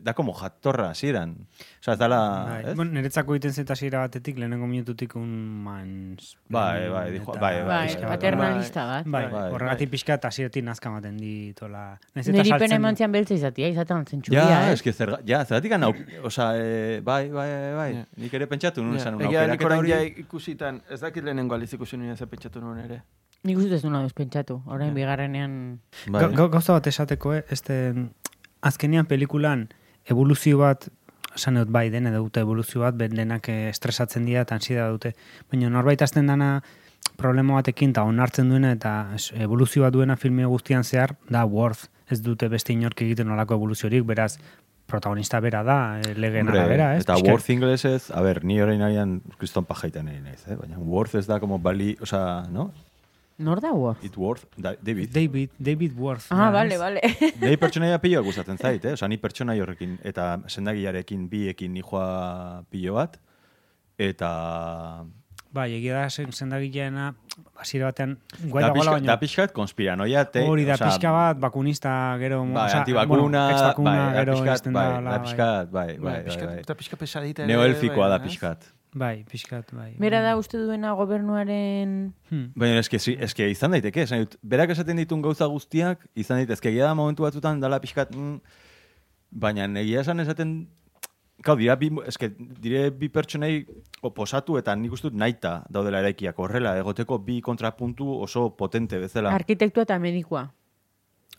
da 0.00 0.14
como 0.14 0.32
jatorra 0.34 0.90
hasieran. 0.90 1.46
Osea, 1.80 1.94
ez 1.94 1.98
dala, 2.00 2.18
Bai, 2.48 2.74
bueno, 2.74 2.92
niretzako 2.92 3.34
egiten 3.34 3.52
zen 3.52 3.66
hasiera 3.70 3.98
batetik, 4.00 4.38
lehenengo 4.38 4.66
minututik 4.66 5.14
un 5.16 5.62
mans... 5.64 6.36
Bai, 6.48 6.88
bai, 6.88 7.12
dijo- 7.12 7.32
eta- 7.34 7.40
bai, 7.40 7.62
Bai, 7.64 7.86
pixka 7.88 8.00
bat, 8.06 8.10
paternalista 8.16 8.84
bat. 8.86 9.06
Bai, 9.06 9.24
Bai, 9.32 9.50
horregatik 9.52 9.90
pixka 9.90 10.14
eta 10.14 10.28
hasieratik 10.28 10.64
nazka 10.64 10.88
ematen 10.88 11.16
ditola. 11.18 11.98
Saltzen- 12.14 12.58
pena 12.58 12.76
emantzian 12.76 13.12
beltza 13.12 13.34
izatia, 13.34 13.68
izaten 13.68 14.04
Ja, 14.04 14.20
txuria, 14.20 14.68
eh? 14.68 14.72
eske 14.72 14.92
zer, 14.92 15.14
ja, 15.26 15.44
zeratik 15.44 15.72
anau, 15.72 15.92
osea, 16.24 16.50
e, 16.56 17.00
bai, 17.00 17.28
bai, 17.30 17.48
bai, 17.50 17.74
bai. 17.74 17.90
Ja. 17.94 18.06
Nik 18.16 18.34
ere 18.34 18.46
pentsatu 18.46 18.82
nuen 18.82 18.96
esan 18.96 19.14
un 19.14 19.22
Egia 19.28 19.46
nik 19.46 19.62
orain 19.64 19.86
ja 19.86 20.00
ikusitan, 20.02 20.82
ez 20.90 21.00
dakit 21.00 21.22
lehenengo 21.24 21.54
aliz 21.54 21.72
ikusi 21.72 21.96
nuen 21.96 22.10
ez 22.12 22.20
pentsatu 22.26 22.60
nuen 22.60 22.78
ere. 22.84 23.02
Nik 23.44 23.58
uste 23.58 23.74
ez 23.76 23.82
du 23.82 23.90
nahi 23.92 24.08
pentsatu. 24.16 24.62
Orain 24.66 24.94
bigarrenean... 24.94 25.80
Bai. 26.08 26.22
Ga- 26.22 26.30
ga- 26.32 26.48
Gauza 26.48 26.72
bat 26.72 26.86
esateko, 26.86 27.34
eh? 27.34 27.44
Este, 27.50 27.92
azkenean 28.62 29.04
pelikulan 29.06 29.68
evoluzio 30.10 30.58
bat 30.58 30.88
esan 31.34 31.58
dut 31.58 31.70
bai, 31.74 31.88
dena 31.90 32.12
dute 32.14 32.40
evoluzio 32.44 32.84
bat, 32.84 32.94
ben 32.96 33.14
denak 33.16 33.48
eh, 33.50 33.68
estresatzen 33.72 34.24
dira 34.28 34.44
eta 34.46 34.54
ansieda 34.54 34.88
dute. 34.92 35.14
Baina 35.50 35.70
norbait 35.70 36.02
azten 36.02 36.26
dana 36.30 36.62
problema 37.18 37.58
batekin 37.58 37.90
eta 37.90 38.04
onartzen 38.06 38.48
duena 38.50 38.72
eta 38.72 38.92
evoluzio 39.34 39.82
bat 39.82 39.92
duena 39.92 40.16
filme 40.16 40.46
guztian 40.46 40.84
zehar 40.84 41.16
da 41.28 41.44
Worth. 41.44 41.88
Ez 42.10 42.20
dute 42.22 42.48
beste 42.52 42.72
inork 42.72 43.00
egiten 43.02 43.30
olako 43.32 43.54
evoluziorik, 43.58 44.04
beraz 44.04 44.36
protagonista 44.86 45.40
bera 45.40 45.62
da, 45.64 45.98
eh, 45.98 46.14
legeen 46.14 46.46
Hombre, 46.46 46.60
arabera, 46.60 46.96
ez? 46.96 47.02
Eta 47.02 47.16
Pixka- 47.16 47.30
Worth 47.32 47.50
inglesez, 47.50 48.10
a 48.10 48.20
ber, 48.20 48.44
ni 48.44 48.60
orain 48.60 48.82
arian 48.82 49.20
kriston 49.38 49.64
pajaiten 49.64 50.08
egin 50.08 50.24
naiz, 50.24 50.42
eh? 50.46 50.56
baina 50.60 50.78
Worth 50.78 51.16
ez 51.16 51.26
da 51.26 51.40
como 51.40 51.58
bali, 51.58 51.96
o 52.00 52.06
sea, 52.06 52.44
no? 52.50 52.70
Nor 53.36 53.60
da 53.60 53.72
war? 53.74 53.96
It 54.02 54.16
Worth, 54.16 54.46
da, 54.56 54.74
David. 54.80 55.10
David, 55.10 55.50
David 55.58 55.96
Worth. 55.98 56.26
Ah, 56.30 56.46
da, 56.46 56.50
bale, 56.52 56.78
bale. 56.78 57.00
Nei 57.40 57.56
pertsonaia 57.62 57.98
pilo 57.98 58.22
gustatzen 58.22 58.58
zait, 58.58 58.84
eh? 58.84 58.94
Osa, 58.94 59.08
ni 59.10 59.18
pertsonai 59.18 59.58
horrekin, 59.60 59.98
eta 60.06 60.36
sendagilarekin 60.46 61.26
biekin 61.30 61.74
nijoa 61.74 62.62
pilo 62.70 62.94
bat, 63.00 63.18
eta... 63.98 64.30
Bai, 65.54 65.68
egia 65.76 66.00
da 66.00 66.06
sendagileena 66.10 67.12
hasiera 67.62 67.90
batean 67.90 68.16
guai 68.50 68.64
da, 68.64 68.70
dagoela 68.70 68.74
pixka, 68.74 68.94
baina 68.94 69.10
da 69.12 69.16
pixkat 69.20 69.52
konspiranoia, 69.54 70.24
te... 70.30 70.42
hori 70.50 70.64
da 70.66 70.78
pixka 70.78 71.12
bat 71.14 71.38
bakunista 71.42 71.92
gero 72.18 72.40
Bai, 72.46 72.68
antibakuna, 72.80 73.44
bueno, 73.50 73.84
bai, 73.86 73.94
da 73.98 74.16
gero 74.18 74.38
pixkat, 74.38 74.62
izten 74.62 74.74
bai, 74.74 74.86
da, 74.90 75.02
da 75.10 75.20
pixkat, 75.26 75.70
bai, 75.70 75.86
bai, 75.98 76.16
bai, 76.26 76.38
bai. 76.46 76.56
Eta 76.62 76.74
pixka 76.78 76.98
pesadita. 76.98 77.44
ere, 77.44 77.52
Neoelfikoa 77.52 78.10
da 78.10 78.18
bai, 78.18 78.26
pixkat. 78.26 78.66
Bai, 78.94 79.24
pixkat, 79.30 79.72
bai. 79.74 79.90
Bera 79.98 80.20
da 80.22 80.36
uste 80.38 80.58
duena 80.58 80.92
gobernuaren... 80.98 82.14
Hmm. 82.30 82.46
Baina 82.56 82.78
eske, 82.80 83.00
eske 83.26 83.48
izan 83.50 83.74
daiteke, 83.76 84.06
esan 84.06 84.24
dut, 84.24 84.38
berak 84.42 84.70
esaten 84.74 84.96
ditun 85.02 85.22
gauza 85.24 85.46
guztiak, 85.50 86.06
izan 86.14 86.40
daitezke, 86.40 86.70
egia 86.70 86.86
da 86.88 86.94
momentu 86.94 87.26
batzutan 87.26 87.60
dala 87.60 87.80
pixkat, 87.82 88.14
mm, 88.14 88.38
baina 89.44 89.66
egia 89.82 90.06
esan 90.06 90.22
esaten, 90.24 90.56
Kau, 91.44 91.56
dira 91.58 91.74
bi, 91.76 91.90
eske, 92.08 92.30
dire 92.62 92.86
bi 92.94 93.10
pertsonei 93.12 93.64
oposatu 94.06 94.54
eta 94.56 94.72
nik 94.78 94.94
uste 94.96 95.10
dut 95.10 95.18
naita 95.18 95.58
daudela 95.68 95.98
eraikiak 96.00 96.38
horrela, 96.40 96.76
egoteko 96.80 97.18
bi 97.26 97.40
kontrapuntu 97.44 98.06
oso 98.24 98.46
potente 98.56 99.00
bezala. 99.02 99.32
Arkitektua 99.34 99.84
eta 99.84 99.98
medikua. 100.00 100.46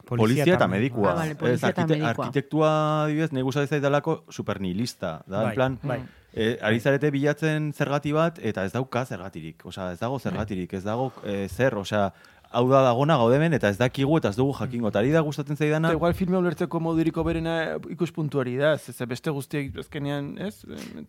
Polizia, 0.06 0.44
eta 0.44 0.60
también. 0.60 0.84
medikua. 0.84 1.12
Ah, 1.12 1.16
vale, 1.16 1.36
polizia 1.36 1.70
Ez, 1.70 1.74
eta 1.74 1.82
arkite- 1.82 1.98
medikua. 1.98 2.26
Arkitektua, 2.26 2.70
adibidez, 3.06 3.32
nahi 3.34 3.42
guztat 3.48 3.72
ez 3.72 3.82
dalako 3.82 4.26
supernihilista. 4.30 5.24
Da, 5.26 5.42
Bai, 5.42 5.48
en 5.48 5.56
plan, 5.56 5.80
bai. 5.82 6.00
Eh, 6.36 6.58
ari 6.62 6.80
zarete 6.80 7.10
bilatzen 7.12 7.72
zergati 7.74 8.12
bat, 8.14 8.40
eta 8.44 8.66
ez 8.68 8.74
dauka 8.76 9.06
zergatirik. 9.06 9.66
Osea, 9.66 9.94
ez 9.96 10.00
dago 10.00 10.20
zergatirik, 10.20 10.74
ez 10.74 10.84
dago 10.84 11.12
eh, 11.24 11.48
zer, 11.50 11.78
osea, 11.80 12.10
hau 12.56 12.66
da 12.70 12.82
dagona 12.86 13.18
gaudemen, 13.20 13.56
eta 13.58 13.70
ez 13.72 13.78
dakigu 13.80 14.20
eta 14.20 14.32
ez 14.32 14.38
dugu 14.38 14.54
jakingo. 14.60 14.92
Eta 14.92 15.02
ari 15.02 15.12
da 15.16 15.24
gustatzen 15.26 15.58
zaidana, 15.58 15.90
Eta 15.90 16.00
igual 16.00 16.16
filme 16.18 16.38
ulertzeko 16.38 16.80
moduriko 16.84 17.24
berena 17.28 17.56
ikuspuntu 17.92 18.40
hori 18.44 18.56
da, 18.60 18.76
ez 18.76 18.94
ez 18.94 19.10
beste 19.10 19.34
guztiek 19.36 19.76
azkenean, 19.84 20.36
ez? 20.44 20.62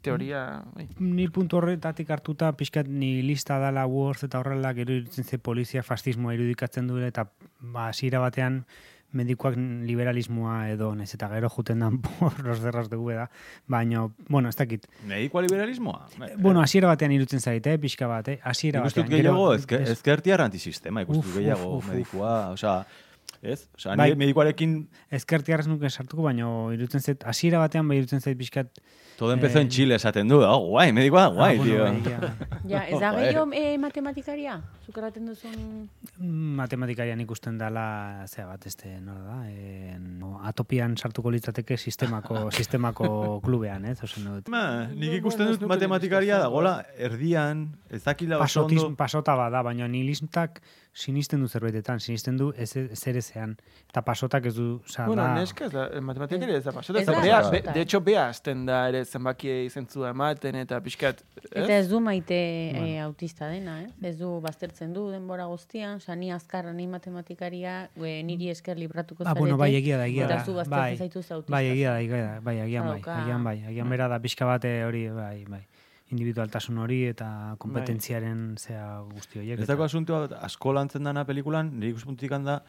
Teoria, 0.03 0.47
bai. 0.75 0.89
Ni 1.03 1.29
puntu 1.29 1.61
horretatik 1.61 2.11
hartuta 2.11 2.53
pixkat 2.57 2.89
ni 2.89 3.21
lista 3.27 3.61
dala 3.63 3.87
Worth 3.91 4.27
eta 4.27 4.41
horrela 4.43 4.73
gero 4.79 4.95
iruditzen 4.97 5.25
ze 5.25 5.39
polizia 5.39 5.83
fascismoa 5.87 6.35
irudikatzen 6.35 6.87
duela 6.91 7.11
eta 7.13 7.29
ba, 7.61 7.89
hasiera 7.89 8.23
batean 8.23 8.65
medikoak 9.17 9.57
liberalismoa 9.57 10.57
edo 10.75 10.91
nez 10.99 11.09
eta 11.17 11.29
gero 11.33 11.49
juten 11.53 11.81
dan 11.85 11.97
porros 12.07 12.61
derras 12.63 12.91
dugu 12.93 13.11
da. 13.17 13.29
Baina, 13.67 14.07
bueno, 14.29 14.49
ez 14.53 14.57
dakit. 14.57 14.87
medikoa 15.09 15.43
liberalismoa. 15.47 16.09
Bueno, 16.39 16.61
hasiera 16.63 16.89
batean 16.93 17.13
irutzen 17.17 17.41
zaite, 17.41 17.73
eh, 17.75 17.79
pixka 17.83 18.07
bat, 18.11 18.29
eh? 18.29 18.39
Hasiera 18.45 18.83
batean. 18.85 19.09
gehiago, 19.09 19.49
ezke, 19.55 19.83
ez- 19.83 19.91
ezkertiar 19.97 20.41
antisistema, 20.45 21.03
ikustu 21.03 21.21
Uf, 21.25 21.33
dut 21.33 21.41
gehiago 21.43 21.73
uf, 21.79 21.85
uf, 21.85 21.91
medikua, 21.95 22.35
osea, 22.53 22.77
ez? 23.43 23.69
Osea, 23.77 23.97
Bai. 23.97 24.11
ni 24.13 24.17
medikoarekin 24.25 24.77
ezkertiarrez 25.11 25.67
nuke 25.71 25.91
sartuko, 25.91 26.23
baina 26.29 26.47
irutzen 26.75 27.01
zait, 27.01 27.25
hasiera 27.25 27.59
batean 27.63 27.89
bai 27.89 27.99
irutzen 28.03 28.21
zait 28.21 28.37
pixkat 28.39 28.71
todo 29.17 29.33
empezó 29.33 29.59
en 29.59 29.67
Eh, 29.67 29.71
Chile 29.71 29.95
esaten 29.97 30.29
du, 30.29 30.41
oh, 30.43 30.69
guai, 30.69 30.93
medikoa, 30.93 31.27
guai, 31.29 31.55
ah, 31.55 31.59
bueno, 31.59 31.65
tío. 31.65 31.87
egia. 31.87 32.35
Ja, 32.69 32.83
ez 32.89 33.01
da 33.01 33.13
gehiago 33.13 33.47
eh, 33.53 33.79
matematikaria? 33.79 34.61
Zuk 34.87 34.97
erraten 34.99 35.27
duzun... 35.27 35.89
matematikarian 36.19 37.21
ikusten 37.21 37.59
dala, 37.59 38.25
zera 38.29 38.47
bat, 38.49 38.67
este, 38.67 39.01
nola 39.01 39.21
da, 39.27 39.51
e, 39.51 39.97
no, 39.99 40.41
atopian 40.47 40.97
sartuko 40.97 41.31
litzateke 41.31 41.77
sistemako, 41.77 42.47
sistemako 42.59 43.41
klubean, 43.45 43.85
ez? 43.85 43.99
Ozen 44.03 44.25
dut. 44.31 44.49
Ma, 44.49 44.87
nik 44.87 44.97
Bueno, 44.97 45.19
ikusten 45.21 45.53
dut 45.53 45.67
matematikaria 45.69 46.39
nik 46.39 46.47
dagola 46.47 46.79
erdian, 46.97 47.67
ez 47.91 48.03
dakila 48.05 48.37
oso 48.39 48.45
Pasotis, 48.63 48.83
ondo. 48.83 48.97
pasota 48.97 49.35
bada, 49.37 49.63
baina 49.63 49.89
nihilistak 49.89 50.63
sinisten 50.97 51.43
du 51.45 51.49
zerbaitetan, 51.49 52.01
sinisten 52.01 52.39
du 52.41 52.53
ez, 52.57 52.71
zer 52.73 53.17
ezean. 53.21 53.57
Eta 53.91 54.01
pasotak 54.03 54.47
ez 54.49 54.55
du, 54.57 54.81
oza, 54.85 55.05
Bueno, 55.07 55.23
da... 55.23 55.35
neska, 55.37 55.67
ez 55.69 55.73
da, 55.75 55.89
matematikari 56.01 56.55
ez 56.57 56.65
da 56.65 56.73
pasota. 56.73 57.01
Ez 57.03 57.07
da, 57.07 57.19
da 57.19 57.51
bea, 57.51 57.73
de 57.75 57.81
hecho, 57.85 58.01
bea 58.01 58.29
azten 58.31 58.65
da 58.67 58.87
ere 58.89 59.05
zenbakie 59.07 59.65
izentzua 59.65 60.11
ematen 60.11 60.57
eta 60.61 60.81
pixkat, 60.85 61.23
Eta 61.47 61.63
ez? 61.65 61.85
ez 61.85 61.89
du 61.91 62.01
maite 62.01 62.35
eh, 62.37 62.99
autista 63.01 63.49
dena, 63.49 63.79
eh? 63.85 63.89
Ez 64.11 64.17
du 64.19 64.29
baztertzen 64.45 64.93
du 64.93 65.07
denbora 65.11 65.47
guztian, 65.47 65.97
oza, 66.03 66.17
ni 66.17 66.31
azkarra, 66.35 66.73
ni 66.73 66.87
matematikaria, 66.87 67.89
e, 67.97 68.23
niri 68.23 68.51
esker 68.51 68.77
libratuko 68.79 69.25
Ah, 69.27 69.35
bueno, 69.35 69.57
bai, 69.57 69.75
egia 69.77 69.97
da, 69.99 70.07
egia 70.07 70.27
Eta 70.27 70.37
da. 70.37 70.45
zu 70.45 70.55
baztertzen 70.55 70.77
bai, 70.77 70.97
zaitu 70.99 71.19
autista. 71.23 71.53
bai, 71.57 71.65
egia 71.73 71.93
da, 71.95 72.01
egia 72.01 72.23
da, 72.27 72.41
bai, 72.41 72.59
agian 72.61 72.87
bai, 72.91 73.01
agian 73.01 73.45
bai, 73.45 73.57
agian 73.73 73.89
bera 73.91 74.09
da 74.09 74.19
pixka 74.21 74.45
bate 74.47 74.85
hori, 74.85 75.09
bai, 75.09 75.45
bai. 75.49 75.63
individualtasun 76.11 76.77
hori 76.79 77.01
eta 77.09 77.57
kompetentziaren 77.59 78.55
zea 78.59 79.01
guzti 79.11 79.41
horiek. 79.41 79.59
Ez 79.61 79.67
dago 79.67 79.83
asuntua 79.83 80.29
asko 80.47 80.73
lantzen 80.73 81.03
dana 81.03 81.25
pelikulan, 81.27 81.73
nire 81.81 81.91
ikuspuntik 81.97 82.31
handa, 82.33 82.61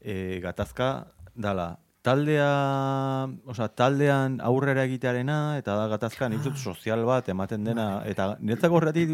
e, 0.00 0.40
gatazka 0.40 1.06
dala. 1.34 1.78
Taldea, 2.08 3.28
osea, 3.52 3.66
taldean 3.76 4.38
aurrera 4.40 4.86
egitearena, 4.88 5.58
eta 5.60 5.74
da 5.76 5.88
gatazka, 5.92 6.28
nik 6.32 6.40
uste 6.40 6.54
dut 6.54 6.62
sozial 6.72 7.02
bat 7.04 7.26
ematen 7.28 7.66
dena, 7.68 7.88
eta 8.08 8.30
niretzako 8.40 8.78
horretik 8.78 9.12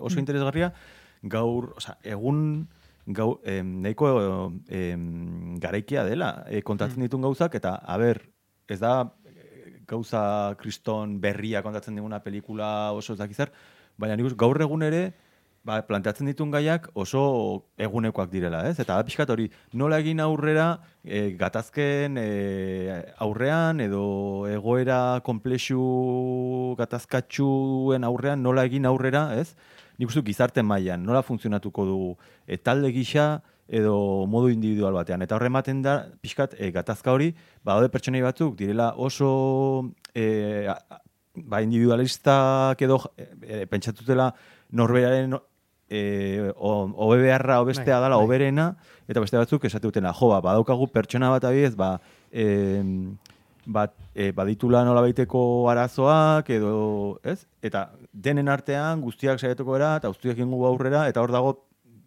oso 0.00 0.22
interesgarria, 0.22 0.70
gaur, 1.34 1.74
osea, 1.76 1.98
egun 2.14 2.38
gau, 3.18 3.28
em, 3.44 3.74
nahiko 3.84 4.08
em, 4.72 5.58
garaikia 5.60 6.06
dela, 6.08 6.30
e, 6.48 6.62
kontatzen 6.64 7.04
ditun 7.04 7.26
gauzak, 7.28 7.58
eta, 7.60 7.74
a 7.84 7.98
ber, 8.00 8.22
ez 8.72 8.80
da 8.80 8.94
gauza 9.84 10.54
kriston 10.62 11.18
berria 11.20 11.60
kontatzen 11.62 12.00
diguna 12.00 12.22
pelikula 12.24 12.92
oso 12.96 13.12
ez 13.12 13.20
dakizar, 13.20 13.52
baina 14.00 14.16
nik 14.16 14.32
gaur 14.40 14.64
egun 14.64 14.88
ere, 14.88 15.10
ba, 15.64 15.80
planteatzen 15.88 16.28
ditun 16.28 16.52
gaiak 16.52 16.90
oso 16.94 17.22
egunekoak 17.80 18.30
direla, 18.32 18.62
ez? 18.68 18.76
Eta 18.82 18.98
pixkat 19.06 19.30
hori, 19.32 19.48
nola 19.72 19.98
egin 20.02 20.20
aurrera 20.20 20.66
e, 21.02 21.30
gatazken 21.40 22.18
e, 22.20 22.26
aurrean 23.24 23.80
edo 23.84 24.04
egoera 24.50 25.20
komplexu 25.24 25.80
gatazkatxuen 26.78 28.04
aurrean 28.04 28.44
nola 28.44 28.66
egin 28.68 28.86
aurrera, 28.90 29.30
ez? 29.40 29.54
Nik 29.98 30.10
uste 30.10 30.24
gizarte 30.26 30.62
mailan 30.66 31.04
nola 31.06 31.24
funtzionatuko 31.24 31.88
dugu 31.88 32.14
e, 32.46 32.58
talde 32.58 32.92
gisa 32.92 33.40
edo 33.64 34.26
modu 34.28 34.50
individual 34.52 34.92
batean. 34.98 35.24
Eta 35.24 35.38
horre 35.38 35.48
ematen 35.48 35.80
da, 35.84 35.96
pixkat, 36.20 36.58
e, 36.60 36.68
gatazka 36.74 37.14
hori, 37.14 37.30
badaude 37.64 37.88
pertsonei 37.94 38.20
batzuk, 38.20 38.58
direla 38.58 38.92
oso 39.00 39.94
e, 40.12 40.68
ba, 40.68 41.62
individualistak 41.64 42.84
edo 42.84 43.00
e, 43.16 43.64
pentsatutela 43.70 44.28
norberaren 44.74 45.38
e, 45.94 46.52
o- 46.56 46.90
hobe 47.06 47.20
beharra 47.22 47.60
obestea 47.62 47.98
Bai, 48.00 48.02
dala, 48.08 48.16
bai. 48.18 48.24
oberena, 48.26 48.66
eta 49.06 49.20
beste 49.22 49.38
batzuk 49.38 49.64
esate 49.68 49.86
dutena, 49.86 50.12
jo, 50.18 50.28
ba, 50.32 50.40
badaukagu 50.42 50.88
pertsona 50.90 51.30
bat 51.30 51.44
abiez, 51.46 51.74
ba, 51.78 51.92
e, 52.32 52.46
bat, 53.66 53.94
e, 54.14 54.32
baditula 54.36 54.82
nola 54.84 55.00
baiteko 55.04 55.42
arazoak, 55.72 56.50
edo, 56.52 56.72
ez? 57.24 57.44
Eta 57.64 57.86
denen 58.12 58.50
artean 58.52 59.00
guztiak 59.04 59.38
saiatuko 59.40 59.76
era, 59.78 59.94
eta 60.02 60.10
guztiak 60.12 60.38
ingu 60.42 60.64
aurrera, 60.68 61.06
eta 61.08 61.22
hor 61.24 61.32
dago, 61.32 61.54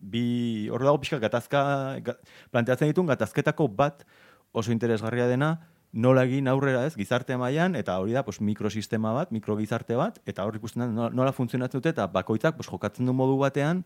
bi, 0.02 0.68
hor 0.70 0.84
dago 0.86 1.00
pixka 1.02 1.18
gatazka, 1.24 1.64
ga- 2.06 2.18
planteatzen 2.54 2.92
ditun 2.92 3.08
gatazketako 3.10 3.68
bat 3.74 4.04
oso 4.54 4.72
interesgarria 4.72 5.26
dena, 5.32 5.56
nola 5.94 6.24
egin 6.28 6.48
aurrera 6.48 6.86
ez, 6.86 6.96
gizarte 6.96 7.38
mailan 7.38 7.76
eta 7.76 7.98
hori 8.00 8.14
da 8.14 8.24
pues, 8.26 8.42
mikrosistema 8.42 9.14
bat, 9.14 9.32
mikrogizarte 9.32 9.96
bat, 9.96 10.20
eta 10.26 10.46
hor 10.46 10.56
ikusten 10.60 10.84
da 10.84 10.92
nola, 10.92 11.10
nola 11.16 11.34
funtzionatzen 11.34 11.80
dute, 11.80 11.96
eta 11.96 12.08
bakoitzak 12.12 12.58
pues, 12.60 12.70
jokatzen 12.70 13.06
du 13.08 13.16
modu 13.16 13.38
batean, 13.40 13.84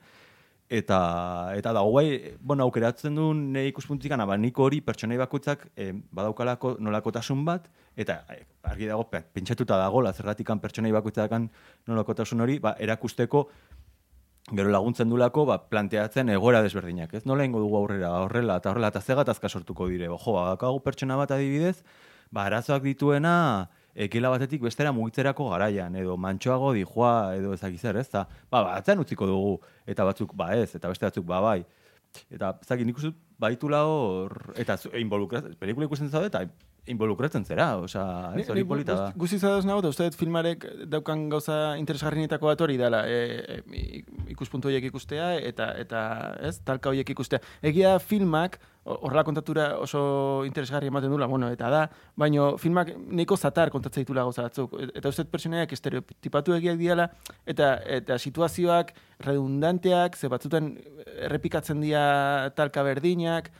eta 0.71 1.51
eta 1.59 1.73
da 1.75 1.81
guai, 1.83 2.37
bueno, 2.39 2.63
aukeratzen 2.63 3.15
du 3.15 3.33
ne 3.35 3.65
ikuspuntik 3.67 4.11
abaniko 4.15 4.63
hori 4.63 4.79
pertsonai 4.81 5.17
bakoitzak 5.19 5.67
eh, 5.75 5.91
badaukalako 6.11 6.77
nolakotasun 6.79 7.43
bat 7.45 7.67
eta 7.95 8.21
eh, 8.31 8.45
argi 8.63 8.87
dago 8.87 9.03
pe- 9.11 9.25
pentsatuta 9.33 9.77
dagola 9.77 10.13
zergatikan 10.13 10.59
pertsonai 10.59 10.91
bakoitzakan 10.91 11.49
nolakotasun 11.87 12.39
hori, 12.41 12.59
ba 12.59 12.75
erakusteko 12.79 13.49
gero 14.49 14.69
laguntzen 14.73 15.09
dulako 15.09 15.45
ba, 15.45 15.57
planteatzen 15.69 16.31
egoera 16.33 16.61
desberdinak, 16.65 17.13
ez? 17.13 17.25
Nola 17.29 17.45
ingo 17.45 17.61
dugu 17.61 17.77
aurrera, 17.77 18.11
horrela, 18.23 18.57
eta 18.59 18.71
horrela, 18.71 18.89
eta 18.91 19.01
zegatazka 19.01 19.49
sortuko 19.49 19.87
dire. 19.87 20.09
Jo, 20.09 20.33
bakagu 20.37 20.81
pertsona 20.83 21.17
bat 21.19 21.31
adibidez, 21.35 21.83
ba, 22.31 22.47
arazoak 22.47 22.83
dituena, 22.83 23.35
ekela 23.95 24.31
batetik 24.33 24.63
bestera 24.63 24.91
mugitzerako 24.95 25.49
garaian, 25.51 25.95
edo 25.99 26.17
mantxoago 26.17 26.73
dijoa, 26.73 27.35
edo 27.37 27.53
ezakizer, 27.53 27.99
ez? 28.01 28.07
Ta, 28.09 28.25
ba, 28.49 28.63
batzen 28.65 29.03
utziko 29.03 29.29
dugu, 29.29 29.53
eta 29.85 30.07
batzuk 30.07 30.35
ba 30.35 30.53
ez, 30.57 30.71
eta 30.75 30.91
beste 30.91 31.07
batzuk 31.07 31.27
ba 31.27 31.41
bai. 31.43 31.59
Eta, 32.31 32.55
zaki, 32.67 32.83
nik 32.87 32.97
uste 32.99 33.13
baitula 33.39 33.85
hor, 33.87 34.53
eta 34.59 34.75
involukratzen, 34.99 35.55
pelikula 35.59 35.87
ikusten 35.87 36.11
zaude, 36.11 36.31
eta 36.31 36.43
involukratzen 36.89 37.43
zera, 37.45 37.75
osea, 37.77 38.33
ez, 38.41 38.47
hori 38.49 38.63
polita 38.65 38.95
da. 38.97 39.11
Guzti 39.15 39.37
zadoz 39.37 39.65
nago, 39.69 39.79
eta 39.83 39.89
uste 39.93 40.07
filmarek 40.17 40.65
daukan 40.89 41.27
gauza 41.29 41.77
interesgarrienetako 41.77 42.47
bat 42.49 42.61
hori 42.65 42.77
dela, 42.79 43.03
e, 43.07 43.61
e, 43.69 44.01
ikuspuntu 44.33 44.67
horiek 44.71 44.87
ikustea, 44.89 45.35
eta, 45.37 45.67
eta 45.77 46.01
ez, 46.41 46.55
talka 46.65 46.89
horiek 46.89 47.09
ikustea. 47.13 47.39
Egia 47.61 47.93
da 47.93 47.99
filmak, 48.01 48.57
ho- 48.83 48.97
horrela 49.05 49.23
kontatura 49.23 49.77
oso 49.77 50.43
interesgarri 50.49 50.89
ematen 50.89 51.13
dula, 51.13 51.27
bueno, 51.29 51.51
eta 51.53 51.69
da, 51.69 51.83
baino 52.17 52.57
filmak 52.57 52.95
nahiko 52.97 53.37
zatar 53.37 53.69
kontatzen 53.69 54.01
ditula 54.01 54.23
gauza 54.25 54.47
batzuk. 54.49 54.73
E- 54.81 54.89
Eta 54.95 55.09
uste 55.13 55.21
dut 55.23 55.31
pertsonaiak 55.31 55.71
estereotipatu 55.77 56.57
egiak 56.57 56.81
diala, 56.81 57.11
eta, 57.45 57.75
eta 57.85 58.17
situazioak 58.17 58.95
redundanteak, 59.19 60.17
ze 60.17 60.27
batzutan 60.33 60.73
errepikatzen 61.27 61.79
dira 61.81 62.49
talka 62.57 62.81
berdinak, 62.83 63.51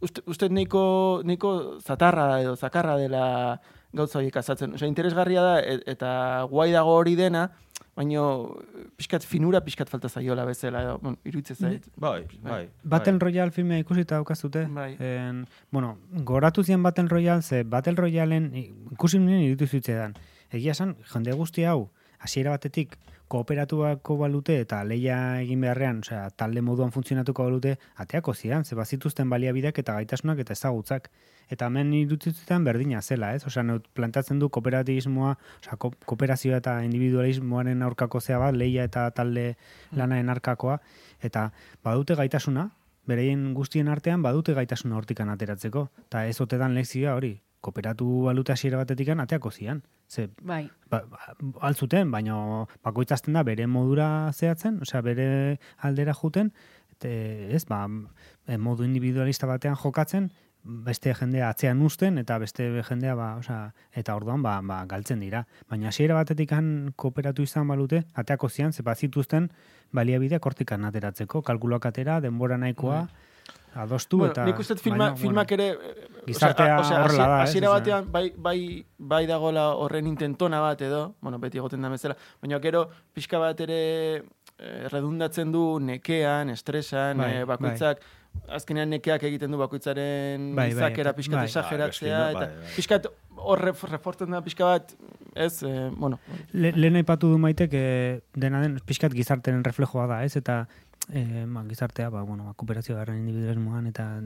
uste, 0.00 0.22
uste 0.26 0.48
nahiko, 0.48 1.22
nahiko 1.24 1.78
zatarra 1.80 2.40
edo 2.42 2.56
zakarra 2.56 2.96
dela 2.96 3.60
gauza 3.92 4.18
horiek 4.18 4.36
azatzen. 4.36 4.74
Osea, 4.74 4.88
interesgarria 4.88 5.42
da 5.42 5.56
e- 5.60 5.82
eta 5.86 6.10
guai 6.50 6.70
dago 6.72 6.92
hori 6.98 7.14
dena, 7.16 7.48
baino 7.96 8.56
pixkat 8.96 9.24
finura 9.26 9.60
pixkat 9.64 9.88
falta 9.90 10.08
zaiola 10.08 10.44
bezala 10.46 10.82
edo, 10.84 10.98
bueno, 11.02 11.18
iruditzen 11.24 11.56
zait. 11.56 11.88
Bai, 11.96 12.26
bai. 12.42 12.68
Battle 12.84 13.18
Royale 13.18 13.50
filmea 13.50 13.78
ikusita 13.82 14.14
daukazute. 14.20 14.66
Bai. 14.70 14.92
En, 15.00 15.46
bueno, 15.72 15.96
goratu 16.12 16.62
zian 16.62 16.82
Battle 16.82 17.08
Royale, 17.08 17.42
ze 17.42 17.64
Battle 17.64 17.96
Royalen 17.96 18.52
ikusi 18.92 19.18
nuen 19.18 19.40
irutu 19.42 19.66
zitzaidan. 19.66 20.14
Egia 20.52 20.72
esan, 20.72 20.96
jende 21.12 21.32
guzti 21.32 21.64
hau, 21.64 21.88
hasiera 22.20 22.50
batetik 22.54 22.96
kooperatuako 23.28 24.16
balute 24.16 24.56
eta 24.62 24.80
leia 24.88 25.18
egin 25.42 25.60
beharrean, 25.60 26.00
osea, 26.04 26.28
talde 26.40 26.62
moduan 26.64 26.92
funtzionatuko 26.94 27.44
balute, 27.44 27.74
ateako 28.04 28.34
zian, 28.34 28.64
ze 28.64 28.76
bazituzten 28.78 29.28
baliabideak 29.30 29.78
eta 29.82 29.94
gaitasunak 29.98 30.40
eta 30.44 30.56
ezagutzak. 30.56 31.10
Eta 31.48 31.68
hemen 31.68 31.92
irutitzetan 31.96 32.64
berdina 32.64 33.02
zela, 33.02 33.34
ez? 33.34 33.44
Osea, 33.46 33.64
plantatzen 33.94 34.40
du 34.40 34.48
kooperativismoa, 34.52 35.34
osea, 35.60 35.76
ko 35.76 35.92
kooperazioa 36.06 36.60
eta 36.62 36.78
individualismoaren 36.84 37.82
aurkako 37.82 38.20
zea 38.20 38.40
bat, 38.40 38.56
leia 38.56 38.88
eta 38.88 39.10
talde 39.10 39.54
lanaren 39.92 40.32
arkakoa, 40.32 40.78
eta 41.24 41.50
badute 41.84 42.16
gaitasuna, 42.16 42.70
bereien 43.08 43.52
guztien 43.56 43.88
artean 43.88 44.24
badute 44.24 44.54
gaitasuna 44.56 44.96
hortikan 44.96 45.28
ateratzeko. 45.32 45.88
Eta 46.08 46.26
ez 46.28 46.40
ote 46.44 46.60
dan 46.60 46.74
lekzioa 46.76 47.16
hori, 47.16 47.38
kooperatu 47.60 48.24
balute 48.28 48.52
hasiera 48.52 48.80
batetikan 48.84 49.20
ateako 49.24 49.52
zian. 49.52 49.82
Ze, 50.08 50.30
Bai. 50.40 50.70
ba, 50.88 51.02
altzuten, 51.60 52.10
baina 52.10 52.64
bakoitzazten 52.84 53.36
da 53.36 53.42
bere 53.44 53.66
modura 53.68 54.32
zehatzen, 54.32 54.80
osea, 54.80 55.02
bere 55.04 55.58
aldera 55.84 56.14
juten,ete, 56.16 57.10
ez, 57.54 57.64
ba, 57.68 57.82
modu 58.56 58.86
individualista 58.88 59.46
batean 59.46 59.76
jokatzen, 59.76 60.30
beste 60.64 61.12
jendea 61.14 61.48
atzean 61.52 61.80
uzten 61.84 62.18
eta 62.18 62.38
beste 62.40 62.66
jendea 62.88 63.14
ba, 63.16 63.28
osea, 63.40 63.72
eta 63.92 64.16
orduan 64.16 64.42
ba, 64.42 64.58
ba, 64.64 64.82
galtzen 64.88 65.20
dira. 65.20 65.44
Baina 65.68 65.88
hasiera 65.92 66.16
batetikan 66.18 66.92
kooperatu 66.96 67.44
izan 67.44 67.68
balute, 67.68 68.02
ateako 68.14 68.48
zian, 68.48 68.72
ze 68.72 68.82
bazituzten 68.82 69.50
baliabideak 69.92 70.44
hortikan 70.44 70.84
ateratzeko, 70.84 71.42
kalkuloak 71.42 71.86
atera, 71.86 72.20
denbora 72.20 72.58
nahikoa, 72.58 73.06
adostu 73.74 74.18
Bueno, 74.18 74.32
eta... 74.32 74.44
nik 74.44 74.58
uste 74.58 74.76
filma, 74.76 75.10
baina, 75.10 75.16
filmak 75.16 75.52
ere... 75.52 75.68
Gizartea 76.26 76.78
horrela 76.80 77.26
da, 77.28 77.42
ez? 77.44 77.48
Hasiera 77.50 77.70
Osea. 77.70 77.78
batean, 77.78 78.10
bai, 78.12 78.32
bai, 78.36 78.84
bai 78.98 79.26
dagola 79.26 79.68
horren 79.76 80.06
intentona 80.06 80.60
bat 80.60 80.80
edo, 80.82 81.14
bueno, 81.20 81.38
beti 81.38 81.58
egoten 81.58 81.82
da 81.82 81.88
bezala, 81.88 82.16
baina 82.42 82.58
gero 82.60 82.88
pixka 83.14 83.38
bat 83.38 83.60
ere 83.64 83.80
eh, 84.58 84.88
redundatzen 84.92 85.52
du 85.52 85.78
nekean, 85.80 86.50
estresan, 86.50 87.18
Bai, 87.18 87.30
eh, 87.40 87.44
bakoitzak, 87.48 88.02
azkenean 88.54 88.90
nekeak 88.92 89.22
egiten 89.24 89.50
du 89.50 89.58
bakoitzaren 89.58 90.50
Bai, 90.54 90.68
bai, 90.68 90.74
izakera 90.76 91.10
eta- 91.10 91.16
pixkat 91.16 91.38
bai. 91.40 91.46
esageratzea, 91.48 92.18
Bai, 92.18 92.30
eta 92.34 92.44
bai, 92.46 92.56
bai. 92.66 92.74
pixkat 92.76 93.06
hor 93.38 93.58
ref- 93.62 93.86
refortzen 93.90 94.30
da 94.34 94.42
pixka 94.42 94.64
bat, 94.66 94.92
ez, 95.34 95.62
eh, 95.62 95.88
bueno, 95.96 96.18
Le, 96.52 96.72
lehen 96.76 96.96
aipatu 96.96 97.28
du 97.30 97.38
maitek 97.38 97.70
eh, 97.72 98.20
dena 98.34 98.60
den 98.60 98.80
pixkat 98.84 99.14
gizarteren 99.14 99.62
reflejoa 99.64 100.06
da, 100.10 100.24
ez? 100.24 100.34
Eta 100.36 100.66
eh, 101.12 101.44
ba, 101.48 101.64
gizartea, 101.68 102.10
ba, 102.10 102.22
bueno, 102.22 102.44
ba, 102.44 102.54
kooperazio 102.54 102.96
garran 102.96 103.18
individualismoan 103.18 103.86
eta 103.86 104.20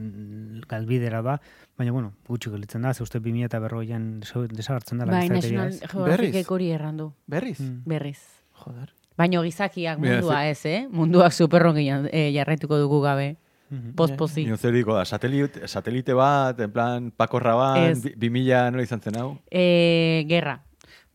galbidera 0.67 1.21
da, 1.21 1.37
baina, 1.77 1.91
bueno, 1.91 2.13
gutxi 2.27 2.49
gelitzen 2.51 2.81
da, 2.81 2.93
ze 2.93 3.03
uste 3.03 3.19
2000 3.19 3.45
eta 3.45 3.59
berroian 3.59 4.19
desagertzen 4.19 4.97
da 4.99 5.05
Bai, 5.05 5.29
National 5.29 5.67
ez? 5.69 5.81
Geographicek 5.91 6.51
hori 6.51 6.71
errandu. 6.71 7.13
berriz, 7.27 7.59
Mm. 7.59 7.83
Berriz. 7.85 8.19
joder. 8.53 8.93
Baino 9.17 9.41
gizakiak 9.43 9.99
mundua 9.99 10.47
ez, 10.49 10.65
eh? 10.65 10.87
Munduak 10.89 11.33
superrongi 11.33 11.87
eh, 12.11 12.31
jarraituko 12.33 12.77
dugu 12.79 13.01
gabe. 13.01 13.37
Mhm. 13.69 13.93
Pospozi. 13.95 14.43
Nio 14.45 14.57
zer 14.57 14.71
diko 14.73 14.93
da, 14.93 15.03
satelite, 15.05 15.67
satelite 15.67 16.13
bat, 16.13 16.59
en 16.59 16.71
plan, 16.71 17.11
pakorra 17.11 17.55
bat, 17.55 17.97
bi, 18.03 18.13
bi 18.17 18.29
mila 18.29 18.69
nola 18.71 18.83
izan 18.83 19.01
zen 19.01 19.15
hau? 19.17 19.37
Eh, 19.49 20.25
gerra. 20.29 20.59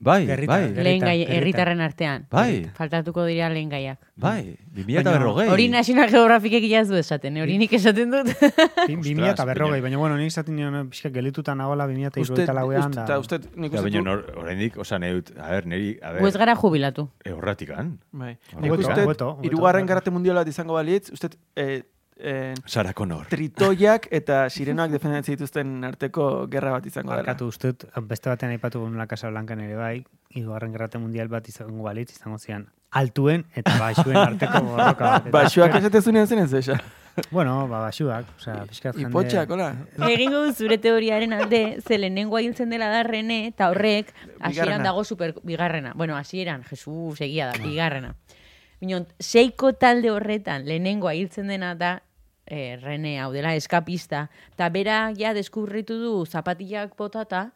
Bai, 0.01 0.27
bai. 0.47 0.73
Lehen 0.75 1.01
gai, 1.03 1.25
herritarren 1.27 1.81
artean. 1.83 2.27
Bai. 2.31 2.69
Faltatuko 2.77 3.25
dira 3.27 3.49
lehen 3.51 3.69
gaiak. 3.69 3.99
bai, 4.15 4.55
2000 4.77 5.01
eta 5.01 5.11
berrogei. 5.17 5.49
Hori 5.51 5.67
National 5.69 6.09
Geographicek 6.11 6.63
iaz 6.71 6.87
du 6.89 6.95
esaten, 6.97 7.37
eh? 7.37 7.43
hori 7.43 7.57
nik 7.59 7.73
esaten 7.73 8.11
dut. 8.15 8.31
Bi- 8.87 8.95
bi 8.97 9.15
mila 9.15 9.33
eta 9.33 9.43
Ostras, 9.43 9.47
berrogei, 9.51 9.81
baina- 9.83 9.99
bueno, 9.99 10.17
nik 10.17 10.31
izaten 10.31 10.55
nion 10.55 10.89
pixka 10.91 11.11
gelituta 11.11 11.55
nagoela 11.59 11.87
bi 11.91 11.95
mila 11.99 12.13
eta 12.13 12.21
Usted, 12.21 12.35
irueta 12.45 12.55
lauean, 12.55 12.91
usted, 12.91 13.01
da. 13.01 13.05
eta 13.05 13.19
usted, 13.19 13.49
nik 13.57 13.73
Ja, 13.75 13.83
uste 13.83 13.91
baina 13.91 14.15
oraindik, 14.39 14.79
osa, 14.79 14.99
neut, 15.03 15.33
a 15.37 15.51
ber, 15.51 15.67
neri, 15.67 15.99
a 16.03 16.13
Gu 16.19 16.27
ez 16.29 16.33
ber, 16.35 16.39
gara 16.47 16.55
jubilatu. 16.57 17.09
e, 17.25 17.33
horratikan. 17.33 17.99
Bai. 18.13 18.37
Nik 18.61 18.73
uste, 18.79 19.03
irugarren 19.43 19.83
bai. 19.87 19.89
garate 19.89 20.11
mundial 20.15 20.37
bat 20.37 20.47
izango 20.49 20.75
balitz, 20.75 21.11
uste, 21.11 21.31
eh, 21.57 21.83
eh, 22.19 22.55
Sara 22.67 22.93
Connor. 22.95 23.27
tritoiak 23.31 24.09
eta 24.11 24.49
sirenoak 24.51 24.91
defendatzen 24.91 25.37
dituzten 25.37 25.85
arteko 25.85 26.47
gerra 26.51 26.73
bat 26.73 26.87
izango 26.87 27.11
dela. 27.13 27.23
Barkatu 27.23 27.47
uste 27.49 27.73
dut, 27.73 27.87
beste 28.09 28.31
batean 28.31 28.53
aipatu 28.53 28.85
la 28.91 29.07
Casa 29.07 29.31
Blancan 29.31 29.61
ere 29.61 29.77
bai, 29.77 30.05
hirugarren 30.31 30.73
gerrate 30.73 30.99
mundial 30.99 31.29
bat 31.29 31.49
izango 31.49 31.83
balitz, 31.83 32.13
izango 32.13 32.39
zian 32.39 32.69
altuen 32.91 33.45
eta 33.55 33.75
baixuen 33.79 34.17
arteko 34.17 34.63
borroka 34.65 35.11
bat. 35.11 35.31
Baxuak 35.39 35.71
azken- 35.71 35.85
esaten 35.87 36.03
zunean 36.03 36.27
zen 36.27 36.39
ez 36.39 36.53
esa. 36.53 36.79
Bueno, 37.31 37.67
ba, 37.67 37.81
baxuak, 37.81 38.27
osea, 38.39 38.65
pixkat 38.71 38.95
jende... 38.95 39.11
Ipotxak, 39.11 39.51
hola. 39.51 39.73
Egingo 40.07 40.45
du 40.45 40.53
zure 40.55 40.79
teoriaren 40.79 41.33
alde, 41.35 41.81
ze 41.83 41.99
lehenengoa 41.99 42.41
hiltzen 42.45 42.71
dela 42.71 42.87
da 42.93 43.03
Rene, 43.03 43.41
eta 43.49 43.71
horrek, 43.73 44.13
hasieran 44.39 44.85
dago 44.87 45.03
super, 45.03 45.35
bigarrena. 45.43 45.93
Bueno, 45.97 46.17
hasieran, 46.17 46.63
Jesus, 46.63 47.21
egia 47.21 47.49
da, 47.51 47.59
bigarrena. 47.59 48.15
Minon, 48.81 49.09
seiko 49.19 49.73
talde 49.75 50.13
horretan, 50.15 50.63
lehenengoa 50.69 51.17
hiltzen 51.19 51.51
dena 51.51 51.75
da, 51.75 52.03
eh, 52.49 52.79
Rene, 52.81 53.19
hau 53.21 53.31
dela, 53.33 53.55
eskapista, 53.55 54.27
eta 54.55 54.69
bera 54.75 55.13
ja 55.17 55.35
deskurritu 55.37 55.99
du 56.01 56.13
zapatillak 56.27 56.97
botata, 56.97 57.53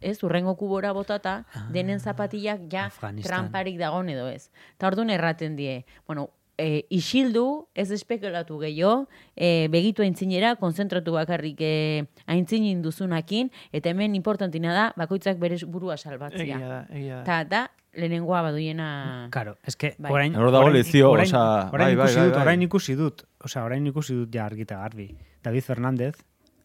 ez, 0.00 0.18
urrengo 0.24 0.56
kubora 0.56 0.92
botata, 0.92 1.44
denen 1.72 2.00
zapatillak 2.00 2.66
ja 2.72 2.90
tramparik 3.22 3.78
dagon 3.78 4.08
edo 4.12 4.28
ez. 4.28 4.50
Eta 4.76 4.88
orduan 4.90 5.10
erraten 5.12 5.56
die, 5.56 5.84
bueno, 6.06 6.30
e, 6.60 6.84
isildu, 6.92 7.66
ez 7.74 7.90
espekulatu 7.90 8.58
gehiago, 8.60 9.08
e, 9.36 9.68
begitu 9.72 10.04
aintzinera, 10.04 10.54
konzentratu 10.60 11.14
bakarrik 11.16 11.60
e, 11.64 12.06
aintzinin 12.26 12.82
duzunakin, 12.84 13.48
eta 13.72 13.92
hemen 13.94 14.14
importantina 14.18 14.74
da, 14.76 14.86
bakoitzak 15.00 15.40
bere 15.40 15.56
burua 15.66 15.96
salbatzia. 15.96 16.44
Egia 16.44 16.68
da, 16.68 16.80
egia 16.92 17.22
da. 17.22 17.24
Ta 17.24 17.44
da, 17.44 17.62
lehenengoa 17.96 18.42
baduiena... 18.42 19.28
Claro, 19.32 19.56
es 19.64 19.76
que 19.76 19.94
Bai. 19.98 20.12
orain... 20.12 20.36
Hor 20.36 20.52
dago 20.52 20.66
orain- 20.68 20.76
lezio, 20.76 21.10
orain- 21.10 21.32
osea, 21.32 21.70
orain 21.72 21.88
bai, 21.88 21.96
bai, 21.96 22.04
ikusi 22.04 22.20
bai, 22.20 22.26
dut, 22.28 22.34
bai. 22.36 22.42
orain 22.44 22.62
ikusi 22.68 22.94
dut, 23.00 23.24
osea, 23.44 23.64
orain 23.64 23.86
ikusi 23.86 24.14
dut 24.14 24.34
ja 24.34 24.44
argita 24.46 24.80
garbi. 24.80 25.10
David 25.44 25.62
Fernández, 25.62 26.16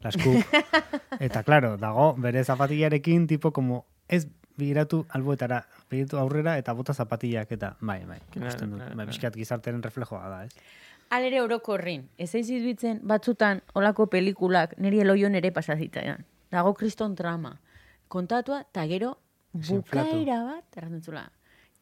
Las 0.01 0.17
Cook, 0.17 0.45
eta 1.19 1.43
claro, 1.43 1.75
dago 1.77 2.13
bere 2.17 2.43
zapatillarekin 2.43 3.27
tipo 3.27 3.51
como 3.51 3.85
ez 4.07 4.27
begiratu 4.57 5.05
alboetara, 5.09 5.65
begiratu 5.89 6.17
aurrera 6.17 6.57
eta 6.57 6.73
bota 6.73 6.93
zapatillak 6.93 7.51
eta 7.51 7.75
bai, 7.81 8.03
bai, 8.05 8.19
ikusten 8.35 8.71
dut. 8.71 8.83
Bai, 8.95 9.05
pixkat 9.09 9.35
gizarteren 9.35 9.83
reflejoa 9.83 10.29
da, 10.29 10.43
ez? 10.45 10.53
Alere 11.15 11.41
orokorrin, 11.41 12.07
ez 12.17 12.31
eiz 12.35 12.47
izbitzen 12.49 12.99
batzutan 13.05 13.61
olako 13.77 14.07
pelikulak 14.09 14.73
niri 14.81 15.03
eloion 15.03 15.35
ere 15.37 15.51
pasazitzaidan. 15.53 16.25
Dago 16.51 16.73
kriston 16.73 17.15
trama. 17.15 17.59
Kontatua, 18.07 18.63
eta 18.65 18.85
gero 18.89 19.15
bukaera 19.53 20.41
bat, 20.47 20.65
erraten 20.77 21.01
zula. 21.01 21.27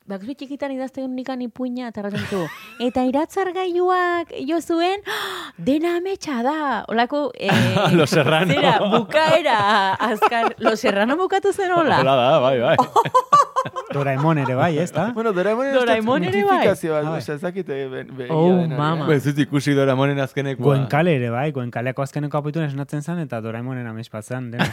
Bakzu 0.04 0.34
txikitan 0.36 0.74
idazten 0.76 1.14
nikan 1.16 1.40
ipuina, 1.46 1.88
eta 1.88 2.02
erraten 2.02 2.26
zu. 2.28 2.42
Eta 2.84 3.06
iratzargailuak 3.08 4.34
jo 4.50 4.58
zuen, 4.60 5.00
"Ah, 5.08 5.54
dena 5.58 5.94
ametsa 5.98 6.42
da. 6.44 6.84
Olako, 6.92 7.32
eh, 7.40 7.48
Los 7.96 8.10
Serrano. 8.10 8.52
Zera, 8.54 8.80
bukaera, 8.80 9.94
azkar, 9.94 10.56
Los 10.60 10.82
Serrano 10.82 11.16
bukatu 11.16 11.54
zen 11.54 11.72
hola. 11.72 12.02
Hola 12.02 12.16
da, 12.16 12.40
bai, 12.40 12.60
bai. 12.60 12.76
Doraemon 13.94 14.38
ere 14.44 14.56
bai, 14.56 14.78
ez 14.84 14.92
da? 14.92 15.12
Bueno, 15.16 15.32
Doraemon 15.32 15.72
Doraemon 15.72 16.24
ere 16.28 16.44
bai. 16.44 16.68
Ah, 16.68 17.02
bai. 17.10 17.20
ez 17.20 17.40
dakit 17.42 17.70
eh, 17.70 18.06
Oh, 18.30 18.68
mama. 18.68 19.08
Ba, 19.08 19.14
Ez 19.16 19.24
dut 19.24 19.40
ikusi 19.40 19.74
Doraemonen 19.74 20.20
azkenekoa. 20.20 20.66
Goenkale 20.66 21.16
ere 21.16 21.30
bai, 21.30 21.52
Goenkaleako 21.56 22.02
azkeneko 22.04 22.38
apituen 22.44 22.66
esnatzen 22.68 23.02
zen 23.02 23.20
eta 23.24 23.40
Doraemonen 23.40 23.88
amespatzen 23.88 24.52
dena. 24.52 24.68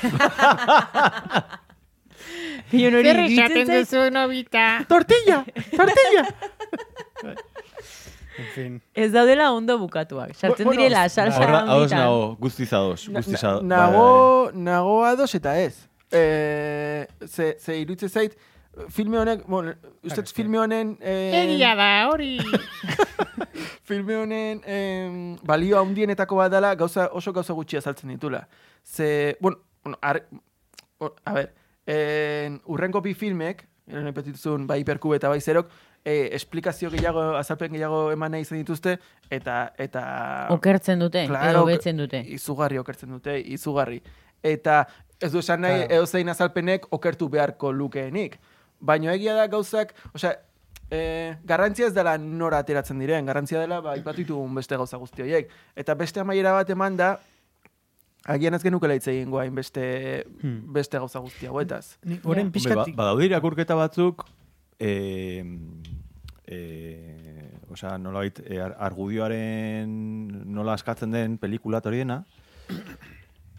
Pion 2.71 2.95
hori 2.95 3.09
iruditzen 3.11 3.67
zait, 3.67 3.89
Tortilla, 4.89 5.45
tortilla. 5.77 6.25
en 8.39 8.47
fin. 8.55 8.83
Ez 8.95 9.13
daudela 9.13 9.53
ondo 9.53 9.79
bukatuak. 9.79 10.35
Sartzen 10.35 10.65
Bueno, 10.67 10.81
direla, 10.83 11.09
salsa 11.09 11.41
Horra, 11.41 11.61
ados 11.61 11.91
nago, 11.93 12.37
guztiz 12.41 12.73
ados, 12.73 13.09
guztiz 13.09 13.43
ados. 13.45 13.63
Na- 13.65 13.87
Nago, 13.91 14.51
nago 14.55 15.05
ados 15.05 15.35
eta 15.35 15.59
ez. 15.61 15.89
Eh, 16.13 17.07
ze, 17.29 17.57
ze 17.61 17.77
irutze 17.79 18.09
zait, 18.09 18.37
filme 18.89 19.19
honek, 19.19 19.45
bueno, 19.47 19.75
uste 20.03 20.23
eske- 20.23 20.35
filme 20.35 20.59
honen... 20.59 20.97
Eh, 21.01 21.45
Egia 21.45 21.75
da, 21.77 22.09
hori. 22.09 22.39
filme 23.85 24.17
honen 24.17 24.63
em, 24.65 25.37
balio 25.43 25.79
handienetako 25.81 26.37
bat 26.37 26.51
dela 26.53 26.75
gauza, 26.75 27.09
oso 27.13 27.33
gauza 27.33 27.53
gutxi 27.53 27.77
azaltzen 27.77 28.09
ditula. 28.15 28.47
Ze, 28.85 29.37
bueno, 29.41 29.59
bueno 29.85 29.99
ar, 30.01 30.25
o- 30.99 31.15
a 31.25 31.33
ber, 31.35 31.53
en, 31.91 32.61
urrengo 32.71 33.03
bi 33.03 33.15
filmek, 33.19 33.65
repetituzun 33.91 34.67
bai 34.71 34.81
hiperkube 34.85 35.17
eta 35.19 35.29
bai 35.33 35.41
zerok, 35.41 35.71
eh, 36.05 36.31
esplikazio 36.37 36.91
gehiago, 36.93 37.23
azalpen 37.37 37.73
gehiago 37.75 38.11
eman 38.15 38.37
nahi 38.37 38.47
izan 38.47 38.61
dituzte, 38.61 38.99
eta, 39.31 39.73
eta 39.79 40.03
Okertzen 40.55 41.03
dute, 41.03 41.25
edo 41.27 41.65
betzen 41.67 41.99
dute. 41.99 42.23
Izugarri 42.37 42.79
okertzen 42.79 43.11
dute, 43.17 43.39
izugarri. 43.41 44.01
Eta 44.43 44.85
ez 45.21 45.33
du 45.33 45.43
esan 45.43 45.61
nahi, 45.67 45.83
Claro. 45.83 45.95
edozein 45.99 46.29
azalpenek 46.33 46.87
okertu 46.97 47.29
beharko 47.29 47.73
lukeenik. 47.73 48.39
Baina 48.81 49.13
egia 49.13 49.35
da 49.35 49.49
gauzak, 49.53 49.93
osea, 50.15 50.39
e, 50.91 51.37
garrantzia 51.45 51.87
ez 51.91 51.95
dela 51.95 52.17
nora 52.19 52.63
ateratzen 52.65 52.99
diren, 52.99 53.27
garrantzia 53.27 53.61
dela 53.61 53.81
ba, 53.81 53.97
ipatu 53.97 54.39
beste 54.55 54.77
gauza 54.77 54.97
guzti 54.97 55.23
horiek. 55.23 55.51
Eta 55.77 55.95
beste 55.95 56.21
amaiera 56.21 56.53
bat 56.53 56.71
eman 56.71 56.97
da, 56.97 57.19
agian 58.27 58.55
ez 58.55 58.63
genukela 58.63 58.95
hitz 58.95 59.07
egingo 59.09 59.39
hain 59.41 59.55
beste, 59.55 60.27
Hmm. 60.43 60.73
beste 60.73 60.99
gauza 60.99 61.19
guzti 61.21 61.47
hauetaz. 61.47 61.99
Ni 62.05 62.21
Oren 62.25 62.47
Hombre, 62.47 62.61
pixkat... 62.61 62.77
ba, 62.77 62.85
badaude 62.97 63.27
irakurketa 63.27 63.75
batzuk, 63.75 64.25
eh, 64.79 65.45
eh, 66.47 67.59
osea, 67.71 67.97
nolabait, 67.99 68.41
eh, 68.47 68.61
ar- 68.61 68.77
argudioaren 68.79 70.53
nola 70.53 70.75
askatzen 70.75 71.11
den 71.11 71.39
pelikula 71.39 71.81
dena, 71.81 72.25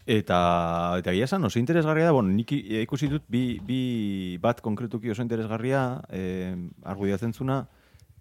eta, 0.05 0.97
eta 0.99 1.11
egia 1.13 1.25
esan 1.25 1.43
oso 1.45 1.59
interesgarria 1.59 2.05
da, 2.09 2.11
bueno, 2.15 2.29
nik 2.33 2.51
ikusi 2.51 3.07
dut 3.07 3.23
bi, 3.29 3.59
bi 3.63 4.37
bat 4.41 4.61
konkretuki 4.61 5.09
oso 5.13 5.21
interesgarria 5.23 6.01
eh, 6.09 6.55
argudiatzen 6.83 7.33
zuna, 7.33 7.67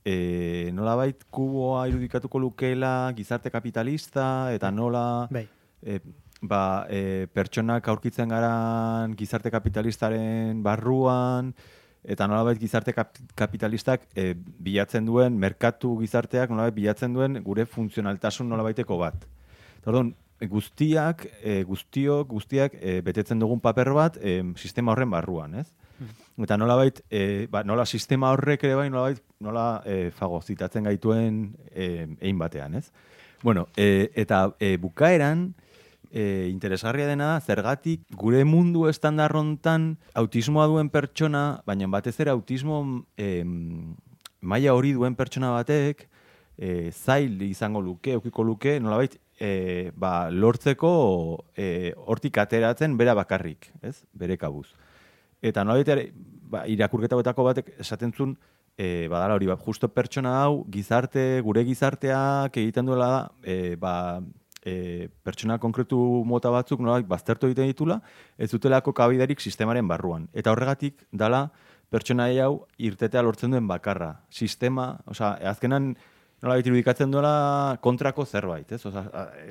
eh, 0.05 0.71
nolabait 0.73 1.25
kuboa 1.31 1.89
irudikatuko 1.89 2.39
lukeela 2.39 3.13
gizarte 3.17 3.51
kapitalista, 3.51 4.53
eta 4.55 4.71
nola 4.71 5.27
Bai. 5.31 5.49
e, 5.83 6.01
ba, 6.41 6.87
e, 6.89 7.27
pertsonak 7.33 7.89
aurkitzen 7.89 8.31
garan 8.33 9.15
gizarte 9.17 9.51
kapitalistaren 9.51 10.63
barruan, 10.63 11.53
eta 12.05 12.27
nolabait 12.27 12.59
gizarte 12.61 12.95
kap 12.97 13.19
kapitalistak 13.37 14.07
e, 14.17 14.33
bilatzen 14.35 15.05
duen, 15.05 15.37
merkatu 15.39 15.97
gizarteak 16.01 16.51
nolabait 16.51 16.75
bilatzen 16.77 17.13
duen 17.15 17.43
gure 17.45 17.67
funtzionaltasun 17.69 18.49
nolabaiteko 18.49 18.99
bat. 19.01 19.27
Orduan, 19.85 20.15
guztiak, 20.49 21.27
e, 21.43 21.61
guztiok, 21.69 22.29
guztiak 22.31 22.77
e, 22.81 23.01
betetzen 23.05 23.41
dugun 23.41 23.61
paper 23.61 23.93
bat 23.97 24.17
e, 24.21 24.41
sistema 24.57 24.95
horren 24.95 25.13
barruan, 25.13 25.61
ez? 25.61 25.69
Eta 26.41 26.57
nolabait, 26.57 27.03
e, 27.13 27.47
ba, 27.53 27.61
nola 27.69 27.85
sistema 27.85 28.31
horrek 28.33 28.65
ere 28.65 28.79
bai, 28.79 28.89
nolabait, 28.89 29.21
nola 29.45 29.83
e, 29.85 30.09
fagozitatzen 30.17 30.89
gaituen 30.89 31.43
e, 31.69 32.07
egin 32.23 32.41
batean, 32.41 32.79
ez? 32.81 32.87
Bueno, 33.43 33.67
e, 33.77 34.09
eta 34.17 34.47
e, 34.61 34.77
bukaeran, 34.81 35.51
e, 36.11 36.49
interesgarria 36.51 37.07
dena 37.07 37.35
da, 37.35 37.41
zergatik 37.41 38.03
gure 38.19 38.43
mundu 38.45 38.87
estandarrontan 38.91 39.95
autismoa 40.19 40.67
duen 40.71 40.91
pertsona, 40.91 41.63
baina 41.67 41.89
batez 41.91 42.17
ere 42.21 42.35
autismo 42.35 42.83
e, 43.17 43.45
maila 44.41 44.75
hori 44.75 44.93
duen 44.97 45.17
pertsona 45.17 45.53
batek, 45.55 46.09
e, 46.59 46.91
zail 46.93 47.41
izango 47.47 47.81
luke, 47.81 48.13
eukiko 48.19 48.45
luke, 48.45 48.79
nolabait, 48.81 49.17
e, 49.41 49.91
ba, 49.97 50.29
lortzeko 50.31 50.93
e, 51.57 51.95
hortik 51.97 52.39
ateratzen 52.43 52.97
bera 53.01 53.15
bakarrik, 53.17 53.71
ez? 53.83 54.03
Bere 54.13 54.37
kabuz. 54.37 54.69
Eta 55.41 55.65
nolabait 55.65 56.13
ba, 56.51 56.67
irakurketa 56.69 57.17
betako 57.17 57.47
batek 57.49 57.73
esaten 57.81 58.13
zuen, 58.13 58.35
e, 58.77 59.09
badala 59.09 59.39
hori, 59.39 59.49
ba, 59.49 59.57
justo 59.61 59.89
pertsona 59.89 60.35
hau, 60.43 60.65
gizarte, 60.73 61.41
gure 61.47 61.65
gizarteak 61.69 62.57
egiten 62.61 62.89
duela 62.89 63.31
e, 63.45 63.77
ba, 63.81 64.21
e, 64.65 65.09
pertsona 65.25 65.59
konkretu 65.59 65.99
mota 66.27 66.53
batzuk 66.53 66.81
nolabait 66.81 67.09
baztertu 67.09 67.49
egiten 67.49 67.71
ditula, 67.71 68.01
ez 68.39 68.51
dutelako 68.53 68.93
kabidarik 68.97 69.41
sistemaren 69.41 69.89
barruan. 69.89 70.29
Eta 70.33 70.53
horregatik 70.53 71.07
dala 71.13 71.49
pertsona 71.91 72.29
hau 72.45 72.67
irtetea 72.79 73.23
lortzen 73.23 73.51
duen 73.51 73.67
bakarra. 73.69 74.15
Sistema, 74.31 74.95
osea, 75.11 75.35
azkenan 75.51 75.95
nola 76.41 76.57
irudikatzen 76.61 77.11
duela 77.13 77.77
kontrako 77.85 78.25
zerbait, 78.25 78.71
ez? 78.73 78.81
Oza, 78.89 79.03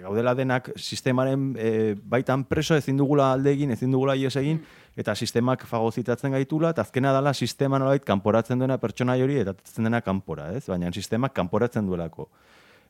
gaudela 0.01 0.34
denak 0.38 0.72
sistemaren 0.76 1.51
e, 1.53 1.72
baitan 2.01 2.45
preso 2.49 2.78
ezin 2.80 2.97
dugula 2.97 3.32
alde 3.36 3.53
egin, 3.53 3.74
ezin 3.76 3.93
dugula 3.93 4.16
ies 4.18 4.34
egin, 4.41 4.64
eta 4.97 5.14
sistemak 5.16 5.68
fagozitatzen 5.70 6.34
gaitula, 6.34 6.74
eta 6.74 6.86
azkena 6.88 7.14
dela 7.14 7.34
sistema 7.34 7.80
nolabait 7.80 8.05
kanporatzen 8.07 8.62
duena 8.62 8.80
pertsonai 8.82 9.20
hori, 9.22 9.38
eta 9.43 9.53
atetzen 9.53 9.86
dena 9.86 10.01
kanpora, 10.05 10.49
ez? 10.57 10.66
Baina 10.72 10.89
sistemak 10.91 11.36
kanporatzen 11.38 11.86
duelako. 11.86 12.30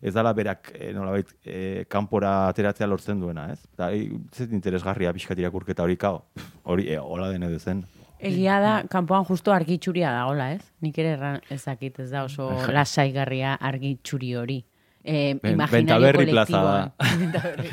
Ez 0.02 0.14
dala 0.16 0.32
berak 0.34 0.72
e, 0.80 0.93
nolabait 0.95 1.28
e, 1.43 1.84
kanpora 1.91 2.47
ateratzea 2.47 2.88
lortzen 2.88 3.20
duena, 3.20 3.50
ez? 3.52 3.60
Eta 3.74 3.89
e, 3.91 4.06
ez 4.32 4.47
interesgarria 4.56 5.12
pixkat 5.14 5.39
irakurketa 5.41 5.84
hori 5.84 5.97
kao. 6.00 6.22
Hori, 6.64 6.88
e, 6.88 6.97
hola 7.00 7.28
den 7.34 7.43
edo 7.50 7.60
zen. 7.60 7.84
Egia 8.20 8.60
da, 8.60 8.72
kanpoan 8.91 9.24
justo 9.28 9.52
argitxuria 9.56 10.12
da, 10.12 10.26
hola, 10.28 10.50
ez? 10.56 10.64
Nik 10.84 10.97
ere 11.00 11.14
erran 11.18 11.38
ezakit 11.52 12.00
ez 12.04 12.10
da 12.12 12.24
oso 12.28 12.50
lasaigarria 12.72 13.54
argitxuri 13.56 14.34
hori. 14.36 14.58
E, 15.04 15.36
Ben- 15.41 15.60
Bentaberri 15.72 16.26
plaza. 16.32 16.91
Bentaberri. 17.20 17.70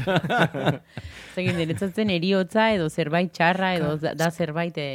Zegin, 1.34 1.56
niretzatzen 1.58 2.10
eriotza 2.14 2.68
edo 2.74 2.86
zerbait 2.90 3.32
txarra 3.34 3.72
edo 3.78 3.96
da, 4.02 4.14
da 4.14 4.30
zerbait 4.30 4.78
e, 4.78 4.90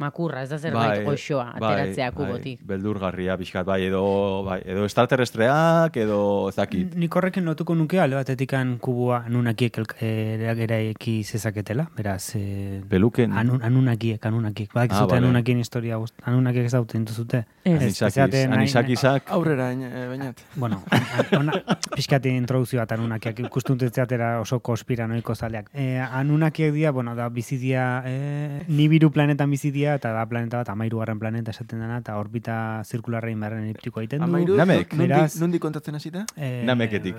makurra, 0.00 0.42
ez 0.42 0.50
da 0.50 0.58
zerbait 0.58 1.04
goxoa 1.06 1.50
ateratzea 1.58 2.10
kubotik. 2.16 2.60
Bai, 2.62 2.68
beldurgarria 2.74 3.36
pixkat, 3.40 3.66
bai, 3.68 3.82
edo, 3.86 4.02
bai, 4.46 4.60
edo 4.64 4.84
extraterrestreak, 4.88 5.96
edo 6.02 6.48
ezakit. 6.48 6.94
Nik 6.96 7.14
horrekin 7.16 7.44
lotuko 7.44 7.74
nuke 7.76 8.00
alde 8.00 8.16
batetikan 8.16 8.76
kubua 8.82 9.22
anunakiek 9.26 9.78
eh, 10.00 10.50
eraiki 10.66 11.20
zezaketela, 11.24 11.88
beraz... 11.96 12.32
Eh, 12.36 12.80
Peluken. 12.88 13.32
Anun, 13.36 13.62
anunakiek, 13.62 14.24
anunakiek. 14.26 14.72
Badak 14.74 14.92
Ah, 14.96 15.00
zute 15.02 15.14
vale. 15.14 15.26
anunakien 15.26 15.58
historia. 15.58 15.98
Anunakiek 16.24 16.64
ez 16.66 16.72
daute 16.72 16.98
zute. 17.12 17.44
Ez. 17.64 17.76
Anisakiz, 17.82 18.46
anisakisak, 18.50 19.30
Aurrera, 19.30 19.70
eh, 19.72 20.06
bainat. 20.08 20.40
Bueno, 20.56 20.82
an- 20.90 21.38
ona, 21.40 21.52
pixkati 21.94 22.28
introduzio 22.36 22.80
bat 22.80 22.92
anunakiak 22.92 23.38
ikustuntzetzeatera 23.40 24.40
oso 24.40 24.60
konspiranoiko 24.60 25.34
zaleak. 25.34 25.68
E, 25.74 25.98
anunakiak 26.00 26.72
dira, 26.74 26.90
bueno, 26.92 27.14
da 27.14 27.28
bizidia, 27.28 28.02
e, 28.06 28.62
nibiru 28.68 29.10
planetan 29.10 29.50
bizidia, 29.50 29.89
eta 29.94 30.12
da 30.12 30.26
planeta 30.26 30.56
bat, 30.58 30.68
amairugarren 30.68 31.18
planeta 31.18 31.50
esaten 31.50 31.80
dena, 31.80 31.98
eta 31.98 32.16
orbita 32.18 32.82
zirkularra 32.84 33.30
inbarren 33.30 33.64
eliptiko 33.64 34.00
egiten 34.00 34.20
du. 34.20 34.24
Amairu, 34.24 34.56
Namek. 34.56 34.94
Beraz- 34.94 35.38
nondik 35.40 35.60
kontatzen 35.62 35.94
hasita? 35.94 36.24
Eh, 36.36 36.60
Ez 36.60 36.66
Nameketik. 36.66 37.14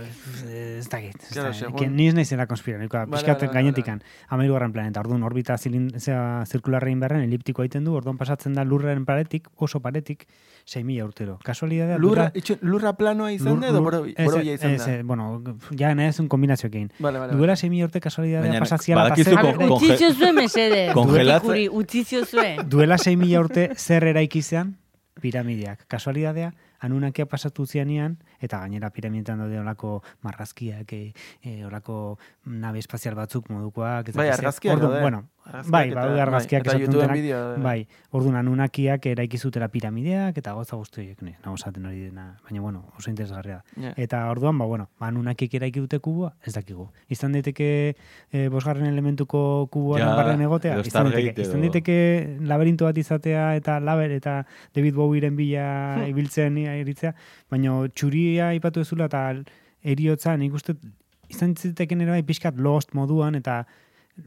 dakit. 0.89 1.15
ez 1.23 1.29
Claro, 1.33 1.53
segun- 1.53 1.75
Que 1.79 1.87
Ni 1.89 2.07
ez 2.07 2.13
naizela 2.13 2.47
konspiranikoa. 2.47 3.05
Vale, 3.05 3.11
Piskat 3.17 3.41
vale, 3.41 3.53
gainetikan. 3.53 4.01
Amairugarren 4.29 4.71
planeta. 4.71 4.99
Orduan, 4.99 5.23
orbita 5.23 5.57
zirkularrein 5.57 6.99
berren 6.99 7.21
eliptiko 7.23 7.63
egiten 7.63 7.83
du. 7.85 7.93
Orduan 7.95 8.17
pasatzen 8.17 8.53
da 8.53 8.63
lurraren 8.63 9.05
paretik, 9.05 9.47
oso 9.55 9.79
paretik, 9.79 10.27
6.000 10.65 11.03
urtero. 11.03 11.39
Kasualidadea, 11.43 11.97
Lurra, 11.97 12.31
dura- 12.33 12.57
lurra 12.61 12.93
planoa 12.97 13.31
izan 13.31 13.59
da 13.59 13.67
edo 13.69 13.81
boro- 13.81 14.05
ez, 14.05 14.25
borobila 14.25 14.53
izan 14.53 14.71
ez, 14.71 14.85
da? 14.85 14.95
ez, 14.95 15.05
bueno, 15.05 15.43
ja 15.77 15.93
nahi 15.95 16.07
ez 16.09 16.19
un 16.19 16.27
kombinazioekin. 16.27 16.91
Vale, 16.99 17.19
vale, 17.19 17.33
Duela 17.33 17.53
vale. 17.53 17.69
6.000 17.69 17.83
urte 17.83 17.99
kasualidadea 17.99 18.59
pasaziala 18.59 19.09
kon- 19.15 19.71
Utzizio 19.71 20.13
zuen 20.13 20.35
mesedez. 20.35 20.93
Kongelatze- 20.97 21.69
utzizio 21.71 22.25
zuen. 22.25 22.67
duela 22.69 22.97
6.000 22.97 23.39
urte 23.39 23.69
zer 23.75 24.03
eraiki 24.03 24.41
zean 24.41 24.77
piramideak. 25.21 25.85
Kasualidadea, 25.87 26.53
anunakia 26.79 27.27
pasatu 27.27 27.65
zianian, 27.67 28.17
eta 28.39 28.57
gainera 28.59 28.89
piramidetan 28.89 29.37
daude 29.37 29.59
olako 29.59 30.01
marrazkiak, 30.21 30.91
e, 30.93 31.13
e, 31.43 31.65
olako 31.65 32.17
nabe 32.45 32.79
espazial 32.79 33.13
batzuk 33.15 33.49
modukoak. 33.49 34.09
ez 34.09 34.15
Bai, 34.15 34.29
argazkiak 34.29 34.79
daude. 34.79 35.01
Bueno, 35.01 35.27
bai, 35.67 35.87
eta- 35.89 35.95
badaude 35.95 36.15
bai, 36.15 36.21
argazkiak 36.25 36.61
eta 36.61 36.71
esaten 36.71 36.85
YouTubeen 36.85 37.07
dutenak. 37.07 37.21
bideo 37.21 37.39
daude. 37.41 37.63
Bai, 37.63 37.87
orduan 38.11 38.35
anunakiak 38.39 39.05
eraiki 39.11 39.37
zutela 39.37 39.67
piramideak, 39.67 40.37
eta 40.37 40.53
goza 40.53 40.75
guztiak, 40.79 41.21
ne, 41.21 41.35
nago 41.43 41.55
esaten 41.55 41.85
hori 41.85 41.99
dena, 42.07 42.25
baina 42.43 42.61
bueno, 42.61 42.83
oso 42.97 43.09
interesgarria 43.09 43.61
da. 43.61 43.81
Ja. 43.81 43.93
Eta 43.97 44.23
orduan, 44.31 44.57
ba, 44.57 44.65
bueno, 44.65 44.89
ba, 44.99 45.07
anunakiek 45.07 45.53
eraiki 45.61 45.79
dute 45.79 45.99
kubua, 45.99 46.33
ez 46.45 46.53
dakigu. 46.53 46.89
Izan 47.09 47.31
daiteke 47.33 47.95
e, 48.31 48.47
bosgarren 48.49 48.85
elementuko 48.85 49.67
kubuaren 49.71 50.07
Ja, 50.07 50.15
barren 50.15 50.41
egotea, 50.41 50.79
izan 50.85 51.11
daiteke, 51.11 51.41
izan 51.41 51.61
daiteke 51.61 51.97
laberinto 52.41 52.85
bat 52.85 52.97
izatea 52.97 53.55
eta 53.55 53.79
laber 53.79 54.11
eta 54.11 54.45
David 54.75 54.95
Bowieren 54.95 55.35
bila 55.35 55.67
ibiltzen 56.11 56.57
iritzea, 56.57 57.13
baina 57.51 57.81
txuria 57.93 58.53
ipatu 58.57 58.81
ezula 58.81 59.05
eta 59.11 59.27
eriotza 59.83 60.35
nik 60.37 60.53
uste 60.53 60.75
izan 61.31 61.55
ziteken 61.55 62.01
ere 62.03 62.11
bai 62.17 62.23
pixkat 62.27 62.57
lost 62.59 62.93
moduan 62.97 63.35
eta 63.39 63.63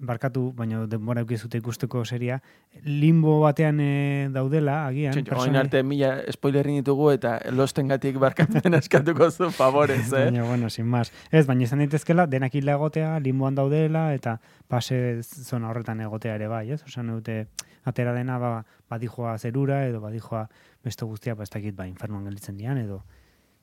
barkatu, 0.00 0.52
baina 0.56 0.86
denbora 0.90 1.22
eukizute 1.24 1.58
ikusteko 1.58 2.04
seria, 2.04 2.40
limbo 2.84 3.40
batean 3.42 3.80
e, 3.80 4.28
daudela, 4.32 4.86
agian. 4.88 5.12
Txintxo, 5.14 5.34
Oin 5.36 5.52
pertsona- 5.52 5.60
arte 5.64 5.82
mila 5.82 6.10
spoilerin 6.32 6.80
ditugu 6.80 7.10
eta 7.14 7.38
lostengatik 7.50 8.18
barkatzen 8.22 8.74
eskatuko 8.80 9.30
zu 9.30 9.50
favorez, 9.50 10.06
eh? 10.12 10.24
Baina, 10.30 10.44
bueno, 10.44 10.70
sin 10.70 10.86
más. 10.86 11.12
Ez, 11.30 11.46
baina 11.46 11.64
izan 11.64 11.82
daitezkela, 11.84 12.26
denak 12.26 12.54
hila 12.54 12.78
egotea, 12.78 13.18
limboan 13.20 13.54
daudela, 13.54 14.12
eta 14.14 14.38
pase 14.68 15.20
zona 15.22 15.70
horretan 15.70 16.00
egotea 16.00 16.34
ere 16.34 16.48
bai, 16.48 16.70
ez? 16.72 16.82
Osan 16.84 17.12
dute, 17.14 17.46
atera 17.84 18.12
dena, 18.16 18.38
ba, 18.38 18.54
badijoa 18.90 19.36
zerura, 19.38 19.84
edo 19.86 20.00
badijoa 20.00 20.48
beste 20.84 21.04
guztia, 21.04 21.34
ba, 21.34 21.44
ez 21.44 21.50
dakit, 21.50 21.74
ba, 21.76 21.86
infernuan 21.86 22.24
gelditzen 22.24 22.56
dian, 22.56 22.78
edo... 22.78 23.02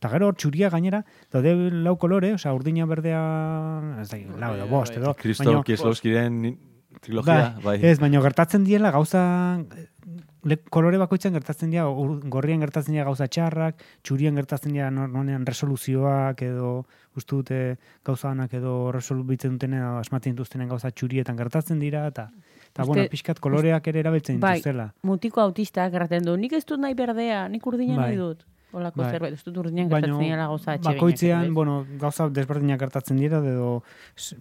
Eta 0.02 0.10
gero 0.16 0.32
hor 0.32 0.36
txuria 0.36 0.72
gainera, 0.74 1.04
daude 1.30 1.52
lau 1.86 1.93
kolore, 2.02 2.34
osea, 2.34 2.52
urdina 2.58 2.88
berdea, 2.89 3.20
ez 4.02 4.08
dakit, 4.10 4.32
lau 4.41 4.56
edo 4.58 4.66
bost, 4.72 4.95
edo... 4.97 5.14
Kristo 5.14 5.45
baina- 5.45 5.62
Kieslowskiren 5.68 6.39
trilogia, 7.06 7.52
bai. 7.64 7.76
Ez, 7.86 7.99
baina 8.02 8.20
gertatzen 8.26 8.66
diela 8.66 8.89
gauza 8.91 9.22
le, 10.43 10.58
kolore 10.74 10.97
bakoitzan 10.97 11.36
gertatzen 11.38 11.70
dira 11.70 11.86
ur- 11.88 12.18
gorrian 12.34 12.60
gertatzen 12.66 12.95
dira 12.97 13.06
gauza 13.06 13.28
txarrak, 13.30 13.78
txurien 14.02 14.36
gertatzen 14.41 14.74
dira 14.74 14.89
nonean 14.89 15.45
resoluzioak 15.45 16.41
edo 16.49 16.72
uste 17.16 17.36
dute 17.38 17.60
gauza 18.04 18.32
onak 18.34 18.54
edo 18.58 18.91
resolubitzen 18.95 19.54
duten 19.60 19.78
edo 19.78 19.99
asmatzen 20.02 20.34
dituztenen 20.34 20.68
gauza 20.74 20.89
txurietan 20.91 21.38
gertatzen 21.38 21.78
dira 21.80 22.08
eta 22.10 22.32
eta 22.72 22.86
bueno, 22.89 23.06
pixkat 23.12 23.39
koloreak 23.43 23.88
ere 23.93 23.99
erabiltzen 24.02 24.39
Bai, 24.41 24.56
dituztela. 24.58 24.89
mutiko 25.04 25.41
autistak 25.45 25.93
erraten 25.93 26.26
du, 26.26 26.36
nik 26.39 26.54
ez 26.58 26.66
dut 26.66 26.80
nahi 26.82 26.95
berdea, 26.97 27.45
nik 27.52 27.66
urdina 27.68 27.97
Bai. 27.99 28.06
nahi 28.10 28.18
dut. 28.18 28.45
Olako 28.74 29.01
Bai. 29.01 29.11
zerbait, 29.11 29.34
ez 29.34 29.43
dut 29.43 29.57
urdinan 29.57 29.89
Baina 29.89 30.07
gertatzen 30.07 30.28
dira 30.30 30.45
gauza 30.47 30.72
atseginak. 30.72 30.95
bakoitzean, 30.95 31.43
ez? 31.45 31.51
bueno, 31.51 31.86
gauza 31.99 32.30
desberdinak 32.30 32.80
gertatzen 32.80 33.17
dira 33.17 33.38
edo 33.39 33.84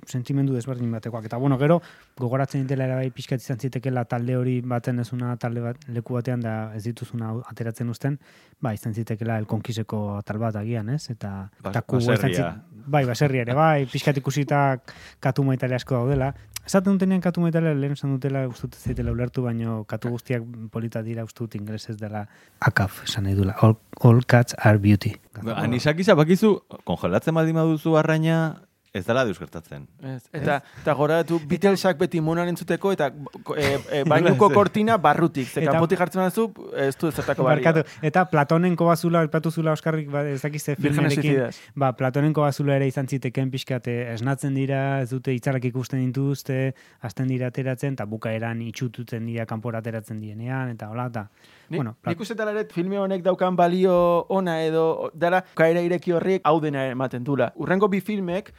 sentimendu 0.06 0.54
desberdin 0.54 0.90
batekoak. 0.92 1.24
Eta 1.26 1.36
bueno, 1.36 1.58
gero 1.58 1.80
gogoratzen 2.16 2.62
ditela 2.62 2.84
ere 2.86 2.94
bai 2.94 3.10
pixkat 3.10 3.40
izan 3.42 3.58
zitekela 3.58 4.04
talde 4.04 4.36
hori 4.36 4.60
baten 4.60 4.98
ezuna 5.00 5.36
talde 5.36 5.60
bat 5.60 5.76
leku 5.88 6.14
batean 6.14 6.40
da 6.40 6.72
ez 6.76 6.84
dituzuna 6.84 7.32
ateratzen 7.50 7.88
uzten, 7.90 8.18
ba 8.60 8.72
izan 8.74 8.94
zitekela 8.94 9.38
elkonkiseko 9.38 10.18
atal 10.18 10.38
bat 10.38 10.56
agian, 10.56 10.88
ez? 10.90 11.10
Eta 11.10 11.50
Ba- 11.62 11.70
eta 11.70 11.82
kubo 11.82 11.98
izan 12.02 12.14
baserria. 12.16 12.52
zit- 12.54 12.86
bai, 12.90 13.04
baserria 13.06 13.42
ere 13.42 13.54
bai, 13.54 13.86
pixkat 13.86 14.16
ikusita 14.18 14.78
katu 15.20 15.44
maitale 15.44 15.74
asko 15.74 15.94
daudela. 15.94 16.34
Esaten 16.66 16.94
dutenean 16.94 17.22
katu 17.24 17.40
maitale 17.42 17.72
lehen 17.74 17.96
esan 17.96 18.12
dutela 18.14 18.44
uste 18.48 18.68
dut 18.68 18.76
ez 18.78 18.90
zaitela 18.90 19.12
ulertu, 19.14 19.42
baino 19.42 19.80
katu 19.90 20.12
guztiak 20.12 20.44
polita 20.70 21.02
dira 21.02 21.24
uste 21.24 21.42
dut 21.42 21.56
ingelesez 21.58 21.96
dela 21.98 22.26
akaf, 22.60 23.02
esan 23.08 23.24
nahi 23.26 23.38
duela. 23.38 23.56
All, 23.64 23.76
all 24.04 24.20
cats 24.22 24.54
are 24.58 24.78
beauty. 24.78 25.14
Ba, 25.42 25.56
Anisakisa 25.64 26.14
bakizu, 26.18 26.58
kongelatzen 26.84 27.34
baldin 27.34 27.58
baduzu 27.58 27.96
arraina, 27.98 28.60
ez 28.92 29.04
dela 29.06 29.24
deus 29.24 29.38
gertatzen. 29.38 29.84
Ez, 30.02 30.22
Eta, 30.34 30.56
eta 30.82 30.94
goratu 30.98 31.38
Beatlesak 31.46 31.98
beti 32.00 32.20
monan 32.20 32.48
entzuteko 32.50 32.90
eta 32.92 33.10
e, 33.56 33.66
e, 34.00 34.02
bainuko 34.10 34.48
Ez. 34.50 34.54
kortina 34.54 34.96
barrutik. 34.98 35.46
Ze 35.48 35.60
Eta- 35.62 35.72
kanpotik 35.76 35.98
jartzen 35.98 36.22
baduzu, 36.22 36.48
ez 36.74 36.96
du 36.98 37.08
ezertako. 37.08 37.44
Barkatu. 37.46 37.84
Eta 38.02 38.24
Platonenko 38.30 38.86
bazula, 38.90 39.22
elpatu 39.22 39.50
zula 39.50 39.72
Oskarrik, 39.72 40.10
ba, 40.10 40.24
ez 40.26 40.40
dakiz 40.42 40.62
ze 40.64 40.74
filmerekin. 40.76 41.50
Ba, 41.74 41.92
Platonenko 41.96 42.42
bazula 42.42 42.76
ere 42.76 42.88
izan 42.90 43.06
ziteken 43.06 43.50
pixkate 43.50 43.94
esnatzen 44.14 44.54
dira, 44.58 45.00
ez 45.02 45.10
dute 45.10 45.34
itzalak 45.34 45.64
ikusten 45.70 46.02
dituzte, 46.06 46.74
hasten 47.00 47.28
dira 47.30 47.46
ateratzen, 47.52 47.94
eta 47.94 48.06
bukaeran 48.10 48.60
itxututzen 48.62 49.26
dira 49.26 49.46
kanpora 49.46 49.78
ateratzen 49.78 50.20
dienean, 50.20 50.74
eta 50.74 50.90
hola, 50.90 51.06
eta... 51.06 51.28
Ni, 51.70 51.76
bueno, 51.78 51.94
nik 52.06 52.18
uste 52.18 52.34
ere 52.34 52.64
filme 52.74 52.98
honek 52.98 53.22
daukan 53.22 53.54
balio 53.54 53.92
ona 54.34 54.56
edo 54.64 55.12
dela 55.14 55.44
kaera 55.54 55.80
ireki 55.86 56.10
horriek 56.16 56.42
hau 56.42 56.56
dena 56.60 56.88
ematen 56.90 57.22
dula. 57.22 57.52
Urrengo 57.54 57.86
bi 57.88 58.00
filmek, 58.00 58.50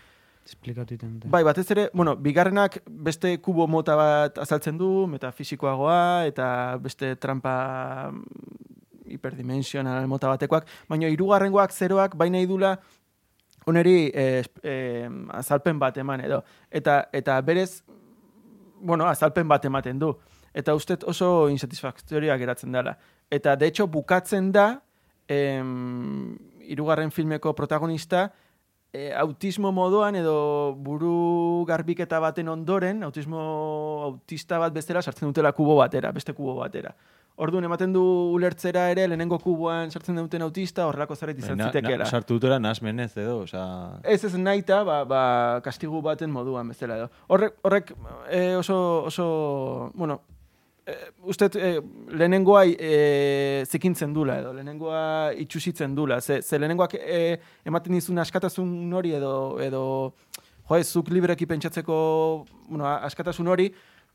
esplikatu 0.46 0.96
iten 0.96 1.16
dute. 1.20 1.30
bai, 1.32 1.44
batez 1.44 1.68
ere, 1.72 1.90
bueno, 1.94 2.16
bigarrenak 2.16 2.82
beste 2.88 3.38
kubo 3.42 3.68
mota 3.68 3.96
bat 3.96 4.38
azaltzen 4.42 4.78
du, 4.78 5.08
metafisikoagoa, 5.12 6.26
eta 6.30 6.48
beste 6.82 7.16
trampa 7.22 8.12
mm, 8.12 9.12
hiperdimensional 9.16 10.08
mota 10.08 10.32
batekoak, 10.32 10.68
baina 10.90 11.12
hirugarrengoak 11.12 11.72
zeroak 11.72 12.18
bai 12.18 12.30
nahi 12.34 12.48
dula 12.50 12.76
oneri 13.66 14.12
eh, 14.14 14.44
eh, 14.64 15.08
azalpen 15.38 15.80
bat 15.80 15.98
eman 15.98 16.24
edo. 16.26 16.42
Eta, 16.70 17.04
eta 17.14 17.40
berez, 17.46 17.84
bueno, 18.82 19.08
azalpen 19.08 19.48
bat 19.48 19.66
ematen 19.66 20.00
du. 20.00 20.16
Eta 20.54 20.76
uste 20.76 20.98
oso 21.08 21.48
insatisfaktorioa 21.50 22.38
geratzen 22.42 22.72
dela. 22.72 22.98
Eta, 23.32 23.56
de 23.56 23.68
hecho, 23.68 23.88
bukatzen 23.88 24.52
da, 24.52 24.82
em, 25.28 26.36
hirugarren 26.68 27.12
filmeko 27.12 27.54
protagonista, 27.56 28.32
e, 28.94 29.14
autismo 29.16 29.72
moduan 29.72 30.16
edo 30.20 30.76
buru 30.76 31.64
garbiketa 31.68 32.20
baten 32.20 32.50
ondoren, 32.52 33.04
autismo 33.08 33.40
autista 34.10 34.60
bat 34.60 34.74
bestera 34.76 35.02
sartzen 35.02 35.30
dutela 35.32 35.52
kubo 35.56 35.78
batera, 35.80 36.12
beste 36.12 36.34
kubo 36.34 36.56
batera. 36.60 36.94
Orduan 37.42 37.64
ematen 37.64 37.94
du 37.96 38.02
ulertzera 38.36 38.90
ere 38.92 39.06
lehenengo 39.08 39.40
kuboan 39.40 39.90
sartzen 39.90 40.18
duten 40.20 40.44
autista 40.44 40.84
horrelako 40.86 41.16
zerbait 41.16 41.40
izan 41.40 41.58
Na- 41.58 41.64
na- 41.64 41.72
zitekeela. 41.72 42.06
Sartu 42.06 42.36
dutela 42.36 42.60
nasmenez 42.60 43.16
edo, 43.18 43.40
osea... 43.46 43.64
Ez 44.04 44.24
ez 44.28 44.36
naita, 44.38 44.84
ba, 44.84 44.98
ba, 45.06 45.22
kastigu 45.64 46.02
baten 46.06 46.30
moduan 46.30 46.68
bezala 46.70 46.98
edo. 47.00 47.08
Horrek, 47.32 47.56
horrek 47.64 47.94
e, 48.30 48.56
oso, 48.60 48.78
oso, 49.08 49.92
bueno, 49.96 50.20
e, 50.88 50.96
uste 51.24 51.50
e, 51.56 51.72
lehenengoa 52.12 52.64
e, 52.66 53.64
zikintzen 53.70 54.14
dula 54.14 54.40
edo, 54.42 54.54
lehenengoa 54.54 55.32
itxusitzen 55.44 55.96
dula. 55.96 56.20
Ze, 56.22 56.42
ze 56.42 56.60
lehenengoak 56.60 56.96
e, 57.00 57.38
ematen 57.66 57.94
dizun 57.98 58.20
askatasun 58.20 58.94
hori 58.94 59.14
edo, 59.18 59.34
edo 59.62 59.84
jo, 60.70 60.76
ez, 60.78 60.88
zuk 60.92 61.10
libreki 61.12 61.46
pentsatzeko 61.46 61.96
bueno, 62.70 62.86
askatasun 62.88 63.48
hori, 63.48 63.70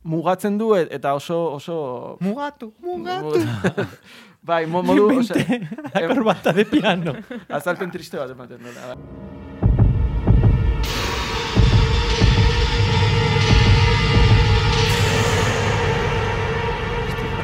mugatzen 0.07 0.59
du 0.59 0.75
et- 0.79 0.93
eta 0.93 1.14
oso, 1.19 1.37
oso... 1.57 2.17
Mugatu, 2.21 2.73
mugatu. 2.81 3.41
bai, 4.47 4.64
mo- 4.67 4.83
modu... 4.87 5.09
osea, 5.19 5.59
Akorbata 5.99 6.53
de 6.53 6.64
piano. 6.64 7.17
azalpen 7.61 7.91
triste 7.91 8.17
bat 8.19 8.31
ematen 8.31 8.62
dela. 8.62 8.95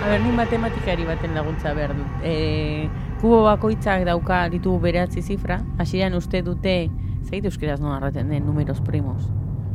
A 0.03 0.07
ber, 0.09 0.21
ni 0.21 0.33
matematikari 0.35 1.05
baten 1.07 1.37
laguntza 1.37 1.71
behar 1.79 1.93
dut. 1.95 2.23
E, 2.27 2.89
kubo 3.21 3.45
bakoitzak 3.45 4.03
dauka 4.09 4.41
ditugu 4.51 4.81
beratzi 4.83 5.23
zifra, 5.23 5.61
hasieran 5.79 6.17
uste 6.19 6.41
dute, 6.43 6.75
zait 7.23 7.47
euskeraz 7.47 7.79
no 7.79 7.93
arraten 7.95 8.33
den, 8.35 8.43
numeros 8.43 8.81
primos. 8.83 9.29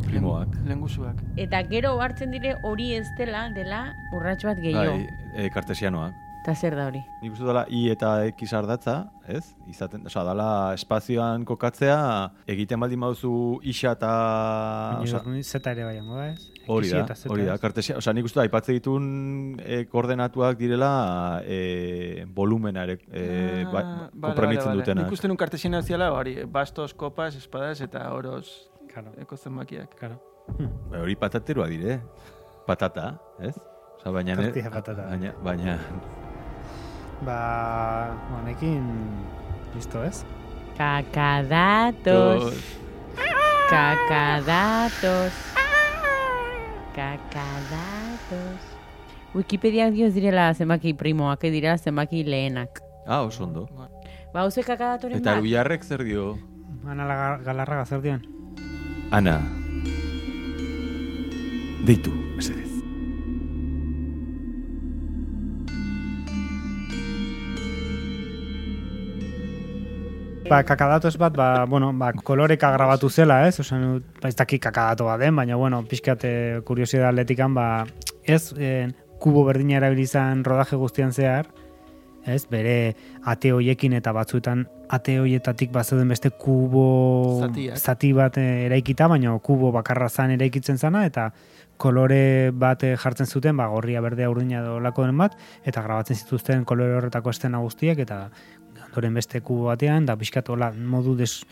Primoak. 0.04 0.52
Lengusuak. 0.68 1.22
Eta 1.40 1.64
gero 1.72 1.94
hartzen 2.04 2.36
dire 2.36 2.58
hori 2.68 2.90
ez 2.98 3.06
dela, 3.16 3.46
dela 3.56 3.86
urrats 4.12 4.44
bat 4.44 4.60
gehiago. 4.60 4.98
Bai, 4.98 5.46
e, 5.46 5.48
kartesianoak. 5.56 6.20
Eta 6.44 6.58
zer 6.60 6.76
da 6.76 6.90
hori? 6.92 7.06
Nik 7.24 7.32
uste 7.32 7.48
dela 7.48 7.64
i 7.72 7.88
eta 7.96 8.12
x 8.28 8.52
ardatza, 8.60 8.98
ez? 9.32 9.46
Izaten, 9.72 10.12
osea, 10.12 10.28
dala 10.28 10.52
espazioan 10.76 11.48
kokatzea, 11.48 12.04
egiten 12.52 12.84
baldin 12.84 13.00
baduzu 13.00 13.62
isa 13.64 13.96
eta... 13.96 14.12
Baina 15.00 15.40
zeta 15.40 15.72
ere 15.72 15.88
baiango 15.88 16.20
ez? 16.28 16.57
Hori 16.68 16.90
da, 16.90 17.06
hori 17.30 17.46
da. 17.48 17.58
Kartesia, 17.58 17.96
osea, 17.98 18.14
nik 18.14 18.26
uste 18.28 18.40
da, 18.40 18.44
aipatze 18.48 18.74
ditun 18.76 19.60
e, 19.64 19.86
koordenatuak 19.92 20.58
direla 20.60 21.42
e, 21.46 22.26
volumena 22.36 22.84
ere 22.84 22.98
e, 23.12 23.64
Ah, 23.66 23.72
ba, 23.72 23.82
bale, 23.82 24.10
konpremitzen 24.22 24.66
bale, 24.66 24.74
bale. 24.76 24.82
dutenak. 24.84 25.06
Nik 25.06 25.14
uste 25.18 25.28
nun 25.32 25.38
kartesiana 25.38 25.82
ziala, 25.82 26.12
hori, 26.14 26.44
bastos, 26.46 26.94
kopas, 26.94 27.36
espadas 27.36 27.80
eta 27.82 28.06
oros 28.14 28.70
Claro, 28.92 29.12
eko 29.22 29.38
zenbakiak. 29.38 29.96
claro. 30.00 30.20
Ba, 30.92 31.02
hori 31.04 31.16
patateroa 31.16 31.68
dire. 31.68 32.00
Patata, 32.68 33.18
ez? 33.40 33.56
Osea, 34.00 34.12
baina... 34.12 34.36
Tortilla 34.36 34.70
patata. 34.72 35.08
Baina, 35.10 35.34
baina... 35.44 35.78
Ba, 37.26 37.38
honekin, 38.38 38.84
listo, 39.76 40.04
ez? 40.04 40.24
Kakadatos. 40.78 42.54
Kakadatos. 43.70 45.57
Kakadatos. 46.98 48.58
Wikipedia 49.38 49.92
dioz 49.94 50.16
direla 50.16 50.50
zenbaki 50.58 50.96
primoak, 50.98 51.42
dira 51.54 51.78
zenbaki 51.78 52.24
lehenak. 52.26 52.82
Ah, 53.06 53.22
oso 53.22 53.44
ondo. 53.46 53.68
Ba, 54.34 54.42
hauze 54.42 54.64
kakadatoren 54.66 55.20
Eta 55.22 55.30
bat? 55.30 55.38
Erubiarrek 55.38 55.84
zer 55.86 56.02
dio? 56.04 56.40
Ana 56.90 57.06
la- 57.06 57.38
galarraga 57.46 57.86
zer 57.86 58.02
dion? 58.02 58.24
Ana. 59.12 59.38
Deitu, 61.86 62.12
Ba, 70.48 70.64
kakadatos 70.64 71.18
bat, 71.18 71.36
ba, 71.36 71.66
bueno, 71.66 71.92
ba, 71.92 72.14
koloreka 72.14 72.72
grabatu 72.72 73.10
zela, 73.10 73.42
ez? 73.50 73.60
Osan, 73.60 74.00
ba, 74.22 74.30
ez 74.30 74.36
dakik 74.40 74.62
kakadato 74.64 75.04
bat 75.10 75.20
den, 75.20 75.36
baina, 75.36 75.58
bueno, 75.60 75.82
pixkat 75.84 76.24
eh, 76.24 76.60
kuriosidad 76.64 77.10
atletikan, 77.10 77.52
ba, 77.52 77.84
ez, 78.24 78.54
eh, 78.56 78.88
kubo 79.20 79.44
berdina 79.44 79.76
erabilizan 79.82 80.46
rodaje 80.48 80.80
guztian 80.80 81.12
zehar, 81.12 81.50
ez, 82.24 82.46
bere 82.48 82.96
ate 83.28 83.52
hoiekin 83.52 83.98
eta 84.00 84.14
batzuetan 84.16 84.64
ate 84.88 85.18
hoietatik 85.20 85.74
bazeuden 85.76 86.08
beste 86.08 86.32
kubo 86.32 87.42
Zatiak. 87.44 87.78
zati 87.78 88.14
bat 88.16 88.40
eh, 88.40 88.66
eraikita, 88.70 89.12
baina 89.12 89.36
kubo 89.44 89.74
bakarra 89.76 90.08
zan 90.08 90.32
eraikitzen 90.32 90.80
zana, 90.80 91.04
eta 91.12 91.34
kolore 91.78 92.52
bat 92.56 92.88
jartzen 92.98 93.28
zuten, 93.28 93.58
ba, 93.60 93.68
gorria, 93.68 94.00
berdea, 94.02 94.32
urdina 94.32 94.64
edo 94.64 94.80
lako 94.80 95.04
den 95.06 95.20
bat, 95.20 95.36
eta 95.68 95.84
grabatzen 95.84 96.18
zituzten 96.18 96.64
kolore 96.66 96.96
horretako 97.02 97.36
estena 97.36 97.60
guztiak, 97.60 98.00
eta 98.00 98.30
ondoren 98.98 99.14
beste 99.14 99.42
kubo 99.46 99.68
batean, 99.70 100.06
da 100.06 100.16
pixkat 100.18 100.50
hola 100.50 100.72
modu 100.74 101.16
des... 101.16 101.44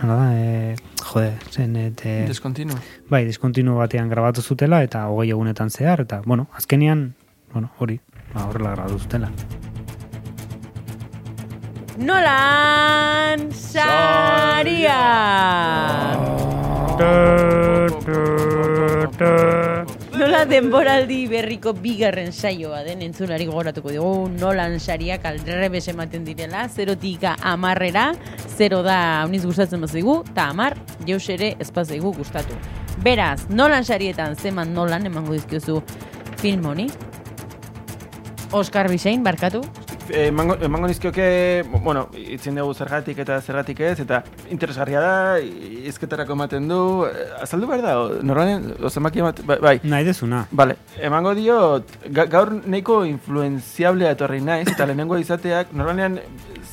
Nola 0.00 0.14
da, 0.16 0.28
e, 0.32 0.76
jode, 1.04 1.34
zen, 1.52 1.76
e, 1.76 1.90
Deskontinua. 2.26 2.78
bai, 3.10 3.24
diskontinuo 3.26 3.76
batean 3.78 4.08
grabatu 4.08 4.42
zutela, 4.42 4.82
eta 4.82 5.04
hogei 5.12 5.30
egunetan 5.30 5.70
zehar, 5.70 6.00
eta, 6.00 6.22
bueno, 6.24 6.46
azkenean, 6.56 7.14
bueno, 7.52 7.70
hori, 7.78 8.00
ba, 8.32 8.48
horrela 8.48 8.72
grabatu 8.74 8.98
zutela. 8.98 9.30
Nolan 11.98 13.52
Saria! 13.52 15.02
Nola 20.24 20.46
denboraldi 20.48 21.26
berriko 21.28 21.74
bigarren 21.76 22.30
saioa 22.32 22.78
den 22.86 23.02
entzulari 23.04 23.44
gogoratuko 23.44 23.92
dugu 23.92 24.30
Nolan 24.32 24.78
Sariak 24.80 25.26
aldrebes 25.28 25.82
ematen 25.92 26.24
direla, 26.24 26.62
zerotik 26.64 27.26
amarrera, 27.28 28.06
zero 28.56 28.80
da 28.86 28.96
uniz 29.28 29.42
gustatzen 29.44 29.84
bazigu, 29.84 30.22
eta 30.32 30.48
amar 30.48 30.78
jaus 31.04 31.28
ere 31.28 31.52
espazaigu 31.60 32.14
gustatu. 32.16 32.56
Beraz, 33.04 33.50
Nolan 33.50 33.84
Sarietan 33.84 34.32
zeman 34.40 34.72
Nolan 34.72 35.04
emango 35.12 35.36
dizkiozu 35.36 35.82
film 36.40 36.72
honi? 36.72 36.88
Oscar 38.52 38.88
Bisein, 38.88 39.20
barkatu? 39.28 39.60
Eh, 40.10 40.26
emango, 40.28 40.56
emango 40.60 40.88
nizkioke, 40.88 41.64
bueno, 41.82 42.08
itzin 42.12 42.58
dugu 42.58 42.74
zergatik 42.74 43.18
eta 43.22 43.38
zergatik 43.40 43.78
ez, 43.80 43.94
eta 44.02 44.18
interesgarria 44.52 45.00
da, 45.00 45.14
izketarako 45.88 46.36
ematen 46.36 46.68
du, 46.68 46.80
eh, 47.06 47.30
azaldu 47.40 47.70
behar 47.70 47.82
da, 47.82 47.94
normalen, 48.20 48.66
ozemaki 48.84 49.22
ematen, 49.24 49.46
bai, 49.48 49.56
bai. 49.64 49.74
Nahi 49.82 50.04
dezuna. 50.04 50.42
Vale, 50.52 50.76
emango 51.00 51.32
diot, 51.38 51.96
ga, 52.10 52.26
gaur 52.28 52.52
nahiko 52.66 53.00
influenziablea 53.08 54.12
etorri 54.18 54.42
naiz, 54.44 54.66
eta 54.74 54.84
lehenengo 54.90 55.16
izateak, 55.22 55.72
normalean 55.72 56.20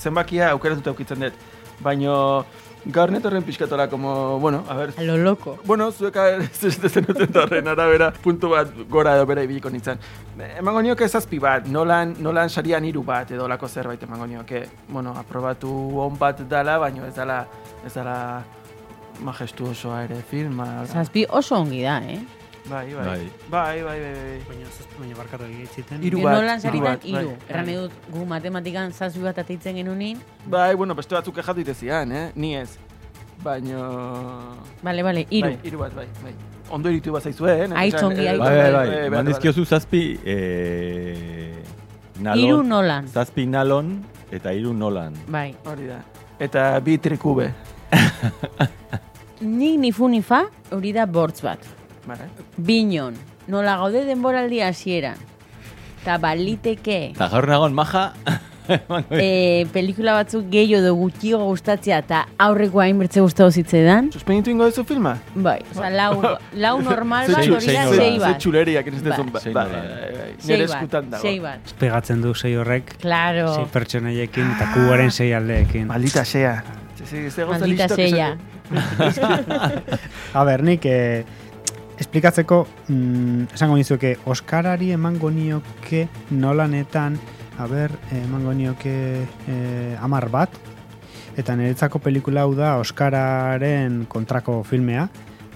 zenbakia 0.01 0.51
aukeratuta 0.51 0.91
aukitzen 0.91 1.23
dut. 1.23 1.47
Baino, 1.81 2.43
gaur 2.85 3.11
netorren 3.11 3.43
pixkatola, 3.43 3.87
como, 3.89 4.39
bueno, 4.39 4.63
a 4.67 4.75
ver, 4.75 4.93
A 4.97 5.03
lo 5.03 5.17
loco. 5.17 5.59
Bueno, 5.65 5.91
zuek 5.91 6.15
zen 6.53 7.05
duten 7.05 7.37
horren 7.37 7.67
arabera 7.67 8.11
puntu 8.11 8.49
bat 8.49 8.67
gora 8.89 9.15
edo 9.15 9.25
bera 9.25 9.43
ibiliko 9.43 9.69
nintzen. 9.69 9.99
Emango 10.57 10.81
nioke 10.81 11.07
zazpi 11.07 11.39
bat, 11.39 11.67
nolan, 11.67 12.15
nolan 12.19 12.49
sarian 12.49 12.85
hiru 12.85 13.03
bat 13.03 13.31
edo 13.31 13.47
lako 13.47 13.67
zerbait 13.67 14.01
emango 14.03 14.27
nioke. 14.27 14.65
Bueno, 14.89 15.13
aprobatu 15.17 15.69
on 16.01 16.17
bat 16.17 16.41
dala, 16.49 16.77
baino 16.79 17.05
ez 17.05 17.15
dala, 17.15 17.45
ez 17.85 17.93
dala 17.93 18.43
majestuosoa 19.21 20.03
ere 20.05 20.21
filma. 20.29 20.85
Zazpi 20.87 21.25
oso 21.29 21.55
ongi 21.61 21.83
da, 21.83 21.99
eh? 22.01 22.19
Bai, 22.69 22.93
bai. 22.93 23.05
Bai. 23.05 23.23
Bai, 23.49 23.81
bai, 23.83 23.99
bai, 23.99 24.13
bai. 24.13 24.39
Baina, 24.47 24.67
baina 24.99 25.15
barkatu 25.17 25.43
egitziten. 25.49 25.97
Hiru 26.03 26.17
Hiru 26.19 26.23
bat, 26.27 26.35
Nolan 26.37 26.59
hiru 26.59 26.67
saritan 26.67 26.85
bat, 26.85 27.01
bai. 27.03 27.25
Erran 27.49 27.65
nahi 27.65 27.75
dut 27.81 27.91
gu 28.13 28.25
matematikan 28.29 28.91
zazpi 28.93 29.19
bat 29.25 29.37
ateitzen 29.43 29.75
genunin. 29.75 30.21
Bai, 30.45 30.75
bueno, 30.75 30.95
beste 30.95 31.15
batzuk 31.17 31.35
kejatu 31.35 31.59
itezian, 31.65 32.11
eh? 32.11 32.31
Ni 32.35 32.55
ez. 32.55 32.77
Baino... 33.43 33.81
Bale, 34.83 35.03
bale, 35.03 35.25
hiru. 35.29 35.49
Bai, 35.49 35.57
hiru 35.63 35.79
bat, 35.81 35.95
bai, 35.97 36.07
bai. 36.23 36.33
Ondo 36.71 36.89
iritu 36.93 37.11
bat 37.11 37.23
zaizue, 37.25 37.51
eh? 37.65 37.67
Aitz 37.75 38.03
ongi, 38.03 38.27
aitz 38.27 38.39
Bai, 38.39 38.55
bai, 38.55 38.71
bai. 38.71 38.87
behar 38.89 39.05
Eman 39.09 39.25
dela. 39.25 39.33
dizkiozu 39.33 39.65
zazpi, 39.65 40.03
e, 40.23 40.37
nalon, 42.21 42.45
Hiru 42.45 42.63
Nolan. 42.63 43.07
zazpi 43.07 43.45
nalon 43.47 43.89
eta 44.31 44.53
hiru 44.55 44.71
nolan. 44.73 45.17
Bai. 45.27 45.49
Hori 45.65 45.87
da. 45.89 45.97
Eta 46.39 46.79
bi 46.79 46.97
trikube. 46.97 47.49
Nik 49.41 49.79
nifu 49.81 50.07
nifa 50.07 50.45
hori 50.71 50.93
da 50.93 51.05
bortz 51.05 51.41
bat. 51.43 51.59
Vale. 52.07 52.29
Binon, 52.57 53.13
nola 53.47 53.75
gaude 53.77 54.05
denboraldi 54.05 54.61
hasieran. 54.61 55.17
Ta 56.03 56.17
baliteke 56.17 57.11
Eta 57.11 57.27
gaur 57.29 57.45
nagon 57.47 57.75
maja, 57.77 58.13
e, 59.11 59.67
pelikula 59.73 60.13
batzuk 60.17 60.47
gehiago 60.49 60.79
edo 60.81 60.93
gutxiago 60.97 61.45
gustatzea 61.45 61.99
eta 62.01 62.23
aurreko 62.41 62.81
hainbertze 62.81 63.21
gustatu 63.21 63.51
zitzaidan. 63.51 64.09
Suspenditu 64.15 64.49
ingo 64.49 64.65
duzu 64.65 64.83
filma? 64.89 65.15
Bai, 65.35 65.59
oza, 65.71 65.91
lau, 65.93 66.15
lau 66.63 66.73
normal 66.81 67.27
bat 67.29 67.43
Sei- 67.43 67.51
hori 67.53 67.67
da 67.67 67.83
sei 67.85 67.97
sei 67.99 68.09
nola. 68.09 68.13
Ze 68.13 68.19
bat. 68.31 68.39
txuleriak 68.41 68.87
ez 68.87 68.93
Bai. 68.95 69.03
dezun. 69.11 69.31
Sei 69.43 69.53
Bai, 69.53 69.67
bai, 69.69 69.81
bai. 69.81 70.33
Sei 70.39 70.55
Nire 70.55 70.67
bat, 70.67 70.75
eskutan 70.79 71.09
dago. 71.11 71.21
sei 71.21 71.39
bat. 71.43 71.73
Pegatzen 71.83 72.21
du 72.25 72.33
sei 72.33 72.55
horrek, 72.55 72.95
Claro. 73.03 73.53
sei 73.53 73.65
pertsonaiekin 73.77 74.55
eta 74.55 74.71
kuboren 74.73 75.11
sei 75.11 75.33
aldeekin. 75.37 75.85
Maldita 75.91 76.25
sea. 76.25 76.63
Ze, 76.97 77.05
ze, 77.05 77.29
ze 77.29 77.45
Maldita 77.45 77.85
esaten- 77.85 78.49
A 80.33 80.43
ber, 80.47 80.63
nik 80.63 80.85
eh, 80.85 81.25
esplikatzeko 82.01 82.63
mm, 82.89 83.53
esango 83.53 83.77
nizuke 83.77 84.15
Oskarari 84.25 84.91
emango 84.95 85.29
nioke 85.31 86.07
nolanetan 86.31 87.17
a 87.61 87.67
ber, 87.69 87.91
emango 88.23 88.53
nioke 88.57 88.93
eh, 89.47 89.97
amar 90.01 90.29
bat 90.33 90.49
eta 91.37 91.55
niretzako 91.55 91.99
pelikula 92.03 92.41
hau 92.47 92.55
da 92.57 92.77
Oskararen 92.81 94.05
kontrako 94.09 94.63
filmea 94.67 95.07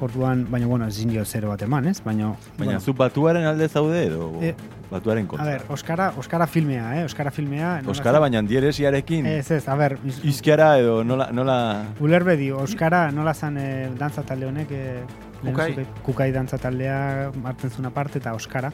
Orduan, 0.03 0.41
baina 0.51 0.67
bueno, 0.67 0.89
ezin 0.91 1.07
dio 1.07 1.21
zero 1.23 1.47
bat 1.53 1.61
eman, 1.63 1.85
ez? 1.87 2.01
Baina, 2.03 2.33
Baina 2.57 2.65
bueno, 2.73 2.79
zu 2.83 2.91
batuaren 2.99 3.45
alde 3.47 3.69
zaude 3.71 4.01
edo 4.09 4.25
Eh, 4.43 4.49
batuaren 4.91 5.23
a 5.23 5.27
kontra. 5.29 5.45
ber, 5.47 5.61
Oskara, 5.71 6.09
Oskara 6.19 6.47
filmea, 6.51 6.89
eh? 6.99 7.05
Oskara 7.05 7.31
filmea. 7.31 7.77
nola 7.81 7.91
Oskara 7.93 8.19
baina 8.19 8.41
dieresiarekin 8.43 9.25
Ez, 9.25 9.51
ez, 9.55 9.61
a 9.69 9.75
ber, 9.79 9.95
iz- 10.03 10.19
izkiara 10.27 10.73
edo 10.81 10.97
nola, 11.07 11.29
nola 11.31 11.85
Ulerbedi, 12.03 12.51
Oskara 12.51 13.05
nola 13.15 13.33
zan 13.33 13.55
e, 13.57 13.87
dantza 13.97 14.21
talde 14.27 14.45
honek 14.51 14.71
e, 14.75 14.83
Kukai. 15.41 15.85
kukai 16.05 16.31
dantza 16.31 16.57
taldea 16.57 17.31
martzen 17.41 17.69
zuen 17.69 17.85
aparte 17.85 18.19
eta 18.19 18.33
Oskara 18.33 18.71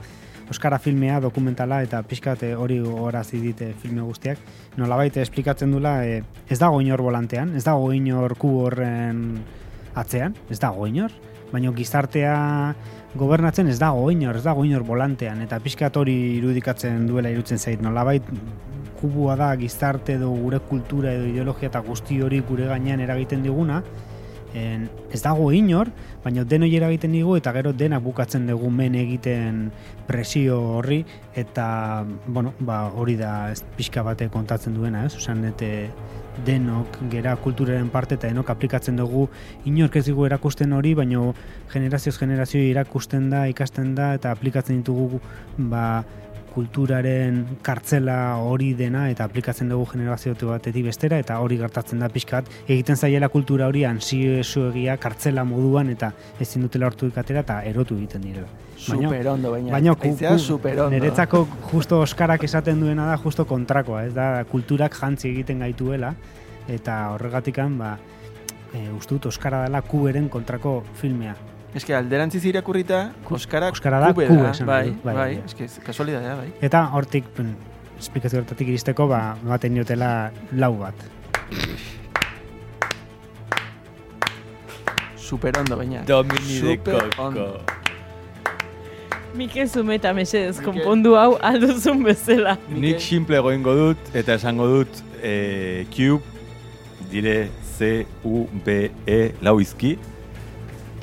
Oskara 0.52 0.80
filmea, 0.84 1.22
dokumentala 1.24 1.78
eta 1.86 2.02
pixkat 2.04 2.42
eh, 2.44 2.56
hori 2.60 2.76
horazi 2.84 3.38
dite 3.40 3.70
filme 3.80 4.04
guztiak. 4.04 4.40
Nolabait 4.76 5.16
esplikatzen 5.22 5.72
dula 5.72 6.02
e, 6.04 6.18
ez 6.52 6.58
dago 6.60 6.82
inor 6.84 7.00
volantean, 7.06 7.54
ez 7.56 7.64
dago 7.64 7.94
inor 7.96 8.36
ku 8.36 8.58
horren 8.66 9.22
atzean, 9.96 10.36
ez 10.52 10.60
dago 10.60 10.90
inor. 10.92 11.16
Baina 11.54 11.72
gizartea 11.76 12.36
gobernatzen 13.16 13.72
ez 13.72 13.78
dago 13.80 14.10
inor, 14.12 14.42
ez 14.42 14.44
dago 14.44 14.68
inor 14.68 14.84
volantean. 14.88 15.40
Eta 15.48 15.62
pixkat 15.64 15.96
hori 15.96 16.18
irudikatzen 16.42 17.08
duela 17.08 17.32
irutzen 17.32 17.60
zait. 17.60 17.80
Nolabait 17.80 18.28
kubua 19.00 19.38
da 19.40 19.54
gizarte 19.56 20.20
edo 20.20 20.34
gure 20.36 20.60
kultura 20.68 21.16
edo 21.16 21.32
ideologia 21.32 21.72
eta 21.72 21.80
guzti 21.86 22.20
hori 22.22 22.44
gure 22.48 22.68
gainean 22.68 23.00
eragiten 23.00 23.48
diguna, 23.48 23.82
en, 24.54 24.90
ez 25.12 25.24
dago 25.24 25.48
inor, 25.56 25.90
baina 26.24 26.44
denoi 26.46 26.70
eragiten 26.78 27.16
digu 27.16 27.36
eta 27.38 27.54
gero 27.56 27.74
denak 27.74 28.04
bukatzen 28.06 28.48
dugu 28.48 28.70
men 28.70 28.96
egiten 28.96 29.72
presio 30.08 30.60
horri 30.78 31.02
eta 31.36 32.06
bueno, 32.28 32.54
ba, 32.60 32.84
hori 32.94 33.16
da 33.18 33.52
ez 33.52 33.62
pixka 33.78 34.04
bate 34.06 34.30
kontatzen 34.30 34.76
duena, 34.78 35.06
ez? 35.06 35.16
Osan, 35.18 35.44
eta 35.50 35.72
denok 36.46 36.98
gera 37.12 37.36
kulturaren 37.36 37.90
parte 37.92 38.16
eta 38.16 38.30
denok 38.30 38.50
aplikatzen 38.54 39.00
dugu 39.02 39.28
inork 39.68 39.98
ez 40.00 40.06
digu 40.08 40.26
erakusten 40.26 40.74
hori, 40.74 40.94
baina 40.96 41.26
generazioz 41.74 42.18
generazio 42.18 42.62
irakusten 42.64 43.30
da, 43.34 43.46
ikasten 43.52 43.96
da 43.96 44.14
eta 44.18 44.32
aplikatzen 44.32 44.82
ditugu 44.82 45.20
ba, 45.58 46.04
kulturaren 46.54 47.58
kartzela 47.66 48.38
hori 48.44 48.74
dena 48.78 49.08
eta 49.12 49.26
aplikatzen 49.26 49.70
dugu 49.72 49.86
generazio 49.94 50.36
batetik 50.50 50.86
bestera 50.86 51.20
eta 51.20 51.40
hori 51.40 51.58
gertatzen 51.58 52.00
da 52.00 52.10
pixkat 52.10 52.50
egiten 52.68 52.98
zaiela 52.98 53.30
kultura 53.30 53.68
hori 53.68 53.86
ansioegia 53.86 54.98
kartzela 54.98 55.44
moduan 55.44 55.90
eta 55.90 56.12
ezin 56.40 56.62
dutela 56.68 56.88
hortu 56.88 57.08
ikatera 57.08 57.42
eta 57.46 57.62
erotu 57.64 57.98
egiten 57.98 58.22
direla. 58.22 58.48
Baina- 58.88 59.10
Super 59.10 59.28
ondo, 59.28 59.52
baina. 59.52 59.72
Baina 59.72 59.96
ku, 59.96 60.16
ku, 60.18 60.90
niretzako 60.90 61.48
justo 61.72 62.00
Oskarak 62.02 62.44
esaten 62.44 62.80
duena 62.82 63.06
da 63.06 63.18
justo 63.18 63.46
kontrakoa, 63.46 64.06
ez 64.06 64.14
da 64.14 64.44
kulturak 64.50 64.96
jantzi 64.98 65.30
egiten 65.30 65.60
gaituela 65.60 66.16
eta 66.68 67.12
horregatikan 67.14 67.78
ba 67.78 67.98
e, 68.74 68.90
uste 68.98 69.16
dut 69.16 69.30
Oskara 69.32 69.64
dela 69.68 69.82
kuberen 69.82 70.30
kontrako 70.30 70.84
filmea. 70.96 71.36
Que 71.72 71.96
alderantziz 71.96 72.44
irakurrita, 72.46 73.14
Oskara, 73.30 73.70
Oskara 73.72 74.00
da 74.04 74.10
kube 74.12 74.28
kube 74.28 74.44
da, 74.44 74.52
esan 74.52 74.68
bai, 74.68 74.92
bai, 75.06 75.16
bai, 75.16 75.36
bai. 75.40 75.56
que 75.56 75.68
kasualidadea, 75.86 76.36
bai. 76.36 76.50
Eta 76.62 76.84
hortik 76.92 77.30
esplikazio 77.98 78.42
hortatik 78.42 78.74
iristeko 78.74 79.08
ba 79.08 79.38
ematen 79.40 79.80
diotela 79.80 80.32
lau 80.52 80.74
bat. 80.82 81.06
Super 85.16 85.58
ondo, 85.60 85.78
baina. 85.80 86.04
Domini 86.04 86.60
de 86.60 86.60
Super 86.60 87.10
Coco. 87.16 87.24
ondo. 87.24 87.62
Mikel 89.34 89.70
Zumeta 89.70 90.12
mesedez, 90.14 90.60
konpondu 90.60 91.16
hau 91.16 91.38
alduzun 91.40 92.04
bezala. 92.04 92.58
Nik 92.68 93.00
simple 93.00 93.40
goingo 93.40 93.74
dut 93.78 94.12
eta 94.14 94.36
esango 94.36 94.68
dut 94.68 95.04
eh, 95.24 95.88
Cube 95.96 96.20
dire 97.12 97.48
C-U-B-E 97.78 99.22
lau 99.42 99.62
izki 99.64 99.96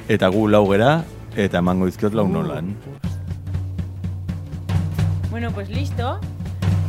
eta 0.09 0.29
gu 0.33 0.49
lau 0.49 0.65
gera 0.73 1.03
eta 1.37 1.61
emango 1.61 1.87
izkiot 1.89 2.17
lau 2.17 2.27
nolan. 2.29 2.75
Bueno, 5.31 5.53
pues 5.53 5.69
listo. 5.71 6.19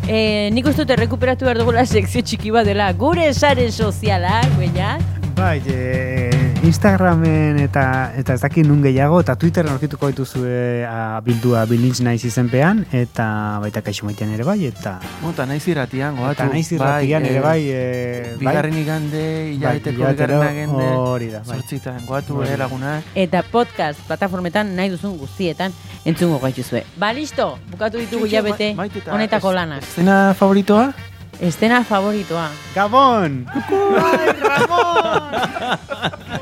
Eh, 0.07 0.49
nik 0.55 0.65
uste 0.65 0.81
dut 0.81 0.95
errekuperatu 0.95 1.45
behar 1.45 1.59
dugula 1.61 1.85
sekzio 1.85 2.23
txiki 2.25 2.49
bat 2.55 2.65
dela. 2.65 2.87
Gure 2.97 3.27
sare 3.33 3.67
sozialak, 3.69 4.47
beñat. 4.57 5.03
Bai, 5.37 5.61
e, 5.67 6.28
Instagramen 6.61 7.55
eta 7.63 8.11
eta 8.19 8.33
ez 8.35 8.41
dakit 8.43 8.65
nun 8.67 8.81
gehiago 8.83 9.21
eta 9.23 9.37
Twitteren 9.39 9.71
aurkituko 9.71 10.09
dituzue 10.11 10.83
a, 10.83 11.21
bildua 11.23 11.61
bilintz 11.69 12.01
naiz 12.03 12.19
izenpean 12.27 12.81
eta 12.91 13.27
baita 13.63 13.79
kaixo 13.85 14.03
maitean 14.09 14.33
ere 14.35 14.43
bai 14.43 14.57
eta 14.67 14.97
Mota, 15.23 15.45
naiz 15.47 15.63
irratian, 15.71 16.17
goatu. 16.19 16.33
eta 16.35 16.49
naiz 16.51 16.67
irratian 16.75 17.25
ere 17.29 17.39
bai, 17.39 17.61
e, 17.71 18.35
Bigarren 18.41 18.75
igande, 18.75 19.23
hilabeteko 19.55 20.01
hilabetero, 20.01 20.39
bigarren 20.41 20.49
agende. 20.67 20.87
hori 20.99 21.29
da, 21.31 21.41
bai. 21.47 21.59
Zortzitan, 21.61 22.01
goatu, 22.05 22.37
Hori 22.41 22.51
eh, 22.51 22.57
lagunak. 22.59 23.03
Eta 23.15 23.43
podcast 23.51 24.03
plataformetan 24.07 24.75
nahi 24.75 24.91
duzun 24.91 25.15
guztietan 25.17 25.71
entzungo 26.03 26.39
gaituzue. 26.43 26.83
Ba, 26.99 27.13
listo, 27.15 27.53
bukatu 27.71 28.03
ditugu 28.03 28.25
Txiki, 28.27 28.35
jabete 28.35 28.73
ma- 28.75 28.89
honetako 29.15 29.53
lanak. 29.55 29.87
Eszena 29.87 30.33
favoritoa? 30.35 30.91
Estena 31.39 31.85
favoritoa. 31.87 32.49
Gabon! 32.75 33.45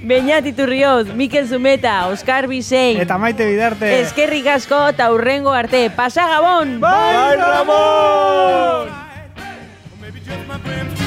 Beñat 0.04 0.44
Iturrioz, 0.44 1.08
Mikel 1.14 1.48
Zumeta, 1.48 2.08
Oskar 2.08 2.46
Bizein. 2.46 3.00
Eta 3.00 3.16
maite 3.16 3.46
bidarte. 3.48 3.88
Ezkerrik 4.02 4.50
asko 4.52 4.82
eta 4.92 5.08
urrengo 5.14 5.54
arte. 5.56 5.88
Pasa 5.96 6.28
Gabon! 6.28 6.76
Bai, 6.80 7.36
Ramon! 7.40 8.92
Ramon! 10.60 11.03